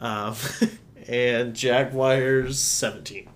Um, 0.00 0.36
and 1.08 1.54
Jaguars 1.54 2.58
17. 2.58 3.28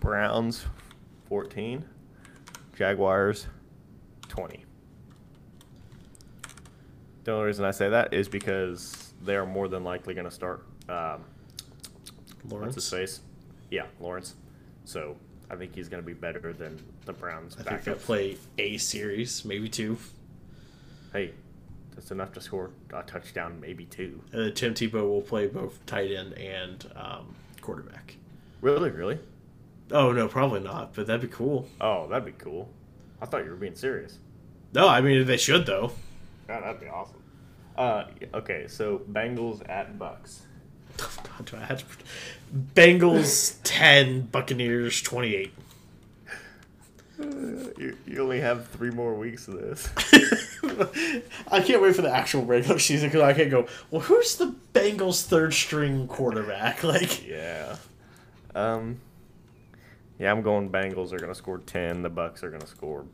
Browns 0.00 0.64
14. 1.28 1.84
Jaguars 2.76 3.46
20. 4.28 4.64
The 7.24 7.32
only 7.32 7.44
reason 7.44 7.64
I 7.66 7.72
say 7.72 7.90
that 7.90 8.14
is 8.14 8.28
because 8.28 9.12
they 9.22 9.36
are 9.36 9.44
more 9.44 9.68
than 9.68 9.84
likely 9.84 10.14
going 10.14 10.24
to 10.24 10.30
start. 10.30 10.64
Um, 10.88 11.24
what's 12.44 12.52
Lawrence. 12.52 12.74
his 12.76 12.88
face? 12.88 13.20
Yeah, 13.70 13.86
Lawrence. 14.00 14.34
So 14.84 15.16
I 15.50 15.56
think 15.56 15.74
he's 15.74 15.90
going 15.90 16.02
to 16.02 16.06
be 16.06 16.14
better 16.14 16.54
than 16.54 16.80
the 17.08 17.14
Browns 17.14 17.56
I 17.58 17.62
think 17.62 17.84
they'll 17.84 17.96
play 17.96 18.36
a 18.58 18.76
series, 18.76 19.44
maybe 19.44 19.68
two. 19.68 19.96
Hey, 21.12 21.32
that's 21.94 22.10
enough 22.10 22.32
to 22.34 22.40
score 22.40 22.70
a 22.92 23.02
touchdown, 23.02 23.58
maybe 23.60 23.86
two. 23.86 24.22
Uh, 24.32 24.50
Tim 24.50 24.74
Tebow 24.74 25.08
will 25.08 25.22
play 25.22 25.46
both 25.46 25.84
tight 25.86 26.12
end 26.12 26.34
and 26.34 26.86
um, 26.94 27.34
quarterback. 27.62 28.16
Really, 28.60 28.90
really? 28.90 29.18
Oh 29.90 30.12
no, 30.12 30.28
probably 30.28 30.60
not. 30.60 30.94
But 30.94 31.06
that'd 31.06 31.22
be 31.22 31.34
cool. 31.34 31.66
Oh, 31.80 32.06
that'd 32.08 32.26
be 32.26 32.32
cool. 32.32 32.68
I 33.22 33.26
thought 33.26 33.44
you 33.44 33.50
were 33.50 33.56
being 33.56 33.74
serious. 33.74 34.18
No, 34.74 34.86
I 34.86 35.00
mean 35.00 35.26
they 35.26 35.38
should 35.38 35.64
though. 35.64 35.92
God, 36.46 36.62
that'd 36.62 36.80
be 36.80 36.88
awesome. 36.88 37.22
Uh, 37.76 38.04
okay, 38.34 38.66
so 38.68 38.98
Bengals 39.10 39.66
at 39.68 39.98
Bucs. 39.98 40.40
God, 40.98 41.46
do 41.46 41.56
I 41.56 41.64
have 41.64 41.78
to... 41.78 42.04
Bengals 42.74 43.56
ten, 43.64 44.22
Buccaneers 44.22 45.00
twenty 45.00 45.34
eight. 45.34 45.54
You, 47.18 47.96
you 48.06 48.22
only 48.22 48.40
have 48.40 48.68
three 48.68 48.90
more 48.90 49.14
weeks 49.14 49.48
of 49.48 49.54
this. 49.54 49.88
I 51.50 51.60
can't 51.60 51.82
wait 51.82 51.96
for 51.96 52.02
the 52.02 52.14
actual 52.14 52.44
regular 52.44 52.78
season 52.78 53.08
because 53.08 53.22
I 53.22 53.32
can't 53.32 53.50
go. 53.50 53.66
Well, 53.90 54.02
who's 54.02 54.36
the 54.36 54.54
Bengals' 54.72 55.24
third 55.24 55.52
string 55.52 56.06
quarterback? 56.06 56.82
Like, 56.88 57.26
yeah. 57.26 57.76
Um. 58.54 59.00
Yeah, 60.18 60.30
I'm 60.30 60.42
going. 60.42 60.70
Bengals 60.70 61.12
are 61.12 61.18
gonna 61.18 61.34
score 61.34 61.58
ten. 61.58 62.02
The 62.02 62.10
Bucs 62.10 62.42
are 62.42 62.50
gonna 62.50 62.66
score 62.66 63.04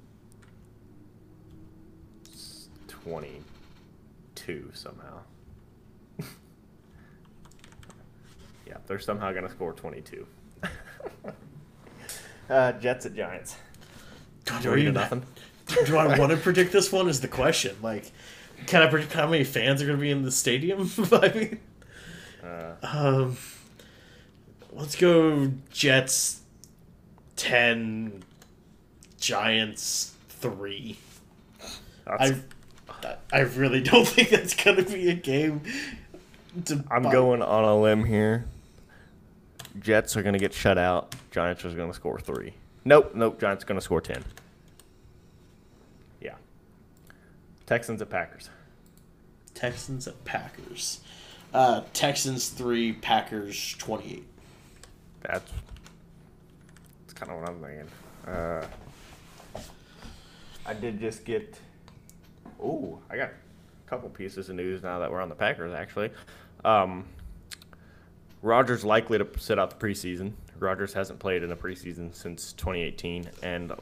twenty-two 2.89 4.71
somehow. 4.75 5.21
yeah, 8.67 8.77
they're 8.87 8.99
somehow 8.99 9.33
gonna 9.33 9.51
score 9.51 9.73
twenty-two. 9.73 10.27
uh, 12.49 12.73
Jets 12.73 13.07
at 13.07 13.15
Giants. 13.15 13.57
God, 14.55 14.63
Three 14.63 14.73
are 14.73 14.77
to 14.77 14.83
you 14.83 14.93
nothing. 14.93 15.23
Do 15.87 15.97
I 15.97 16.19
want 16.19 16.31
to 16.31 16.37
predict 16.37 16.73
this 16.73 16.93
one? 16.93 17.09
Is 17.09 17.21
the 17.21 17.29
question. 17.29 17.77
Like, 17.83 18.11
can 18.67 18.83
I 18.83 18.87
predict 18.89 19.13
how 19.13 19.27
many 19.27 19.45
fans 19.45 19.81
are 19.83 19.87
going 19.87 19.99
to 19.99 20.03
be 20.03 20.11
in 20.11 20.23
the 20.23 20.31
stadium? 20.31 20.91
I 21.13 21.29
mean, 21.35 21.61
Uh, 22.43 22.75
um, 22.83 23.37
let's 24.73 24.97
go 24.97 25.51
Jets 25.73 26.41
ten, 27.37 28.23
Giants 29.19 30.15
three. 30.29 30.99
I 32.07 32.37
I 33.33 33.41
really 33.41 33.81
don't 33.81 34.07
think 34.09 34.29
that's 34.29 34.55
going 34.55 34.77
to 34.77 34.83
be 34.91 35.09
a 35.09 35.15
game. 35.15 35.63
To 36.67 36.85
I'm 36.91 37.03
buy- 37.05 37.13
going 37.13 37.43
on 37.43 37.65
a 37.65 37.81
limb 37.81 38.05
here. 38.05 38.45
Jets 39.81 40.17
are 40.17 40.23
going 40.23 40.35
to 40.35 40.39
get 40.39 40.53
shut 40.53 40.79
out. 40.79 41.15
Giants 41.33 41.65
are 41.65 41.71
going 41.75 41.91
to 41.91 41.95
score 41.97 42.21
three. 42.21 42.53
Nope, 42.85 43.13
nope. 43.15 43.41
Giants 43.41 43.65
are 43.65 43.67
going 43.67 43.81
to 43.81 43.85
score 43.85 44.01
10. 44.01 44.23
Yeah. 46.21 46.35
Texans 47.67 48.03
at 48.03 48.11
Packers. 48.11 48.51
Texans 49.55 50.07
at 50.07 50.25
Packers. 50.25 51.01
Uh, 51.53 51.83
Texans 51.93 52.49
three, 52.49 52.93
Packers 52.93 53.77
twenty 53.79 54.15
eight. 54.15 54.27
That's, 55.23 55.51
that's 57.01 57.13
kind 57.15 57.33
of 57.33 57.41
what 57.41 57.49
I'm 57.49 57.61
thinking. 57.61 57.89
Uh, 58.27 58.67
I 60.67 60.75
did 60.75 60.99
just 60.99 61.25
get. 61.25 61.59
Oh, 62.63 62.99
I 63.11 63.17
got 63.17 63.29
a 63.29 63.89
couple 63.89 64.09
pieces 64.09 64.49
of 64.49 64.57
news 64.57 64.83
now 64.83 64.99
that 64.99 65.11
we're 65.11 65.21
on 65.21 65.29
the 65.29 65.35
Packers, 65.35 65.73
actually. 65.73 66.11
Um, 66.65 67.05
Rodgers 68.43 68.85
likely 68.85 69.19
to 69.19 69.27
sit 69.39 69.59
out 69.59 69.79
the 69.79 69.87
preseason. 69.87 70.33
Rodgers 70.59 70.93
hasn't 70.93 71.19
played 71.19 71.43
in 71.43 71.53
a 71.53 71.57
preseason 71.57 72.15
since 72.15 72.53
2018, 72.55 73.31
and 73.43 73.73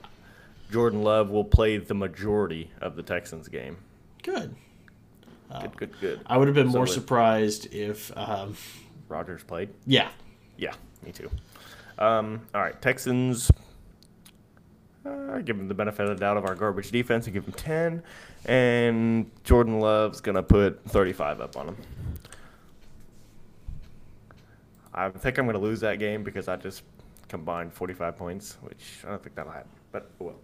Jordan 0.73 1.03
Love 1.03 1.31
will 1.31 1.45
play 1.45 1.77
the 1.77 1.95
majority 1.95 2.71
of 2.81 2.97
the 2.97 3.03
Texans 3.03 3.47
game. 3.49 3.77
Good. 4.23 4.55
Good, 5.61 5.77
good, 5.77 6.01
good. 6.01 6.21
I 6.27 6.39
would 6.39 6.49
have 6.49 6.55
been 6.55 6.69
So 6.69 6.73
more 6.79 6.81
with- 6.83 6.91
surprised 6.91 7.75
if, 7.75 8.11
um, 8.17 8.57
Rodgers 9.09 9.45
played. 9.45 9.69
yeah, 9.87 10.09
Yeah, 10.57 10.73
me 11.05 11.13
too. 11.13 11.31
Um, 11.99 12.41
all 12.55 12.63
right, 12.63 12.81
Texans. 12.81 13.51
Uh, 15.05 15.33
I 15.35 15.43
give 15.43 15.59
them 15.59 15.69
the 15.69 15.75
benefit 15.75 16.05
of 16.09 16.17
the 16.17 16.21
doubt 16.21 16.37
of 16.39 16.45
our 16.47 16.55
garbage 16.55 16.91
defense 16.91 17.27
and 17.27 17.35
give 17.35 17.45
them 17.45 17.53
10. 17.55 18.03
And 18.47 19.31
Jordan 19.45 19.79
Love's 19.81 20.21
going 20.23 20.37
to 20.37 20.43
put 20.43 20.83
35 20.87 21.41
up 21.43 21.57
on 21.57 21.67
them. 21.67 21.77
I 24.95 25.09
think 25.11 25.39
I'm 25.39 25.45
going 25.47 25.55
to 25.55 25.61
lose 25.61 25.81
that 25.81 25.99
game 25.99 26.23
because 26.23 26.49
I 26.49 26.57
just 26.57 26.83
combined 27.29 27.73
45 27.75 28.17
points, 28.17 28.57
which 28.63 29.01
I 29.07 29.11
don't 29.11 29.23
think 29.23 29.35
that'll 29.35 29.53
happen. 29.53 29.71
But, 29.91 30.11
oh 30.21 30.25
well. 30.27 30.35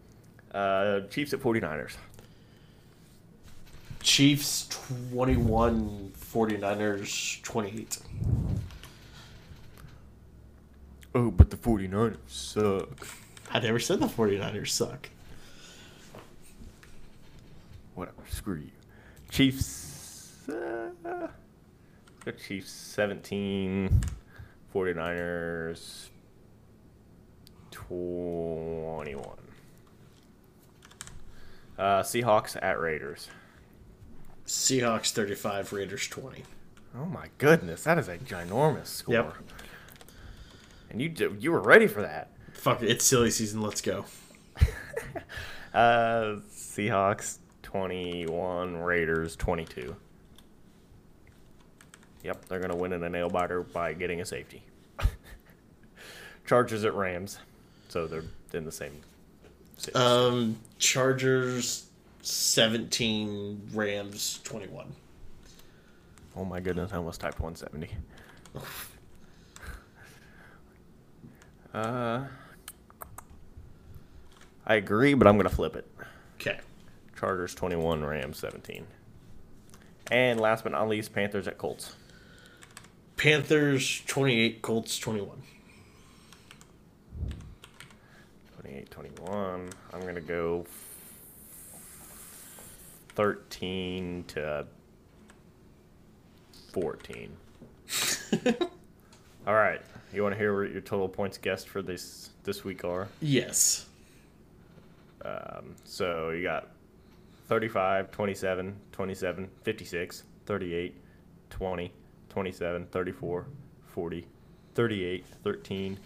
Uh, 0.52 1.00
Chiefs 1.10 1.32
at 1.32 1.40
49ers. 1.40 1.96
Chiefs 4.02 4.68
21, 5.12 6.12
49ers 6.18 7.42
28. 7.42 7.98
Oh, 11.14 11.30
but 11.30 11.50
the 11.50 11.56
49ers 11.56 12.16
suck. 12.26 13.06
I 13.50 13.60
never 13.60 13.78
said 13.78 14.00
the 14.00 14.06
49ers 14.06 14.68
suck. 14.68 15.08
Whatever, 17.94 18.22
screw 18.30 18.56
you. 18.56 18.70
Chiefs. 19.30 20.48
Uh, 20.48 21.28
the 22.24 22.32
Chiefs 22.32 22.70
17, 22.70 24.00
49ers 24.74 26.08
21. 27.70 29.47
Uh, 31.78 32.02
Seahawks 32.02 32.56
at 32.60 32.80
Raiders. 32.80 33.28
Seahawks 34.46 35.12
35, 35.12 35.72
Raiders 35.72 36.08
20. 36.08 36.42
Oh 36.98 37.04
my 37.04 37.26
goodness, 37.38 37.84
that 37.84 37.98
is 37.98 38.08
a 38.08 38.18
ginormous 38.18 38.86
score. 38.86 39.14
Yep. 39.14 39.34
And 40.90 41.02
you 41.02 41.36
you 41.38 41.52
were 41.52 41.60
ready 41.60 41.86
for 41.86 42.00
that. 42.02 42.30
Fuck 42.52 42.82
it, 42.82 42.90
it's 42.90 43.04
silly 43.04 43.30
season. 43.30 43.60
Let's 43.60 43.80
go. 43.80 44.04
Uh, 45.74 46.40
Seahawks 46.50 47.38
21, 47.62 48.78
Raiders 48.78 49.36
22. 49.36 49.94
Yep, 52.24 52.46
they're 52.46 52.58
going 52.58 52.70
to 52.70 52.76
win 52.76 52.94
in 52.94 53.04
a 53.04 53.08
nail 53.08 53.28
biter 53.28 53.62
by 53.62 53.92
getting 53.92 54.20
a 54.22 54.24
safety. 54.24 54.62
Chargers 56.46 56.84
at 56.84 56.94
Rams. 56.94 57.38
So 57.90 58.06
they're 58.06 58.24
in 58.54 58.64
the 58.64 58.72
same. 58.72 59.02
Um, 59.94 60.58
Chargers 60.78 61.86
17, 62.22 63.70
Rams 63.72 64.40
21. 64.44 64.86
oh 66.36 66.44
my 66.44 66.60
goodness, 66.60 66.92
I 66.92 66.96
almost 66.96 67.20
typed 67.20 67.40
170. 67.40 67.90
Uh, 71.74 72.24
I 74.66 74.74
agree, 74.74 75.14
but 75.14 75.26
I'm 75.26 75.36
going 75.36 75.48
to 75.48 75.54
flip 75.54 75.76
it. 75.76 75.86
Okay. 76.40 76.58
Chargers 77.18 77.54
21, 77.54 78.04
Rams 78.04 78.38
17. 78.38 78.86
And 80.10 80.40
last 80.40 80.64
but 80.64 80.72
not 80.72 80.88
least, 80.88 81.12
Panthers 81.12 81.46
at 81.46 81.58
Colts. 81.58 81.94
Panthers 83.16 84.02
28, 84.06 84.62
Colts 84.62 84.98
21. 84.98 85.42
28 88.86 88.90
21. 88.90 89.70
I'm 89.92 90.00
going 90.00 90.14
to 90.14 90.20
go 90.20 90.64
13 93.14 94.24
to 94.28 94.66
14. 96.72 97.36
All 99.46 99.54
right. 99.54 99.80
You 100.12 100.22
want 100.22 100.34
to 100.34 100.38
hear 100.38 100.60
what 100.62 100.70
your 100.70 100.80
total 100.80 101.08
points 101.08 101.38
guessed 101.38 101.68
for 101.68 101.82
this 101.82 102.30
this 102.44 102.64
week 102.64 102.84
are? 102.84 103.08
Yes. 103.20 103.86
Um, 105.24 105.74
so 105.84 106.30
you 106.30 106.42
got 106.42 106.68
35, 107.48 108.10
27, 108.10 108.76
27, 108.92 109.50
56, 109.62 110.22
38, 110.46 111.00
20, 111.50 111.92
27, 112.28 112.86
34, 112.86 113.46
40, 113.86 114.26
38, 114.74 115.26
13, 115.42 115.98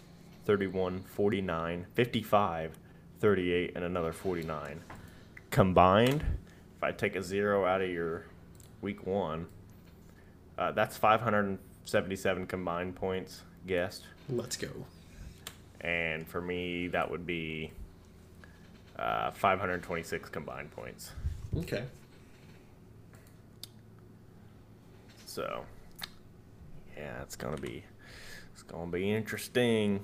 31, 0.45 1.03
49, 1.03 1.85
55, 1.93 2.77
38, 3.19 3.71
and 3.75 3.85
another 3.85 4.13
49. 4.13 4.81
Combined, 5.49 6.23
if 6.77 6.83
I 6.83 6.91
take 6.91 7.15
a 7.15 7.23
zero 7.23 7.65
out 7.65 7.81
of 7.81 7.89
your 7.89 8.25
week 8.81 9.05
one, 9.05 9.47
uh, 10.57 10.71
that's 10.71 10.97
577 10.97 12.47
combined 12.47 12.95
points 12.95 13.41
guessed. 13.65 14.03
Let's 14.29 14.57
go. 14.57 14.69
And 15.81 16.27
for 16.27 16.41
me, 16.41 16.87
that 16.89 17.09
would 17.09 17.25
be 17.25 17.71
uh, 18.97 19.31
526 19.31 20.29
combined 20.29 20.71
points. 20.71 21.11
Okay. 21.57 21.83
So, 25.25 25.65
yeah, 26.95 27.21
it's 27.21 27.35
gonna 27.35 27.57
be 27.57 27.83
it's 28.53 28.63
gonna 28.63 28.91
be 28.91 29.11
interesting. 29.11 30.03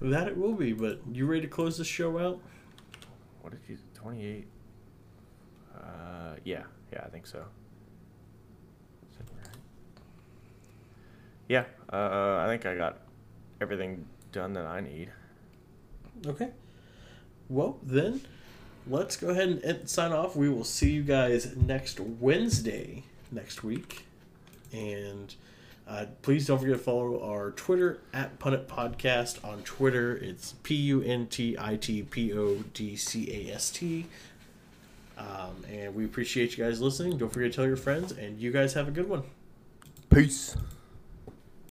That 0.00 0.28
it 0.28 0.36
will 0.36 0.54
be, 0.54 0.72
but 0.72 1.00
you 1.12 1.26
ready 1.26 1.42
to 1.42 1.46
close 1.46 1.76
this 1.76 1.86
show 1.86 2.18
out? 2.18 2.40
What 3.42 3.52
did 3.52 3.60
you? 3.68 3.78
Twenty 3.94 4.24
eight. 4.24 4.46
Uh, 5.74 6.36
yeah, 6.44 6.62
yeah, 6.92 7.02
I 7.04 7.08
think 7.08 7.26
so. 7.26 7.44
Right? 9.18 9.56
Yeah, 11.48 11.64
uh, 11.92 12.38
I 12.38 12.46
think 12.48 12.64
I 12.64 12.76
got 12.76 13.00
everything 13.60 14.06
done 14.32 14.54
that 14.54 14.66
I 14.66 14.80
need. 14.80 15.10
Okay. 16.26 16.50
Well, 17.48 17.78
then, 17.82 18.22
let's 18.86 19.16
go 19.16 19.28
ahead 19.28 19.60
and 19.64 19.88
sign 19.88 20.12
off. 20.12 20.36
We 20.36 20.48
will 20.48 20.64
see 20.64 20.92
you 20.92 21.02
guys 21.02 21.56
next 21.56 22.00
Wednesday 22.00 23.04
next 23.32 23.62
week. 23.62 24.06
And 24.72 25.34
uh, 25.90 26.06
please 26.22 26.46
don't 26.46 26.60
forget 26.60 26.76
to 26.76 26.82
follow 26.82 27.20
our 27.28 27.50
Twitter 27.50 27.98
at 28.12 28.38
Punt 28.38 28.54
It 28.54 28.68
Podcast. 28.68 29.44
On 29.44 29.60
Twitter, 29.62 30.16
it's 30.16 30.54
P 30.62 30.76
U 30.76 31.02
N 31.02 31.26
T 31.26 31.56
I 31.58 31.74
T 31.76 32.02
P 32.02 32.32
O 32.32 32.62
D 32.74 32.94
C 32.94 33.48
A 33.48 33.54
S 33.54 33.70
T. 33.70 34.06
Um, 35.18 35.64
and 35.68 35.94
we 35.94 36.04
appreciate 36.04 36.56
you 36.56 36.64
guys 36.64 36.80
listening. 36.80 37.18
Don't 37.18 37.32
forget 37.32 37.50
to 37.50 37.56
tell 37.56 37.66
your 37.66 37.76
friends, 37.76 38.12
and 38.12 38.40
you 38.40 38.52
guys 38.52 38.74
have 38.74 38.86
a 38.86 38.92
good 38.92 39.08
one. 39.08 39.24
Peace. 40.10 40.56